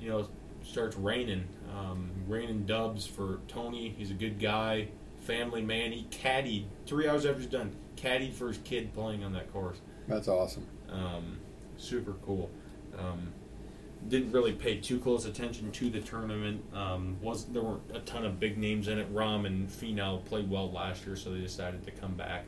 you 0.00 0.08
know, 0.08 0.28
starts 0.64 0.96
raining. 0.96 1.46
Um, 1.76 2.10
raining 2.26 2.66
dubs 2.66 3.06
for 3.06 3.40
Tony. 3.48 3.94
He's 3.96 4.10
a 4.10 4.14
good 4.14 4.40
guy, 4.40 4.88
family 5.26 5.62
man. 5.62 5.92
He 5.92 6.06
caddied 6.10 6.66
three 6.86 7.08
hours 7.08 7.26
after 7.26 7.40
he's 7.40 7.50
done. 7.50 7.74
Caddied 7.96 8.34
for 8.34 8.48
his 8.48 8.58
kid 8.58 8.92
playing 8.94 9.24
on 9.24 9.32
that 9.32 9.52
course. 9.52 9.78
That's 10.06 10.28
awesome. 10.28 10.66
Um, 10.90 11.38
super 11.76 12.14
cool. 12.24 12.50
Um, 12.98 13.32
didn't 14.08 14.32
really 14.32 14.52
pay 14.52 14.76
too 14.76 15.00
close 15.00 15.24
attention 15.24 15.72
to 15.72 15.90
the 15.90 16.00
tournament. 16.00 16.62
Um, 16.72 17.16
was 17.20 17.46
there 17.46 17.62
weren't 17.62 17.82
a 17.92 18.00
ton 18.00 18.24
of 18.24 18.38
big 18.38 18.56
names 18.56 18.88
in 18.88 18.98
it. 18.98 19.12
Rahm 19.12 19.46
and 19.46 19.68
Finau 19.68 20.24
played 20.24 20.48
well 20.48 20.70
last 20.70 21.06
year, 21.06 21.16
so 21.16 21.30
they 21.30 21.40
decided 21.40 21.84
to 21.84 21.90
come 21.90 22.14
back. 22.14 22.44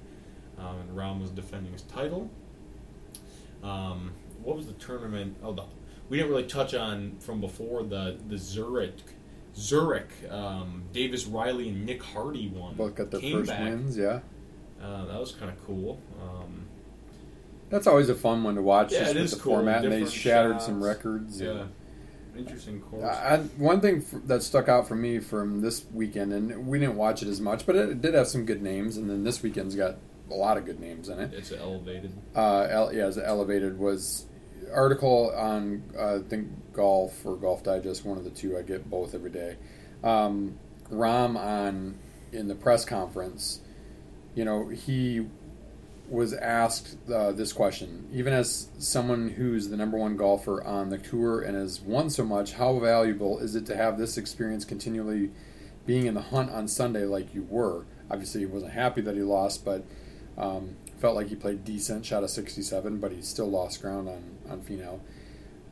Um, 0.58 0.80
and 0.80 0.90
Rahm 0.96 1.20
was 1.20 1.30
defending 1.30 1.72
his 1.72 1.82
title. 1.82 2.30
Um, 3.62 4.12
what 4.42 4.56
was 4.56 4.66
the 4.66 4.72
tournament? 4.74 5.36
Oh, 5.42 5.52
the, 5.52 5.64
we 6.08 6.18
didn't 6.18 6.30
really 6.30 6.46
touch 6.46 6.74
on 6.74 7.16
from 7.18 7.40
before 7.40 7.82
the 7.82 8.18
the 8.28 8.38
Zurich. 8.38 8.94
Zurich, 9.56 10.08
um, 10.30 10.84
Davis 10.92 11.26
Riley 11.26 11.68
and 11.70 11.84
Nick 11.86 12.02
Hardy 12.02 12.48
won. 12.48 12.74
Both 12.74 12.94
got 12.94 13.10
their 13.10 13.20
first 13.20 13.50
back. 13.50 13.60
wins. 13.64 13.96
Yeah, 13.98 14.20
Uh, 14.82 15.06
that 15.06 15.18
was 15.20 15.32
kind 15.32 15.50
of 15.50 15.64
cool. 15.66 16.00
Um, 16.22 16.66
that's 17.70 17.86
always 17.86 18.08
a 18.08 18.14
fun 18.14 18.42
one 18.44 18.54
to 18.54 18.62
watch. 18.62 18.92
Yeah, 18.92 19.00
just 19.00 19.10
it 19.10 19.14
with 19.16 19.24
is 19.24 19.30
the 19.32 19.40
cool. 19.40 19.54
format, 19.54 19.84
and 19.84 19.92
they 19.92 19.98
Different 20.00 20.14
shattered 20.14 20.62
some 20.62 20.82
records. 20.82 21.40
yeah, 21.40 21.50
and- 21.50 21.70
interesting 22.36 22.80
course. 22.80 23.02
I, 23.04 23.38
one 23.56 23.80
thing 23.80 23.96
f- 24.10 24.20
that 24.26 24.42
stuck 24.44 24.68
out 24.68 24.86
for 24.86 24.94
me 24.94 25.18
from 25.18 25.60
this 25.60 25.84
weekend, 25.92 26.32
and 26.32 26.68
we 26.68 26.78
didn't 26.78 26.94
watch 26.96 27.20
it 27.22 27.28
as 27.28 27.40
much, 27.40 27.66
but 27.66 27.74
it, 27.74 28.00
did 28.00 28.14
have 28.14 28.28
some 28.28 28.44
good 28.44 28.62
names. 28.62 28.96
And 28.96 29.10
then 29.10 29.24
this 29.24 29.42
weekend's 29.42 29.74
got 29.74 29.96
a 30.30 30.34
lot 30.34 30.56
of 30.56 30.64
good 30.64 30.78
names 30.78 31.08
in 31.08 31.18
it. 31.18 31.34
It's 31.34 31.50
elevated. 31.50 32.12
Uh, 32.36 32.66
el- 32.70 32.94
yeah, 32.94 33.08
it's 33.08 33.18
elevated 33.18 33.76
was 33.78 34.24
article 34.72 35.32
on 35.34 35.82
uh, 35.98 36.16
I 36.16 36.18
think 36.20 36.48
golf 36.72 37.24
or 37.24 37.36
Golf 37.36 37.62
Digest, 37.62 38.04
one 38.04 38.18
of 38.18 38.24
the 38.24 38.30
two. 38.30 38.56
I 38.56 38.62
get 38.62 38.88
both 38.88 39.14
every 39.14 39.30
day. 39.30 39.56
Um, 40.02 40.58
Rahm 40.90 41.36
on 41.36 41.96
in 42.32 42.48
the 42.48 42.54
press 42.54 42.84
conference, 42.84 43.60
you 44.34 44.44
know, 44.44 44.68
he 44.68 45.26
was 46.08 46.32
asked 46.32 46.96
uh, 47.12 47.32
this 47.32 47.52
question. 47.52 48.08
Even 48.12 48.32
as 48.32 48.68
someone 48.78 49.28
who's 49.28 49.68
the 49.68 49.76
number 49.76 49.98
one 49.98 50.16
golfer 50.16 50.62
on 50.64 50.88
the 50.88 50.98
tour 50.98 51.40
and 51.40 51.56
has 51.56 51.80
won 51.80 52.08
so 52.08 52.24
much, 52.24 52.54
how 52.54 52.78
valuable 52.78 53.38
is 53.38 53.54
it 53.54 53.66
to 53.66 53.76
have 53.76 53.98
this 53.98 54.16
experience 54.16 54.64
continually 54.64 55.30
being 55.86 56.06
in 56.06 56.14
the 56.14 56.22
hunt 56.22 56.50
on 56.50 56.68
Sunday 56.68 57.04
like 57.04 57.34
you 57.34 57.46
were? 57.50 57.84
Obviously, 58.10 58.40
he 58.40 58.46
wasn't 58.46 58.72
happy 58.72 59.02
that 59.02 59.14
he 59.14 59.22
lost, 59.22 59.64
but 59.64 59.84
um, 60.38 60.76
felt 60.98 61.14
like 61.14 61.28
he 61.28 61.36
played 61.36 61.64
decent, 61.64 62.06
shot 62.06 62.24
a 62.24 62.28
67, 62.28 62.98
but 62.98 63.12
he 63.12 63.20
still 63.20 63.50
lost 63.50 63.82
ground 63.82 64.08
on, 64.08 64.22
on 64.48 64.60
Finau. 64.60 65.00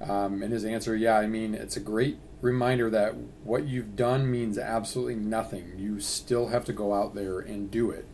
Um, 0.01 0.43
and 0.43 0.53
his 0.53 0.65
answer, 0.65 0.95
yeah, 0.95 1.19
I 1.19 1.27
mean, 1.27 1.55
it's 1.55 1.77
a 1.77 1.81
great 1.81 2.19
reminder 2.43 2.91
that 2.91 3.15
what 3.45 3.67
you've 3.67 3.97
done 3.97 4.31
means 4.31 4.59
absolutely 4.59 5.15
nothing. 5.15 5.73
You 5.79 6.01
still 6.01 6.49
have 6.49 6.65
to 6.67 6.73
go 6.73 6.93
out 6.93 7.15
there 7.15 7.39
and 7.41 7.71
do 7.71 7.91
it. 7.91 8.07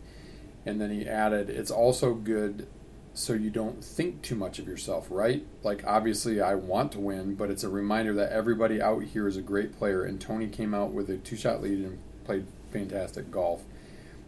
And 0.65 0.79
then 0.79 0.91
he 0.91 1.07
added, 1.07 1.49
it's 1.49 1.71
also 1.71 2.13
good 2.13 2.67
so 3.13 3.33
you 3.33 3.51
don't 3.51 3.83
think 3.83 4.23
too 4.23 4.35
much 4.35 4.57
of 4.57 4.67
yourself, 4.67 5.07
right? 5.09 5.45
Like 5.61 5.83
obviously 5.85 6.41
I 6.41 6.55
want 6.55 6.91
to 6.93 6.99
win, 6.99 7.35
but 7.35 7.51
it's 7.51 7.63
a 7.63 7.69
reminder 7.69 8.13
that 8.15 8.31
everybody 8.31 8.81
out 8.81 9.03
here 9.03 9.27
is 9.27 9.37
a 9.37 9.41
great 9.41 9.77
player 9.77 10.03
and 10.03 10.19
Tony 10.19 10.47
came 10.47 10.73
out 10.73 10.93
with 10.93 11.09
a 11.09 11.17
two 11.17 11.35
shot 11.35 11.61
lead 11.61 11.79
and 11.79 11.99
played 12.23 12.47
fantastic 12.71 13.29
golf. 13.29 13.61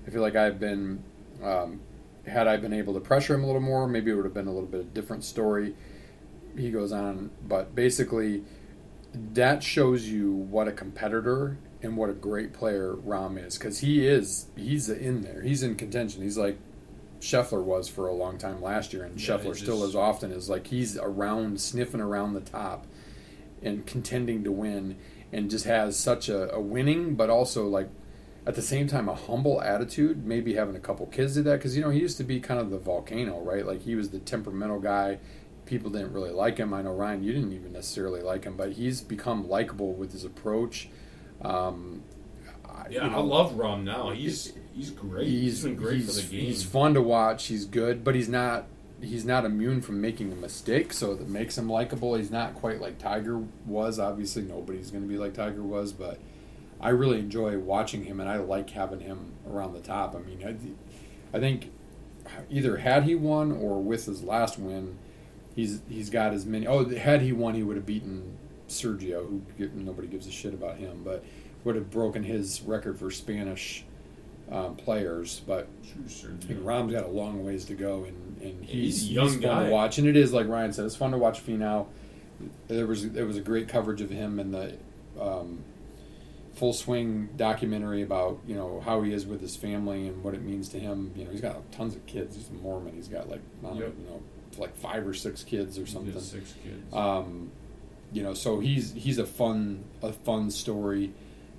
I 0.05 0.11
feel 0.11 0.21
like 0.21 0.35
I've 0.35 0.59
been 0.59 1.03
um, 1.43 1.79
had 2.27 2.47
I 2.47 2.57
been 2.57 2.73
able 2.73 2.93
to 2.93 2.99
pressure 2.99 3.33
him 3.33 3.43
a 3.43 3.47
little 3.47 3.61
more, 3.61 3.87
maybe 3.87 4.11
it 4.11 4.15
would 4.15 4.25
have 4.25 4.33
been 4.33 4.47
a 4.47 4.53
little 4.53 4.69
bit 4.69 4.81
of 4.81 4.87
a 4.87 4.89
different 4.89 5.23
story. 5.23 5.75
He 6.57 6.71
goes 6.71 6.91
on, 6.91 7.31
but 7.47 7.75
basically 7.75 8.43
that 9.33 9.63
shows 9.63 10.07
you 10.07 10.31
what 10.31 10.67
a 10.67 10.71
competitor 10.71 11.57
and 11.81 11.95
what 11.95 12.09
a 12.09 12.13
great 12.13 12.51
player 12.53 12.93
Rahm 12.95 13.43
is 13.43 13.57
because 13.57 13.79
he 13.79 14.05
is 14.07 14.47
he's 14.55 14.89
in 14.89 15.21
there. 15.21 15.41
He's 15.41 15.63
in 15.63 15.75
contention. 15.75 16.21
He's 16.23 16.37
like 16.37 16.57
Scheffler 17.21 17.63
was 17.63 17.87
for 17.87 18.07
a 18.07 18.13
long 18.13 18.37
time 18.37 18.61
last 18.61 18.93
year, 18.93 19.03
and 19.03 19.19
Yeah, 19.19 19.37
Scheffler 19.37 19.55
he 19.55 19.61
still 19.61 19.77
just- 19.79 19.89
as 19.89 19.95
often 19.95 20.31
is 20.31 20.49
like 20.49 20.67
he's 20.67 20.97
around 20.97 21.59
sniffing 21.61 22.01
around 22.01 22.33
the 22.33 22.41
top 22.41 22.85
and 23.61 23.85
contending 23.85 24.43
to 24.43 24.51
win, 24.51 24.97
and 25.31 25.49
just 25.49 25.65
has 25.65 25.97
such 25.97 26.29
a, 26.29 26.53
a 26.53 26.59
winning, 26.59 27.15
but 27.15 27.29
also 27.29 27.67
like 27.67 27.89
at 28.45 28.53
the 28.55 28.61
same 28.61 28.85
time 28.87 29.07
a 29.09 29.15
humble 29.15 29.61
attitude. 29.61 30.25
Maybe 30.25 30.53
having 30.55 30.75
a 30.75 30.79
couple 30.79 31.05
kids 31.07 31.35
did 31.35 31.45
that 31.45 31.53
because 31.57 31.75
you 31.75 31.81
know 31.81 31.89
he 31.89 31.99
used 31.99 32.17
to 32.17 32.23
be 32.23 32.39
kind 32.39 32.59
of 32.59 32.69
the 32.69 32.77
volcano, 32.77 33.39
right? 33.41 33.65
Like 33.65 33.81
he 33.83 33.95
was 33.95 34.09
the 34.09 34.19
temperamental 34.19 34.79
guy. 34.79 35.19
People 35.65 35.89
didn't 35.89 36.13
really 36.13 36.31
like 36.31 36.57
him. 36.57 36.73
I 36.73 36.81
know 36.81 36.93
Ryan, 36.93 37.23
you 37.23 37.33
didn't 37.33 37.53
even 37.53 37.73
necessarily 37.73 38.21
like 38.21 38.43
him, 38.43 38.55
but 38.55 38.73
he's 38.73 39.01
become 39.01 39.47
likable 39.49 39.93
with 39.93 40.11
his 40.11 40.23
approach. 40.23 40.89
Um, 41.41 42.03
I- 42.67 42.87
Yeah, 42.89 43.05
you 43.05 43.09
know, 43.11 43.17
I 43.17 43.21
love 43.21 43.53
Rahm 43.53 43.83
now. 43.83 44.11
He's 44.11 44.53
he's 44.73 44.91
great. 44.91 45.27
he's 45.27 45.63
been 45.63 45.75
great 45.75 45.97
he's, 45.97 46.07
for 46.07 46.21
the 46.27 46.35
game. 46.37 46.45
He's 46.45 46.63
fun 46.63 46.93
to 46.93 47.01
watch. 47.01 47.47
He's 47.47 47.65
good, 47.65 48.03
but 48.03 48.15
he's 48.15 48.29
not 48.29 48.67
he's 49.01 49.25
not 49.25 49.43
immune 49.45 49.81
from 49.81 49.99
making 49.99 50.31
a 50.31 50.35
mistake, 50.35 50.93
so 50.93 51.13
that 51.15 51.27
makes 51.27 51.57
him 51.57 51.69
likable. 51.69 52.15
He's 52.15 52.31
not 52.31 52.55
quite 52.55 52.79
like 52.79 52.97
Tiger 52.97 53.39
was. 53.65 53.99
Obviously, 53.99 54.43
nobody's 54.43 54.89
going 54.91 55.03
to 55.03 55.09
be 55.09 55.17
like 55.17 55.33
Tiger 55.33 55.61
was, 55.63 55.91
but 55.91 56.19
I 56.79 56.89
really 56.89 57.19
enjoy 57.19 57.57
watching 57.59 58.05
him, 58.05 58.19
and 58.19 58.29
I 58.29 58.37
like 58.37 58.69
having 58.69 59.01
him 59.01 59.33
around 59.49 59.73
the 59.73 59.81
top. 59.81 60.15
I 60.15 60.19
mean, 60.19 60.43
I, 60.45 61.37
I 61.37 61.39
think 61.39 61.71
either 62.49 62.77
had 62.77 63.03
he 63.03 63.15
won 63.15 63.51
or 63.51 63.81
with 63.81 64.05
his 64.05 64.23
last 64.23 64.57
win, 64.57 64.97
he's 65.55 65.81
he's 65.89 66.09
got 66.09 66.33
as 66.33 66.45
many. 66.45 66.67
Oh, 66.67 66.87
had 66.89 67.21
he 67.21 67.31
won, 67.31 67.55
he 67.55 67.63
would 67.63 67.75
have 67.77 67.85
beaten 67.85 68.37
Sergio, 68.67 69.41
who 69.57 69.69
nobody 69.75 70.07
gives 70.07 70.27
a 70.27 70.31
shit 70.31 70.53
about 70.53 70.77
him, 70.77 71.01
but 71.03 71.23
would 71.63 71.75
have 71.75 71.89
broken 71.89 72.23
his 72.23 72.61
record 72.61 72.97
for 72.99 73.09
Spanish 73.11 73.83
um, 74.51 74.75
players. 74.75 75.41
But 75.47 75.67
I 76.05 76.45
think 76.45 76.59
Rahm's 76.63 76.93
got 76.93 77.05
a 77.05 77.09
long 77.09 77.43
ways 77.45 77.65
to 77.65 77.73
go, 77.73 78.03
and, 78.05 78.41
and 78.41 78.63
he's, 78.65 79.01
He's 79.01 79.11
young 79.11 79.29
fun 79.29 79.39
guy. 79.41 79.65
to 79.65 79.71
watch. 79.71 79.97
And 79.97 80.07
it 80.07 80.15
is 80.15 80.31
like 80.33 80.47
Ryan 80.47 80.73
said, 80.73 80.85
it's 80.85 80.95
fun 80.95 81.11
to 81.11 81.17
watch 81.17 81.45
Finau. 81.45 81.87
There 82.67 82.85
was 82.85 83.09
there 83.11 83.25
was 83.25 83.37
a 83.37 83.41
great 83.41 83.67
coverage 83.67 84.01
of 84.01 84.09
him 84.09 84.39
in 84.39 84.51
the 84.51 84.75
um, 85.19 85.63
full 86.53 86.73
swing 86.73 87.29
documentary 87.37 88.01
about 88.01 88.39
you 88.45 88.55
know 88.55 88.81
how 88.83 89.01
he 89.03 89.13
is 89.13 89.25
with 89.25 89.41
his 89.41 89.55
family 89.55 90.07
and 90.07 90.21
what 90.23 90.33
it 90.33 90.41
means 90.41 90.67
to 90.69 90.79
him. 90.79 91.13
You 91.15 91.23
know, 91.25 91.31
he's 91.31 91.41
got 91.41 91.71
tons 91.71 91.95
of 91.95 92.05
kids. 92.05 92.35
He's 92.35 92.49
a 92.49 92.53
Mormon. 92.53 92.93
He's 92.93 93.07
got 93.07 93.29
like 93.29 93.41
I 93.63 93.67
don't 93.69 93.77
Yep. 93.77 93.97
know 93.99 94.21
like 94.57 94.75
five 94.75 95.07
or 95.07 95.13
six 95.13 95.43
kids 95.43 95.77
or 95.77 95.85
something. 95.85 96.19
six 96.19 96.53
kids. 96.63 96.93
Um, 96.93 97.51
you 98.11 98.23
know, 98.23 98.33
so 98.33 98.59
he's 98.59 98.93
he's 98.93 99.17
a 99.17 99.25
fun 99.25 99.83
a 100.01 100.13
fun 100.13 100.51
story, 100.51 101.11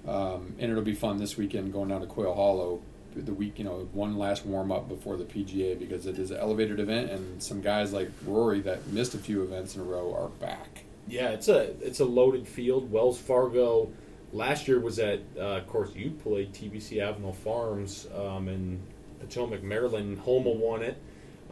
um, 0.06 0.54
and 0.58 0.70
it'll 0.70 0.82
be 0.82 0.94
fun 0.94 1.18
this 1.18 1.36
weekend 1.36 1.72
going 1.72 1.88
down 1.88 2.00
to 2.00 2.06
Quail 2.06 2.34
Hollow. 2.34 2.82
The 3.14 3.32
week, 3.32 3.58
you 3.58 3.64
know, 3.64 3.88
one 3.94 4.18
last 4.18 4.44
warm 4.44 4.70
up 4.70 4.90
before 4.90 5.16
the 5.16 5.24
PGA 5.24 5.78
because 5.78 6.04
it 6.04 6.18
is 6.18 6.30
an 6.30 6.36
elevated 6.36 6.78
event, 6.78 7.10
and 7.10 7.42
some 7.42 7.62
guys 7.62 7.92
like 7.94 8.10
Rory 8.26 8.60
that 8.60 8.86
missed 8.88 9.14
a 9.14 9.18
few 9.18 9.42
events 9.42 9.74
in 9.74 9.80
a 9.80 9.84
row 9.84 10.14
are 10.14 10.28
back. 10.28 10.84
Yeah, 11.08 11.28
it's 11.30 11.48
a 11.48 11.72
it's 11.80 12.00
a 12.00 12.04
loaded 12.04 12.46
field. 12.46 12.90
Wells 12.90 13.18
Fargo 13.18 13.90
last 14.32 14.68
year 14.68 14.80
was 14.80 14.98
at, 14.98 15.20
uh, 15.36 15.56
of 15.56 15.66
course, 15.66 15.94
you 15.94 16.10
played 16.10 16.52
TPC 16.52 16.98
Avenel 16.98 17.34
Farms 17.34 18.06
um, 18.14 18.48
in 18.48 18.80
Potomac, 19.20 19.62
Maryland. 19.62 20.18
Homa 20.18 20.50
won 20.50 20.82
it 20.82 21.00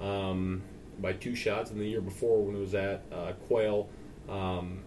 um, 0.01 0.63
by 1.01 1.13
two 1.13 1.35
shots, 1.35 1.71
and 1.71 1.81
the 1.81 1.87
year 1.87 2.01
before 2.01 2.43
when 2.43 2.57
it 2.57 2.61
was 2.61 2.75
at 2.75 3.03
uh, 3.13 3.33
Quail, 3.47 3.89
um, 4.29 4.81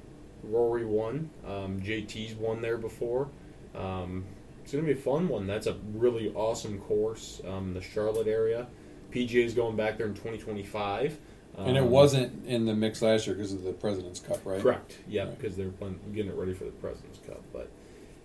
Rory 0.44 0.86
won. 0.86 1.30
Um, 1.46 1.80
JT's 1.82 2.36
won 2.36 2.62
there 2.62 2.78
before. 2.78 3.30
Um, 3.76 4.26
it's 4.64 4.72
gonna 4.74 4.86
be 4.86 4.92
a 4.92 4.96
fun 4.96 5.28
one. 5.30 5.48
That's 5.48 5.68
a 5.68 5.76
really 5.94 6.32
awesome 6.34 6.80
course. 6.80 7.42
Um, 7.48 7.74
the 7.74 7.82
Charlotte 7.82 8.28
area. 8.28 8.68
PGA's 9.12 9.54
going 9.54 9.76
back 9.78 9.98
there 9.98 10.08
in 10.08 10.14
2025. 10.14 11.18
And 11.58 11.76
it 11.76 11.82
Um, 11.82 11.90
wasn't 11.90 12.46
in 12.46 12.66
the 12.66 12.76
mix 12.76 13.02
last 13.02 13.26
year 13.26 13.36
because 13.36 13.52
of 13.54 13.64
the 13.64 13.72
President's 13.74 14.20
Cup, 14.20 14.46
right? 14.46 14.62
Correct. 14.62 15.00
Yeah, 15.08 15.24
Right. 15.24 15.38
because 15.40 15.56
they 15.56 15.66
were 15.66 15.72
playing, 15.72 16.00
getting 16.14 16.30
it 16.32 16.38
ready 16.38 16.54
for 16.54 16.66
the 16.66 16.72
President's 16.72 17.18
Cup. 17.26 17.42
But 17.52 17.70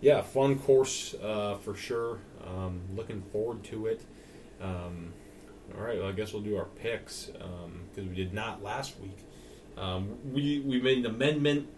yeah, 0.02 0.20
fun 0.20 0.58
course 0.58 1.14
uh, 1.22 1.56
for 1.58 1.74
sure. 1.74 2.18
Um, 2.46 2.80
looking 2.94 3.22
forward 3.22 3.62
to 3.64 3.86
it. 3.86 4.02
Um, 4.60 5.14
all 5.76 5.84
right, 5.84 5.98
well, 5.98 6.08
I 6.08 6.12
guess 6.12 6.32
we'll 6.32 6.42
do 6.42 6.56
our 6.56 6.66
picks 6.66 7.26
because 7.26 8.08
we 8.08 8.14
did 8.14 8.32
not 8.32 8.62
last 8.62 8.98
week. 9.00 9.18
Um, 9.76 10.18
we 10.32 10.60
we 10.60 10.80
made 10.80 10.98
an 10.98 11.06
amendment. 11.06 11.68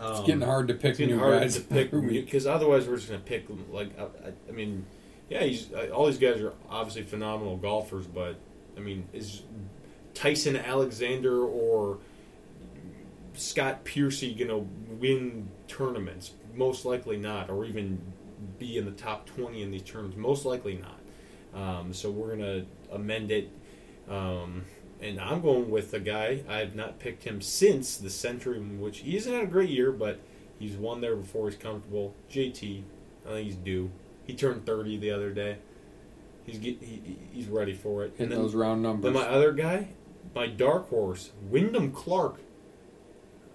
Um, 0.00 0.10
It's 0.12 0.20
getting 0.26 0.40
hard 0.42 0.68
to 0.68 0.74
pick 0.74 0.98
new 0.98 1.18
guys 1.18 1.54
to 1.54 1.60
pick 1.62 1.90
because 1.92 2.46
otherwise 2.46 2.88
we're 2.88 2.96
just 2.96 3.08
gonna 3.08 3.20
pick 3.20 3.46
like 3.70 3.96
I, 3.98 4.02
I, 4.02 4.32
I 4.48 4.52
mean, 4.52 4.84
yeah, 5.30 5.44
he's 5.44 5.72
uh, 5.72 5.88
all 5.94 6.06
these 6.06 6.18
guys 6.18 6.40
are 6.40 6.52
obviously 6.68 7.02
phenomenal 7.02 7.56
golfers, 7.56 8.06
but 8.06 8.36
I 8.76 8.80
mean, 8.80 9.08
is 9.12 9.42
Tyson 10.14 10.56
Alexander 10.56 11.44
or 11.44 11.98
Scott 13.34 13.84
Piercy 13.84 14.34
gonna 14.34 14.58
win 14.58 15.48
tournaments? 15.68 16.32
Most 16.54 16.84
likely 16.84 17.16
not, 17.18 17.50
or 17.50 17.64
even 17.64 18.00
be 18.58 18.76
in 18.78 18.84
the 18.84 18.90
top 18.90 19.26
twenty 19.26 19.62
in 19.62 19.70
these 19.70 19.82
tournaments. 19.82 20.16
Most 20.16 20.44
likely 20.44 20.74
not. 20.82 21.00
Um, 21.54 21.92
so 21.92 22.10
we're 22.10 22.30
gonna 22.36 22.64
amend 22.92 23.30
it. 23.30 23.50
Um, 24.08 24.64
and 25.00 25.20
I'm 25.20 25.42
going 25.42 25.70
with 25.70 25.92
a 25.94 26.00
guy 26.00 26.42
I 26.48 26.58
have 26.58 26.74
not 26.74 26.98
picked 26.98 27.24
him 27.24 27.40
since 27.40 27.96
the 27.96 28.10
century, 28.10 28.58
which 28.60 28.98
he 29.00 29.14
hasn't 29.14 29.34
had 29.34 29.44
a 29.44 29.48
great 29.48 29.68
year, 29.70 29.92
but 29.92 30.20
he's 30.58 30.76
won 30.76 31.00
there 31.00 31.16
before. 31.16 31.48
He's 31.50 31.58
comfortable. 31.58 32.14
JT, 32.30 32.82
I 33.26 33.28
think 33.30 33.46
he's 33.46 33.56
due. 33.56 33.90
He 34.26 34.34
turned 34.34 34.64
30 34.66 34.96
the 34.98 35.10
other 35.10 35.30
day. 35.32 35.58
He's 36.44 36.58
get, 36.58 36.80
he, 36.82 37.02
he- 37.04 37.18
he's 37.32 37.46
ready 37.48 37.74
for 37.74 38.04
it. 38.04 38.14
And 38.18 38.30
then, 38.30 38.38
those 38.38 38.54
round 38.54 38.82
numbers. 38.82 39.04
then 39.04 39.12
my 39.12 39.28
other 39.28 39.52
guy, 39.52 39.88
my 40.34 40.46
dark 40.46 40.88
horse, 40.88 41.32
Wyndham 41.50 41.90
Clark, 41.92 42.36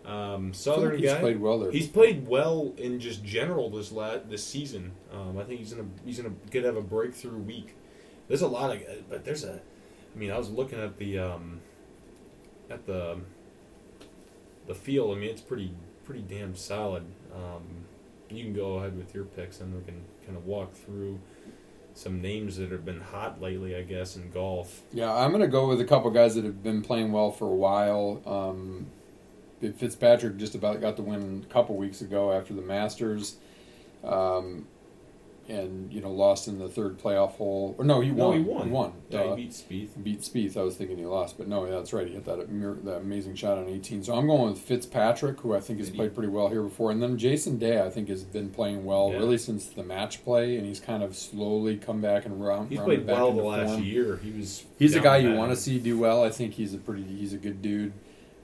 um, 0.05 0.53
Southern 0.53 0.97
he's 0.97 1.11
guy. 1.11 1.19
played 1.19 1.39
well 1.39 1.59
there. 1.59 1.71
He's 1.71 1.87
played 1.87 2.27
well 2.27 2.73
in 2.77 2.99
just 2.99 3.23
general 3.23 3.69
this 3.69 3.91
la- 3.91 4.17
this 4.17 4.43
season. 4.43 4.91
Um, 5.13 5.37
I 5.37 5.43
think 5.43 5.59
he's 5.59 5.73
gonna 5.73 5.87
he's 6.05 6.17
gonna 6.19 6.33
get 6.49 6.63
have 6.63 6.75
a 6.75 6.81
breakthrough 6.81 7.37
week. 7.37 7.75
There's 8.31 8.43
a 8.43 8.47
lot 8.47 8.73
of, 8.73 8.81
but 9.09 9.25
there's 9.25 9.43
a. 9.43 9.59
I 10.15 10.17
mean, 10.17 10.31
I 10.31 10.37
was 10.37 10.49
looking 10.49 10.79
at 10.79 10.97
the 10.97 11.19
um, 11.19 11.59
at 12.69 12.85
the 12.85 13.19
the 14.67 14.73
field. 14.73 15.17
I 15.17 15.19
mean, 15.19 15.29
it's 15.29 15.41
pretty 15.41 15.73
pretty 16.05 16.21
damn 16.21 16.55
solid. 16.55 17.03
Um, 17.35 17.63
you 18.29 18.45
can 18.45 18.53
go 18.53 18.75
ahead 18.75 18.97
with 18.97 19.13
your 19.13 19.25
picks, 19.25 19.59
and 19.59 19.75
we 19.75 19.83
can 19.83 20.01
kind 20.25 20.37
of 20.37 20.45
walk 20.45 20.73
through 20.73 21.19
some 21.93 22.21
names 22.21 22.55
that 22.55 22.71
have 22.71 22.85
been 22.85 23.01
hot 23.01 23.41
lately. 23.41 23.75
I 23.75 23.81
guess 23.81 24.15
in 24.15 24.31
golf. 24.31 24.81
Yeah, 24.93 25.13
I'm 25.13 25.37
to 25.37 25.49
go 25.49 25.67
with 25.67 25.81
a 25.81 25.85
couple 25.85 26.09
guys 26.11 26.35
that 26.35 26.45
have 26.45 26.63
been 26.63 26.81
playing 26.81 27.11
well 27.11 27.31
for 27.31 27.49
a 27.49 27.55
while. 27.55 28.21
Um, 28.25 28.87
Fitzpatrick 29.59 30.37
just 30.37 30.55
about 30.55 30.79
got 30.79 30.95
the 30.95 31.01
win 31.01 31.45
a 31.45 31.53
couple 31.53 31.75
weeks 31.75 31.99
ago 31.99 32.31
after 32.31 32.53
the 32.53 32.61
Masters, 32.61 33.35
um, 34.05 34.67
and 35.51 35.91
you 35.91 35.99
know 36.01 36.09
lost 36.11 36.47
in 36.47 36.57
the 36.59 36.69
third 36.69 36.97
playoff 36.97 37.31
hole. 37.33 37.75
Or 37.77 37.83
no, 37.83 37.99
he 38.01 38.09
No, 38.09 38.29
won. 38.29 38.37
he 38.37 38.43
won. 38.43 38.65
He 38.67 38.71
won. 38.71 38.93
Yeah, 39.09 39.19
Uh, 39.19 39.35
he 39.35 39.43
beat 39.43 39.51
Spieth. 39.51 40.03
beat 40.03 40.21
Spieth. 40.21 40.55
I 40.57 40.63
was 40.63 40.75
thinking 40.77 40.97
he 40.97 41.05
lost, 41.05 41.37
but 41.37 41.47
no, 41.47 41.65
yeah, 41.65 41.71
that's 41.71 41.91
right. 41.93 42.07
He 42.07 42.13
hit 42.13 42.25
that 42.25 42.37
that 42.85 42.97
amazing 42.97 43.35
shot 43.35 43.57
on 43.57 43.67
18. 43.67 44.03
So 44.03 44.15
I'm 44.15 44.27
going 44.27 44.49
with 44.51 44.59
Fitzpatrick, 44.59 45.41
who 45.41 45.53
I 45.53 45.59
think 45.59 45.79
has 45.79 45.87
Did 45.89 45.93
he- 45.93 45.97
played 45.99 46.13
pretty 46.15 46.29
well 46.29 46.47
here 46.47 46.63
before, 46.63 46.89
and 46.91 47.03
then 47.03 47.17
Jason 47.17 47.57
Day. 47.57 47.81
I 47.81 47.89
think 47.89 48.07
has 48.09 48.23
been 48.23 48.49
playing 48.49 48.85
well 48.85 49.09
Yeah. 49.11 49.17
really 49.19 49.37
since 49.37 49.65
the 49.67 49.83
match 49.83 50.23
play, 50.23 50.55
and 50.57 50.65
he's 50.65 50.79
kind 50.79 51.03
of 51.03 51.15
slowly 51.15 51.75
come 51.77 52.01
back 52.01 52.25
and 52.25 52.41
round. 52.43 52.69
He's 52.69 52.79
played 52.79 53.05
back 53.05 53.17
well 53.17 53.33
the 53.33 53.43
last 53.43 53.71
form. 53.73 53.83
year. 53.83 54.17
He 54.23 54.31
was. 54.31 54.63
He's 54.79 54.95
a 54.95 54.99
guy 55.01 55.17
you 55.17 55.33
want 55.35 55.51
to 55.51 55.55
see 55.57 55.77
do 55.79 55.99
well. 55.99 56.23
I 56.23 56.29
think 56.29 56.53
he's 56.53 56.73
a 56.73 56.77
pretty 56.77 57.03
he's 57.03 57.33
a 57.33 57.37
good 57.37 57.61
dude, 57.61 57.91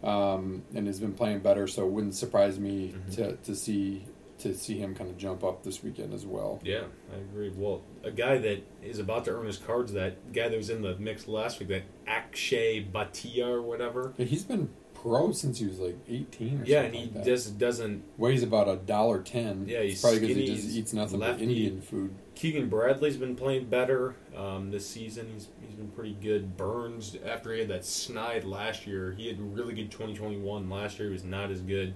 um, 0.04 0.64
and 0.76 0.88
has 0.88 1.00
been 1.00 1.14
playing 1.14 1.40
better. 1.40 1.68
So 1.68 1.86
it 1.86 1.92
wouldn't 1.92 2.16
surprise 2.16 2.60
me 2.60 2.94
Mhm. 3.10 3.16
to, 3.16 3.36
to 3.38 3.56
see 3.56 4.04
to 4.40 4.54
see 4.54 4.78
him 4.78 4.94
kind 4.96 5.10
of 5.10 5.18
jump 5.18 5.44
up 5.44 5.64
this 5.64 5.84
weekend 5.84 6.14
as 6.14 6.26
well. 6.26 6.60
Yeah, 6.64 6.84
I 7.14 7.18
agree. 7.20 7.50
Well, 7.56 7.82
a 8.04 8.12
guy 8.12 8.38
that 8.38 8.64
is 8.84 9.00
about 9.00 9.26
to 9.26 9.32
earn 9.32 9.46
his 9.48 9.58
cards, 9.58 9.94
that 9.94 10.32
guy 10.34 10.50
that 10.50 10.58
was 10.58 10.70
in 10.70 10.82
the 10.82 10.96
mix 10.98 11.28
last 11.28 11.60
week, 11.60 11.70
that 11.70 11.84
Akshay 12.06 12.84
Bhatia 12.86 13.48
or 13.48 13.62
whatever. 13.62 14.14
Yeah, 14.18 14.26
he's 14.26 14.44
been 14.44 14.70
pro 14.94 15.32
since 15.32 15.60
he 15.60 15.68
was 15.68 15.78
like 15.80 15.96
18 16.10 16.62
or 16.62 16.66
Yeah, 16.66 16.82
and 16.82 16.96
he 16.96 17.12
like 17.14 17.24
just 17.24 17.58
doesn't. 17.60 18.04
weighs 18.18 18.42
about 18.44 18.68
a 18.68 18.76
dollar 18.78 19.22
ten. 19.22 19.66
Yeah, 19.68 19.80
It's 19.80 19.94
he's 19.94 20.02
probably 20.02 20.20
because 20.22 20.36
he 20.38 20.46
just 20.48 20.70
eats 20.76 20.94
nothing 20.94 21.20
but. 21.20 21.40
Indian 21.42 21.82
food. 21.82 22.14
Keegan 22.36 22.70
Bradley's 22.70 23.18
been 23.18 23.36
playing 23.36 23.66
better 23.66 24.16
um, 24.36 24.70
this 24.72 24.88
season. 24.88 25.30
He's 25.34 25.48
he's 25.66 25.76
been 25.76 25.90
pretty 25.90 26.16
good. 26.22 26.58
Burns, 26.58 27.16
after 27.26 27.54
he 27.54 27.60
had 27.60 27.70
that 27.70 27.86
snide 27.86 28.44
last 28.44 28.86
year, 28.88 29.14
he 29.18 29.28
had 29.28 29.40
a 29.40 29.42
really 29.44 29.74
good 29.74 29.90
2021. 29.92 30.70
Last 30.70 31.00
year 31.00 31.08
he 31.10 31.14
was 31.14 31.24
not 31.24 31.50
as 31.52 31.62
good. 31.62 31.94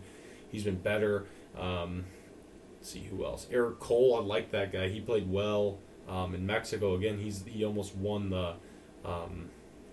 He's 0.51 0.63
been 0.63 0.77
better. 0.77 1.25
Um, 1.57 2.05
see 2.81 3.01
who 3.01 3.25
else. 3.25 3.47
Eric 3.51 3.79
Cole, 3.79 4.15
I 4.15 4.25
like 4.25 4.51
that 4.51 4.71
guy. 4.71 4.89
He 4.89 4.99
played 4.99 5.29
well 5.29 5.79
um, 6.07 6.35
in 6.35 6.45
Mexico. 6.45 6.95
Again, 6.95 7.19
he's 7.19 7.43
he 7.45 7.63
almost 7.63 7.95
won 7.95 8.29
the 8.29 8.55
um, 9.05 9.49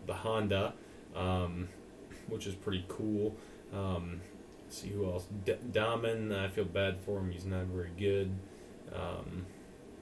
the 0.07 0.14
Honda, 0.14 0.74
um, 1.14 1.68
which 2.28 2.47
is 2.47 2.55
pretty 2.55 2.84
cool. 2.89 3.36
Um, 3.72 4.20
see 4.68 4.89
who 4.89 5.07
else. 5.07 5.26
D- 5.45 5.55
I 5.74 6.49
feel 6.49 6.64
bad 6.64 6.99
for 7.05 7.18
him. 7.18 7.30
He's 7.30 7.45
not 7.45 7.66
very 7.66 7.91
good. 7.97 8.30
Um, 8.93 9.47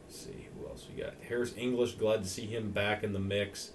see 0.08 0.48
who 0.54 0.68
else 0.68 0.86
we 0.88 1.02
got. 1.02 1.14
Harris 1.28 1.54
English, 1.56 1.92
glad 1.94 2.22
to 2.22 2.28
see 2.28 2.46
him 2.46 2.70
back 2.70 3.02
in 3.02 3.12
the 3.12 3.18
mix. 3.18 3.72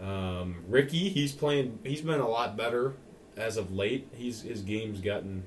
Um, 0.00 0.64
Ricky, 0.68 1.08
he's 1.10 1.32
playing. 1.32 1.78
He's 1.84 2.00
been 2.00 2.20
a 2.20 2.28
lot 2.28 2.56
better 2.56 2.94
as 3.36 3.56
of 3.56 3.72
late. 3.72 4.08
He's 4.14 4.42
his 4.42 4.62
game's 4.62 5.00
gotten 5.00 5.44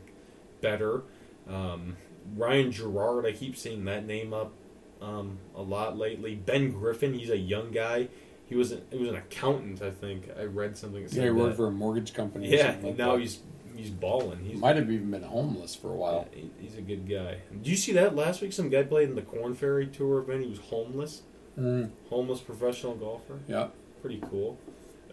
better. 0.62 1.04
Um, 1.50 1.98
Ryan 2.36 2.72
Gerard, 2.72 3.26
I 3.26 3.32
keep 3.34 3.56
seeing 3.58 3.86
that 3.86 4.06
name 4.06 4.34
up 4.34 4.54
um, 5.02 5.38
a 5.56 5.62
lot 5.62 5.98
lately. 5.98 6.36
Ben 6.36 6.72
Griffin, 6.72 7.14
he's 7.14 7.30
a 7.30 7.38
young 7.38 7.72
guy. 7.72 8.08
He 8.46 8.56
was 8.56 8.72
an, 8.72 8.82
he 8.92 8.98
was 8.98 9.10
an 9.10 9.16
accountant, 9.16 9.82
I 9.82 9.90
think. 9.92 10.30
I 10.40 10.44
read 10.44 10.78
something. 10.78 11.08
Yeah, 11.12 11.24
he 11.24 11.30
worked 11.32 11.52
that. 11.52 11.58
for 11.58 11.68
a 11.68 11.72
mortgage 11.72 12.14
company. 12.14 12.50
Yeah, 12.50 12.76
like 12.82 12.98
now 12.98 13.14
that. 13.14 13.22
he's 13.22 13.40
he's 13.76 13.90
balling. 13.90 14.40
He's 14.44 14.58
might 14.60 14.76
have 14.76 14.92
even 14.92 15.10
been 15.12 15.24
homeless 15.24 15.76
for 15.76 15.90
a 15.90 15.96
while. 15.96 16.28
yeah, 16.34 16.42
he- 16.42 16.52
he's 16.68 16.78
a 16.78 16.82
good 16.82 17.08
guy. 17.10 17.38
Do 17.64 17.70
you 17.70 17.76
see 17.78 17.92
that 17.94 18.16
last 18.16 18.42
week? 18.42 18.54
Some 18.54 18.70
guy 18.70 18.84
played 18.84 19.10
in 19.10 19.16
the 19.16 19.22
Corn 19.24 19.56
Ferry 19.56 19.88
Tour 19.88 20.20
event. 20.20 20.44
He 20.44 20.50
was 20.50 20.60
homeless, 20.60 21.24
Mm, 21.60 21.90
homeless 22.10 22.40
professional 22.42 22.96
golfer. 22.96 23.40
yeah, 23.48 23.68
Pretty 24.02 24.22
cool. 24.30 24.58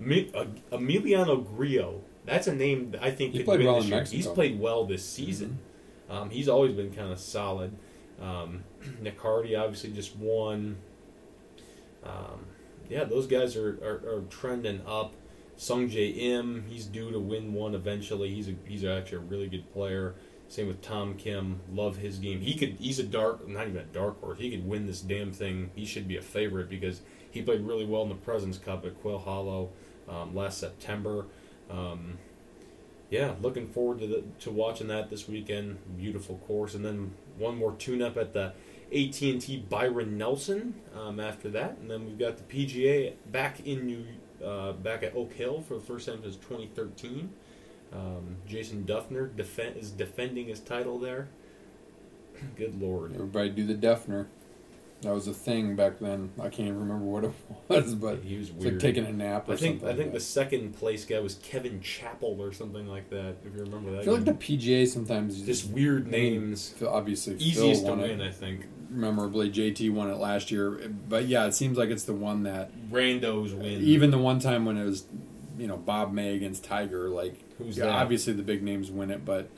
Uh, 0.00 0.44
Emiliano 0.72 1.46
Grillo. 1.56 2.00
That's 2.26 2.46
a 2.46 2.54
name 2.54 2.90
that 2.90 3.02
I 3.02 3.10
think 3.10 3.32
He 3.32 3.38
could 3.38 3.46
played 3.46 3.64
well 3.64 3.76
this 3.76 3.84
in 3.84 3.90
year. 3.90 3.98
Mexico. 4.00 4.16
He's 4.16 4.26
played 4.26 4.60
well 4.60 4.84
this 4.84 5.04
season. 5.04 5.58
Um, 6.10 6.30
he's 6.30 6.48
always 6.48 6.72
been 6.72 6.92
kind 6.92 7.12
of 7.12 7.20
solid. 7.20 7.76
Um, 8.20 8.64
Nick 9.00 9.18
Hardy 9.20 9.54
obviously 9.54 9.92
just 9.92 10.16
won. 10.16 10.76
Um, 12.04 12.46
yeah, 12.88 13.04
those 13.04 13.26
guys 13.26 13.56
are, 13.56 13.78
are, 13.82 14.16
are 14.16 14.24
trending 14.28 14.82
up. 14.86 15.14
Sungjae 15.56 16.16
Im, 16.16 16.64
he's 16.68 16.86
due 16.86 17.12
to 17.12 17.20
win 17.20 17.52
one 17.52 17.74
eventually. 17.74 18.34
He's 18.34 18.48
a, 18.48 18.54
he's 18.66 18.84
actually 18.84 19.18
a 19.18 19.20
really 19.20 19.46
good 19.46 19.70
player. 19.72 20.14
Same 20.48 20.66
with 20.66 20.80
Tom 20.80 21.14
Kim. 21.14 21.60
Love 21.70 21.98
his 21.98 22.18
game. 22.18 22.40
He 22.40 22.54
could. 22.54 22.76
He's 22.80 22.98
a 22.98 23.04
dark, 23.04 23.46
not 23.46 23.68
even 23.68 23.76
a 23.76 23.84
dark 23.84 24.20
horse. 24.20 24.38
He 24.38 24.50
could 24.50 24.66
win 24.66 24.86
this 24.86 25.00
damn 25.00 25.32
thing. 25.32 25.70
He 25.76 25.84
should 25.84 26.08
be 26.08 26.16
a 26.16 26.22
favorite 26.22 26.68
because 26.68 27.02
he 27.30 27.42
played 27.42 27.60
really 27.60 27.84
well 27.84 28.02
in 28.02 28.08
the 28.08 28.16
Presidents 28.16 28.58
Cup 28.58 28.84
at 28.84 29.00
Quail 29.00 29.18
Hollow 29.18 29.70
um, 30.08 30.34
last 30.34 30.58
September. 30.58 31.26
Um, 31.70 32.18
yeah, 33.10 33.34
looking 33.42 33.66
forward 33.66 33.98
to 33.98 34.06
the, 34.06 34.24
to 34.40 34.50
watching 34.50 34.88
that 34.88 35.10
this 35.10 35.28
weekend. 35.28 35.78
Beautiful 35.98 36.36
course, 36.46 36.74
and 36.74 36.84
then 36.84 37.12
one 37.36 37.56
more 37.56 37.72
tune-up 37.72 38.16
at 38.16 38.32
the 38.32 38.52
AT&T 38.92 39.64
Byron 39.68 40.16
Nelson 40.16 40.74
um, 40.96 41.20
after 41.20 41.48
that, 41.50 41.78
and 41.80 41.90
then 41.90 42.06
we've 42.06 42.18
got 42.18 42.36
the 42.36 42.44
PGA 42.44 43.14
back 43.30 43.66
in 43.66 43.86
New 43.86 44.04
uh, 44.44 44.72
back 44.72 45.02
at 45.02 45.14
Oak 45.14 45.32
Hill 45.34 45.62
for 45.66 45.74
the 45.74 45.80
first 45.80 46.06
time 46.06 46.22
since 46.22 46.36
2013. 46.36 47.30
Um, 47.92 48.36
Jason 48.46 48.84
Dufner 48.84 49.34
defend, 49.36 49.76
is 49.76 49.90
defending 49.90 50.46
his 50.46 50.60
title 50.60 50.98
there. 50.98 51.28
Good 52.56 52.80
lord. 52.80 53.12
everybody 53.12 53.50
do 53.50 53.66
the 53.66 53.74
Dufner. 53.74 54.26
That 55.02 55.14
was 55.14 55.26
a 55.26 55.32
thing 55.32 55.76
back 55.76 55.98
then. 55.98 56.30
I 56.38 56.50
can't 56.50 56.68
even 56.68 56.80
remember 56.80 57.06
what 57.06 57.24
it 57.24 57.32
was, 57.68 57.94
but 57.94 58.22
He 58.22 58.36
was 58.36 58.52
weird. 58.52 58.74
like 58.74 58.82
taking 58.82 59.06
a 59.06 59.12
nap 59.12 59.48
or 59.48 59.52
I 59.52 59.56
think 59.56 59.80
something. 59.80 59.88
I 59.88 59.96
think 59.96 60.08
like 60.08 60.14
the 60.14 60.20
second 60.20 60.74
place 60.76 61.06
guy 61.06 61.18
was 61.20 61.36
Kevin 61.36 61.80
Chappell 61.80 62.36
or 62.38 62.52
something 62.52 62.86
like 62.86 63.08
that. 63.08 63.36
If 63.44 63.54
you 63.56 63.62
remember 63.64 63.92
that. 63.92 64.00
I 64.00 64.04
feel 64.04 64.14
like 64.14 64.24
the. 64.26 64.32
PGA 64.34 64.86
sometimes 64.86 65.40
just 65.42 65.70
weird 65.70 66.06
names. 66.06 66.74
Obviously, 66.86 67.36
Easiest 67.36 67.82
Phil 67.84 67.96
to 67.96 68.02
win, 68.02 68.20
it 68.20 68.28
I 68.28 68.30
think. 68.30 68.66
memorably. 68.90 69.50
JT 69.50 69.90
won 69.92 70.10
it 70.10 70.16
last 70.18 70.50
year, 70.50 70.90
but 71.08 71.26
yeah, 71.26 71.46
it 71.46 71.54
seems 71.54 71.78
like 71.78 71.88
it's 71.90 72.04
the 72.04 72.12
one 72.12 72.42
that 72.42 72.70
Randos 72.90 73.54
win. 73.54 73.80
even 73.82 74.10
the 74.10 74.18
one 74.18 74.38
time 74.38 74.64
when 74.66 74.76
it 74.76 74.84
was, 74.84 75.04
you 75.58 75.66
know, 75.66 75.76
Bob 75.78 76.12
May 76.12 76.34
against 76.36 76.62
Tiger. 76.64 77.08
Like, 77.08 77.36
Who's 77.56 77.78
yeah, 77.78 77.86
that? 77.86 77.94
obviously 77.94 78.32
the 78.34 78.42
big 78.42 78.62
names 78.62 78.90
win 78.90 79.10
it, 79.10 79.24
but 79.24 79.48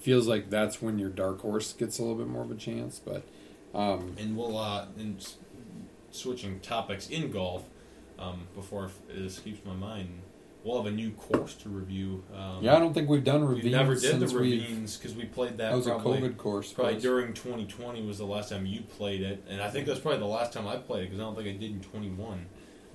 feels 0.00 0.26
like 0.26 0.50
that's 0.50 0.80
when 0.82 0.98
your 0.98 1.10
dark 1.10 1.40
horse 1.40 1.72
gets 1.72 1.98
a 1.98 2.02
little 2.02 2.16
bit 2.16 2.26
more 2.28 2.42
of 2.42 2.50
a 2.50 2.56
chance. 2.56 3.00
But 3.04 3.22
um, 3.74 4.14
and 4.18 4.36
we'll 4.36 4.56
uh, 4.56 4.86
and 4.98 5.26
switching 6.10 6.60
topics 6.60 7.08
in 7.08 7.30
golf 7.30 7.64
um, 8.18 8.48
before 8.54 8.90
it 9.08 9.18
escapes 9.22 9.64
my 9.64 9.74
mind. 9.74 10.22
We'll 10.64 10.82
have 10.82 10.92
a 10.92 10.94
new 10.94 11.12
course 11.12 11.54
to 11.54 11.68
review. 11.68 12.24
Um, 12.34 12.62
yeah, 12.62 12.76
I 12.76 12.78
don't 12.80 12.92
think 12.92 13.08
we've 13.08 13.24
done 13.24 13.48
we 13.48 13.70
never 13.70 13.94
did 13.94 14.18
the 14.20 14.26
ravines 14.26 14.96
because 14.96 15.14
we 15.14 15.24
played 15.24 15.52
that. 15.58 15.70
That 15.70 15.76
was 15.76 15.86
probably, 15.86 16.18
a 16.18 16.20
COVID 16.20 16.36
course. 16.36 16.72
Probably 16.72 16.94
was. 16.94 17.02
during 17.02 17.32
2020 17.32 18.04
was 18.04 18.18
the 18.18 18.26
last 18.26 18.50
time 18.50 18.66
you 18.66 18.82
played 18.82 19.22
it, 19.22 19.44
and 19.48 19.62
I 19.62 19.70
think 19.70 19.86
that's 19.86 20.00
probably 20.00 20.18
the 20.18 20.26
last 20.26 20.52
time 20.52 20.66
I 20.66 20.76
played 20.76 21.04
it 21.04 21.06
because 21.06 21.20
I 21.20 21.22
don't 21.22 21.36
think 21.36 21.48
I 21.48 21.52
did 21.52 21.70
in 21.70 21.80
21. 21.80 22.46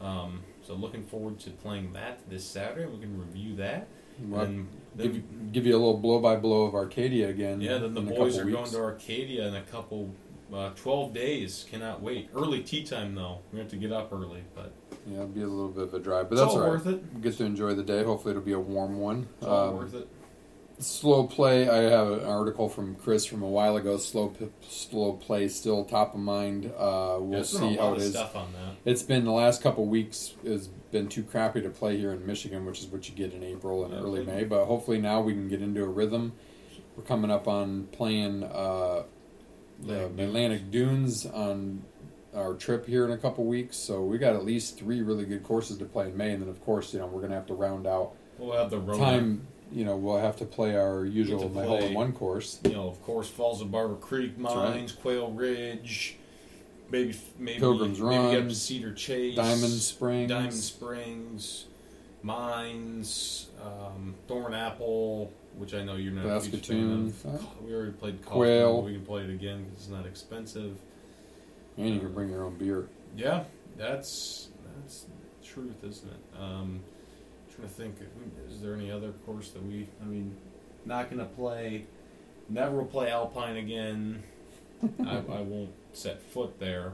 Um, 0.01 0.41
so 0.61 0.73
looking 0.73 1.03
forward 1.03 1.39
to 1.39 1.49
playing 1.51 1.93
that 1.93 2.19
this 2.29 2.43
Saturday. 2.43 2.85
We 2.85 2.99
can 2.99 3.17
review 3.19 3.55
that. 3.55 3.87
Well, 4.21 4.41
and 4.41 4.67
we 4.95 5.03
give, 5.03 5.51
give 5.53 5.65
you 5.65 5.75
a 5.75 5.79
little 5.79 5.97
blow 5.97 6.19
by 6.19 6.35
blow 6.35 6.63
of 6.63 6.75
Arcadia 6.75 7.29
again. 7.29 7.61
Yeah, 7.61 7.77
then 7.79 7.93
the 7.93 8.01
boys 8.01 8.37
are 8.37 8.39
couple 8.39 8.51
going 8.51 8.63
weeks. 8.63 8.71
to 8.71 8.81
Arcadia 8.81 9.47
in 9.47 9.55
a 9.55 9.61
couple, 9.63 10.13
uh, 10.53 10.69
12 10.75 11.13
days. 11.13 11.65
Cannot 11.69 12.01
wait. 12.01 12.29
Early 12.35 12.61
tea 12.61 12.83
time, 12.83 13.15
though. 13.15 13.39
We 13.51 13.59
have 13.59 13.69
to 13.69 13.75
get 13.77 13.91
up 13.91 14.11
early, 14.13 14.43
but 14.55 14.71
Yeah, 15.07 15.15
it'll 15.15 15.27
be 15.27 15.41
a 15.41 15.47
little 15.47 15.69
bit 15.69 15.83
of 15.83 15.93
a 15.93 15.99
drive, 15.99 16.29
but 16.29 16.35
it's 16.35 16.41
that's 16.41 16.53
all 16.53 16.61
all 16.63 16.71
right. 16.73 16.83
worth 16.85 16.87
it. 16.87 17.21
Get 17.21 17.37
to 17.37 17.45
enjoy 17.45 17.73
the 17.73 17.83
day. 17.83 18.03
Hopefully, 18.03 18.31
it'll 18.31 18.43
be 18.43 18.53
a 18.53 18.59
warm 18.59 18.99
one. 18.99 19.27
It's 19.37 19.47
all 19.47 19.69
Um, 19.69 19.77
worth 19.77 19.93
it. 19.95 20.07
Slow 20.79 21.25
play. 21.27 21.69
I 21.69 21.83
have 21.83 22.11
an 22.11 22.25
article 22.25 22.67
from 22.67 22.95
Chris 22.95 23.25
from 23.25 23.41
a 23.43 23.47
while 23.47 23.77
ago. 23.77 23.95
Slow, 23.97 24.29
p- 24.29 24.49
slow 24.67 25.13
play 25.13 25.47
still 25.47 25.85
top 25.85 26.13
of 26.15 26.19
mind. 26.19 26.65
Uh, 26.77 27.17
we'll 27.19 27.29
There's 27.31 27.49
see 27.57 27.75
how 27.75 27.93
it 27.93 28.01
is 28.01 28.09
stuff 28.11 28.35
on 28.35 28.51
that. 28.53 28.75
it's 28.83 29.03
been 29.03 29.23
the 29.23 29.31
last 29.31 29.61
couple 29.61 29.85
weeks 29.85 30.33
has 30.43 30.67
been 30.91 31.07
too 31.07 31.23
crappy 31.23 31.61
to 31.61 31.69
play 31.69 31.97
here 31.97 32.11
in 32.11 32.25
Michigan, 32.25 32.65
which 32.65 32.79
is 32.79 32.87
what 32.87 33.07
you 33.07 33.15
get 33.15 33.33
in 33.33 33.43
April 33.43 33.85
and 33.85 33.93
Yeah, 33.93 33.99
early 34.01 34.25
May. 34.25 34.43
But 34.45 34.65
hopefully 34.65 34.99
now 34.99 35.21
we 35.21 35.33
can 35.33 35.47
get 35.47 35.61
into 35.61 35.83
a 35.83 35.87
rhythm. 35.87 36.33
We're 36.97 37.03
coming 37.03 37.29
up 37.31 37.47
on 37.47 37.87
playing 37.91 38.43
uh, 38.43 39.03
the 39.85 40.05
Atlantic 40.23 40.71
Dunes. 40.71 41.25
On 41.25 41.83
our 42.35 42.55
trip 42.55 42.87
here 42.87 43.05
in 43.05 43.11
a 43.11 43.17
couple 43.17 43.45
weeks. 43.45 43.77
So 43.77 44.03
we 44.03 44.17
got 44.17 44.35
at 44.35 44.43
least 44.43 44.79
three 44.79 45.01
really 45.01 45.25
good 45.25 45.43
courses 45.43 45.77
to 45.77 45.85
play 45.85 46.07
in 46.07 46.17
May, 46.17 46.31
and 46.31 46.41
then 46.41 46.49
of 46.49 46.63
course 46.65 46.93
you 46.93 46.99
know 46.99 47.05
we're 47.05 47.21
gonna 47.21 47.35
have 47.35 47.45
to 47.47 47.53
round 47.53 47.85
out 47.85 48.13
We'll 48.39 48.57
have 48.57 48.69
the 48.71 48.79
road. 48.79 48.97
time. 48.97 49.47
You 49.71 49.85
know 49.85 49.95
we'll 49.95 50.17
have 50.17 50.37
to 50.37 50.45
play 50.45 50.75
our 50.75 51.05
usual 51.05 51.49
my 51.49 51.63
hole 51.63 51.77
in 51.83 51.93
one 51.93 52.11
course. 52.11 52.59
You 52.63 52.71
know, 52.73 52.87
of 52.87 53.01
course, 53.03 53.29
Falls 53.29 53.61
of 53.61 53.71
Barber 53.71 53.95
Creek 53.95 54.33
That's 54.37 54.55
right. 54.55 54.75
Mines, 54.75 54.91
Quail 54.91 55.31
Ridge, 55.31 56.15
maybe 56.89 57.15
maybe 57.39 57.59
Pilgrim's 57.59 57.99
maybe 57.99 58.15
get 58.15 58.25
up 58.25 58.33
Run, 58.33 58.47
to 58.49 58.55
Cedar 58.55 58.93
Chase, 58.93 59.35
Diamond 59.35 59.73
Springs. 59.73 60.29
Diamond 60.29 60.53
Springs, 60.53 61.65
Mines, 62.23 63.47
um, 63.61 64.15
Thorn 64.27 64.53
Apple, 64.53 65.31
which 65.57 65.73
I 65.73 65.83
know 65.83 65.95
you're 65.95 66.13
not 66.13 66.25
a 66.25 66.39
huge 66.49 66.67
fan 66.67 67.13
of. 67.25 67.63
We 67.63 67.73
already 67.73 67.91
played 67.91 68.25
Quail. 68.25 68.81
We 68.81 68.93
can 68.93 69.05
play 69.05 69.23
it 69.23 69.29
again 69.29 69.63
because 69.63 69.81
it's 69.83 69.89
not 69.89 70.05
expensive. 70.05 70.77
And 71.77 71.89
you 71.93 71.99
can 71.99 72.13
bring 72.13 72.29
your 72.29 72.43
own 72.45 72.57
beer. 72.57 72.87
Yeah, 73.15 73.43
that's 73.77 74.49
that's 74.77 75.01
the 75.01 75.45
truth, 75.45 75.83
isn't 75.83 76.09
it? 76.09 76.39
Um, 76.39 76.79
trying 77.53 77.67
to 77.67 77.73
think, 77.73 77.95
is 78.49 78.61
there 78.61 78.73
any 78.73 78.89
other 78.89 79.11
course 79.25 79.49
that 79.51 79.63
we? 79.63 79.87
I 80.01 80.05
mean, 80.05 80.35
not 80.85 81.09
gonna 81.09 81.25
play. 81.25 81.85
Never 82.49 82.77
will 82.77 82.85
play 82.85 83.11
Alpine 83.11 83.57
again. 83.57 84.23
I, 85.05 85.17
I 85.17 85.41
won't 85.41 85.71
set 85.93 86.21
foot 86.21 86.59
there. 86.59 86.93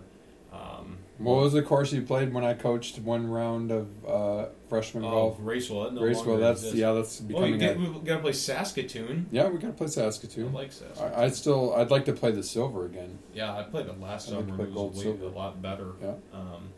Um, 0.52 0.98
What 1.18 1.36
was 1.44 1.54
the 1.54 1.62
course 1.62 1.92
you 1.94 2.02
played 2.02 2.34
when 2.34 2.44
I 2.44 2.54
coached 2.54 2.98
one 3.00 3.30
round 3.30 3.72
of 3.72 3.88
uh, 4.06 4.46
freshman 4.70 5.04
oh, 5.06 5.10
golf? 5.12 5.38
Racewell. 5.40 5.92
No 5.92 6.02
Racewell. 6.02 6.38
That's 6.38 6.60
exists. 6.62 6.78
yeah. 6.80 6.94
That's 6.94 7.22
Oh, 7.22 7.26
becoming. 7.26 7.58
get, 7.60 7.76
a, 7.76 7.80
we 7.80 8.00
gotta 8.06 8.22
play 8.22 8.32
Saskatoon. 8.32 9.28
yeah, 9.32 9.48
we 9.50 9.58
gotta 9.60 9.74
play 9.74 9.88
Saskatoon. 9.88 10.50
I 10.50 10.52
like 10.52 10.72
Saskatoon. 10.72 11.14
I, 11.14 11.24
I 11.26 11.30
still. 11.30 11.74
I'd 11.76 11.92
like 11.92 12.06
to 12.06 12.14
play 12.14 12.32
the 12.32 12.44
silver 12.44 12.86
again. 12.86 13.20
yeah, 13.34 13.54
I 13.56 13.64
played 13.64 13.88
it 13.88 14.00
last 14.00 14.32
I 14.32 14.36
like 14.36 14.46
to 14.46 14.52
summer. 14.52 14.56
play 14.64 14.66
It 14.72 14.74
gold, 14.74 14.96
was 14.96 15.06
way, 15.06 15.12
a 15.22 15.30
lot 15.30 15.62
better. 15.62 15.88
Yeah. 16.02 16.14
Um, 16.34 16.70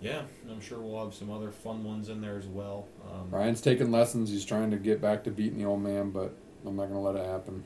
yeah, 0.00 0.22
I'm 0.50 0.60
sure 0.60 0.80
we'll 0.80 1.02
have 1.04 1.14
some 1.14 1.30
other 1.30 1.50
fun 1.50 1.82
ones 1.84 2.08
in 2.10 2.20
there 2.20 2.36
as 2.36 2.46
well. 2.46 2.86
Um, 3.10 3.30
Ryan's 3.30 3.60
taking 3.62 3.90
lessons. 3.90 4.28
He's 4.28 4.44
trying 4.44 4.70
to 4.72 4.76
get 4.76 5.00
back 5.00 5.24
to 5.24 5.30
beating 5.30 5.58
the 5.58 5.64
old 5.64 5.80
man, 5.82 6.10
but 6.10 6.34
I'm 6.66 6.76
not 6.76 6.88
gonna 6.88 7.00
let 7.00 7.14
it 7.16 7.24
happen. 7.24 7.64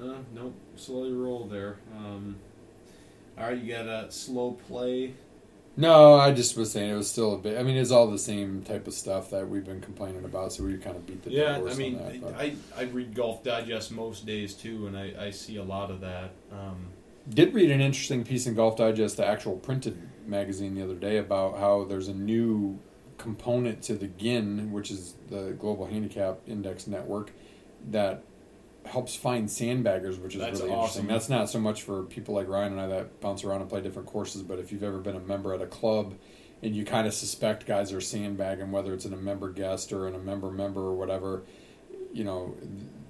Uh, 0.00 0.14
nope, 0.34 0.54
slowly 0.76 1.12
roll 1.12 1.44
there. 1.46 1.76
Um, 1.96 2.36
all 3.38 3.48
right, 3.48 3.58
you 3.58 3.72
got 3.74 3.86
a 3.86 4.10
slow 4.10 4.52
play 4.52 5.14
No, 5.76 6.14
I 6.14 6.32
just 6.32 6.56
was 6.56 6.72
saying 6.72 6.90
it 6.90 6.94
was 6.94 7.10
still 7.10 7.34
a 7.34 7.38
bit. 7.38 7.58
I 7.58 7.62
mean, 7.62 7.76
it's 7.76 7.90
all 7.90 8.06
the 8.06 8.18
same 8.18 8.62
type 8.62 8.86
of 8.86 8.94
stuff 8.94 9.30
that 9.30 9.48
we've 9.48 9.64
been 9.64 9.82
complaining 9.82 10.24
about, 10.24 10.54
so 10.54 10.64
we 10.64 10.76
kind 10.78 10.96
of 10.96 11.06
beat 11.06 11.22
the 11.22 11.30
Yeah, 11.30 11.60
I 11.68 11.74
mean, 11.74 11.98
that. 12.22 12.34
I, 12.34 12.56
I 12.76 12.84
read 12.84 13.14
Golf 13.14 13.44
Digest 13.44 13.92
most 13.92 14.24
days 14.24 14.54
too, 14.54 14.86
and 14.86 14.96
I, 14.96 15.12
I 15.18 15.30
see 15.30 15.56
a 15.56 15.62
lot 15.62 15.90
of 15.90 16.00
that. 16.00 16.30
Um, 16.50 16.88
did 17.28 17.52
read 17.52 17.70
an 17.70 17.80
interesting 17.80 18.24
piece 18.24 18.46
in 18.46 18.54
Golf 18.54 18.76
Digest, 18.76 19.18
the 19.18 19.26
actual 19.26 19.56
printed 19.56 20.00
magazine, 20.26 20.74
the 20.74 20.82
other 20.82 20.94
day 20.94 21.18
about 21.18 21.58
how 21.58 21.84
there's 21.84 22.08
a 22.08 22.14
new 22.14 22.78
component 23.18 23.82
to 23.82 23.94
the 23.94 24.06
GIN, 24.06 24.72
which 24.72 24.90
is 24.90 25.14
the 25.28 25.56
Global 25.58 25.86
Handicap 25.86 26.38
Index 26.46 26.86
Network, 26.86 27.32
that 27.90 28.22
helps 28.86 29.16
find 29.16 29.48
sandbaggers, 29.48 30.20
which 30.20 30.34
is 30.34 30.40
That's 30.40 30.60
really 30.60 30.72
awesome. 30.72 31.02
interesting. 31.02 31.06
That's 31.06 31.28
not 31.28 31.50
so 31.50 31.58
much 31.58 31.82
for 31.82 32.02
people 32.04 32.34
like 32.34 32.48
Ryan 32.48 32.72
and 32.72 32.80
I 32.80 32.86
that 32.88 33.20
bounce 33.20 33.44
around 33.44 33.60
and 33.60 33.70
play 33.70 33.80
different 33.80 34.08
courses, 34.08 34.42
but 34.42 34.58
if 34.58 34.72
you've 34.72 34.82
ever 34.82 34.98
been 34.98 35.16
a 35.16 35.20
member 35.20 35.54
at 35.54 35.60
a 35.60 35.66
club 35.66 36.14
and 36.62 36.74
you 36.74 36.84
kind 36.84 37.06
of 37.06 37.14
suspect 37.14 37.66
guys 37.66 37.92
are 37.92 38.00
sandbagging, 38.00 38.70
whether 38.70 38.94
it's 38.94 39.04
in 39.04 39.12
a 39.12 39.16
member 39.16 39.50
guest 39.50 39.92
or 39.92 40.08
in 40.08 40.14
a 40.14 40.18
member 40.18 40.50
member 40.50 40.80
or 40.80 40.94
whatever, 40.94 41.42
you 42.12 42.24
know, 42.24 42.56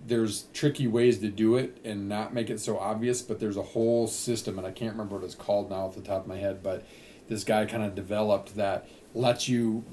there's 0.07 0.45
tricky 0.53 0.87
ways 0.87 1.19
to 1.19 1.29
do 1.29 1.57
it 1.57 1.79
and 1.85 2.09
not 2.09 2.33
make 2.33 2.51
it 2.51 2.61
so 2.61 2.79
obvious, 2.79 3.23
but 3.23 3.41
there's 3.41 3.57
a 3.57 3.63
whole 3.63 4.07
system, 4.07 4.59
and 4.59 4.67
I 4.67 4.71
can't 4.71 4.93
remember 4.93 5.17
what 5.17 5.25
it's 5.25 5.35
called 5.35 5.71
now 5.71 5.87
off 5.87 5.95
the 5.95 6.01
top 6.01 6.23
of 6.23 6.27
my 6.27 6.37
head, 6.37 6.63
but 6.63 6.85
this 7.29 7.45
guy 7.45 7.67
kind 7.67 7.83
of 7.83 7.95
developed 7.95 8.55
that 8.55 8.89
lets 9.15 9.49
you 9.49 9.85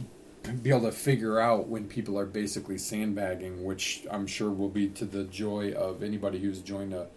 be 0.52 0.70
able 0.70 0.82
to 0.82 0.92
figure 0.92 1.40
out 1.40 1.68
when 1.68 1.88
people 1.88 2.18
are 2.20 2.26
basically 2.26 2.78
sandbagging, 2.78 3.64
which 3.64 4.06
I'm 4.12 4.28
sure 4.28 4.50
will 4.50 4.70
be 4.70 4.90
to 4.90 5.06
the 5.06 5.24
joy 5.24 5.72
of 5.72 6.04
anybody 6.04 6.40
who's 6.40 6.60
joined 6.60 6.94
a, 6.94 7.08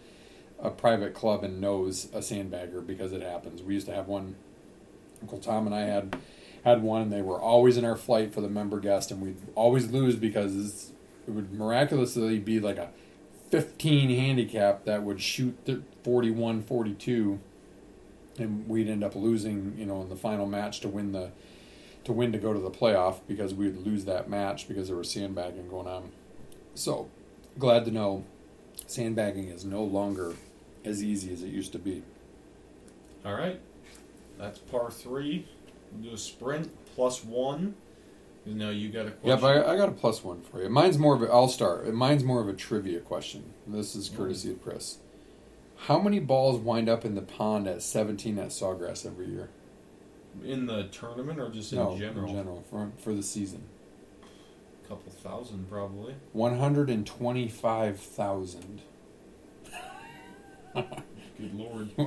a 0.61 0.71
private 0.71 1.15
club 1.15 1.43
and 1.43 1.61
knows 1.61 2.07
a 2.13 2.19
sandbagger 2.19 2.87
because 2.87 3.13
it 3.13 3.23
happens. 3.23 3.63
We 3.63 3.75
used 3.75 3.87
to 3.87 3.95
have 3.95 4.07
one. 4.07 4.37
Uncle 5.23 5.39
Tom 5.39 5.67
and 5.67 5.75
I 5.75 5.83
had 5.83 6.17
had 6.65 6.83
one, 6.83 7.03
and 7.03 7.13
they 7.13 7.23
were 7.23 7.41
always 7.41 7.77
in 7.77 7.85
our 7.85 7.97
flight 7.97 8.35
for 8.35 8.41
the 8.41 8.49
member 8.49 8.79
guest, 8.81 9.11
and 9.11 9.21
we'd 9.21 9.37
always 9.55 9.91
lose 9.91 10.17
because 10.17 10.93
it 11.27 11.31
would 11.31 11.53
miraculously 11.53 12.39
be 12.39 12.61
like 12.61 12.77
a 12.77 12.91
15 13.51 14.11
handicap 14.11 14.85
that 14.85 15.03
would 15.03 15.21
shoot 15.21 15.65
th- 15.65 15.81
41, 16.03 16.63
42, 16.63 17.41
and 18.39 18.69
we'd 18.69 18.89
end 18.89 19.03
up 19.03 19.15
losing, 19.15 19.75
you 19.79 19.87
know, 19.87 20.03
in 20.03 20.09
the 20.09 20.17
final 20.17 20.47
match 20.47 20.81
to 20.81 20.89
win 20.89 21.13
the 21.13 21.31
to 22.07 22.13
win 22.13 22.33
to 22.33 22.39
go 22.39 22.53
to 22.53 22.59
the 22.59 22.71
playoff 22.71 23.21
because 23.29 23.55
we'd 23.55 23.77
lose 23.77 24.05
that 24.07 24.29
match 24.31 24.69
because 24.69 24.89
there 24.89 24.97
was 24.97 25.11
sandbagging 25.11 25.69
going 25.69 25.87
on. 25.87 26.11
So, 26.75 27.09
glad 27.59 27.85
to 27.85 27.91
know 27.91 28.25
sandbagging 28.87 29.49
is 29.49 29.65
no 29.65 29.83
longer 29.83 30.35
as 30.85 31.03
easy 31.03 31.33
as 31.33 31.43
it 31.43 31.49
used 31.49 31.73
to 31.73 31.79
be. 31.79 32.03
all 33.25 33.35
right, 33.35 33.61
that's 34.39 34.59
par 34.59 34.91
three. 34.91 35.47
We'll 35.93 36.11
do 36.11 36.15
a 36.15 36.19
sprint 36.19 36.71
plus 36.95 37.25
one. 37.25 37.75
You 38.45 38.55
know, 38.55 38.71
you 38.71 38.91
got 38.91 39.07
a 39.07 39.11
question. 39.11 39.29
Yeah, 39.29 39.37
but 39.37 39.67
I, 39.67 39.73
I 39.73 39.77
got 39.77 39.89
a 39.89 39.93
plus 39.93 40.23
one 40.23 40.43
for 40.43 40.63
you. 40.63 40.69
Mine's 40.69 40.99
more 40.99 41.15
of 41.17 41.23
a. 41.23 41.27
I'll 41.27 41.49
start. 41.49 41.93
Mine's 41.93 42.23
more 42.23 42.41
of 42.41 42.49
a 42.49 42.53
trivia 42.53 43.01
question. 43.01 43.53
This 43.67 43.97
is 43.97 44.09
courtesy 44.09 44.53
of 44.53 44.63
Chris. 44.63 44.99
How 45.77 45.99
many 45.99 46.21
balls 46.21 46.61
wind 46.61 46.89
up 46.89 47.05
in 47.05 47.17
the 47.17 47.23
pond 47.23 47.67
at 47.67 47.83
17 47.83 48.39
at 48.39 48.49
Sawgrass 48.49 49.05
every 49.05 49.27
year? 49.27 49.51
In 50.45 50.67
the 50.67 50.85
tournament 50.85 51.39
or 51.41 51.49
just 51.51 51.73
in 51.73 51.79
no, 51.79 51.97
general? 51.99 52.29
in 52.31 52.37
general 52.37 52.65
for 52.71 52.91
for 52.99 53.13
the 53.15 53.23
season. 53.23 53.63
A 54.85 54.89
couple 54.89 55.11
thousand 55.13 55.69
probably. 55.69 56.15
125,000. 56.33 58.81
Good 61.39 61.55
lord. 61.55 61.91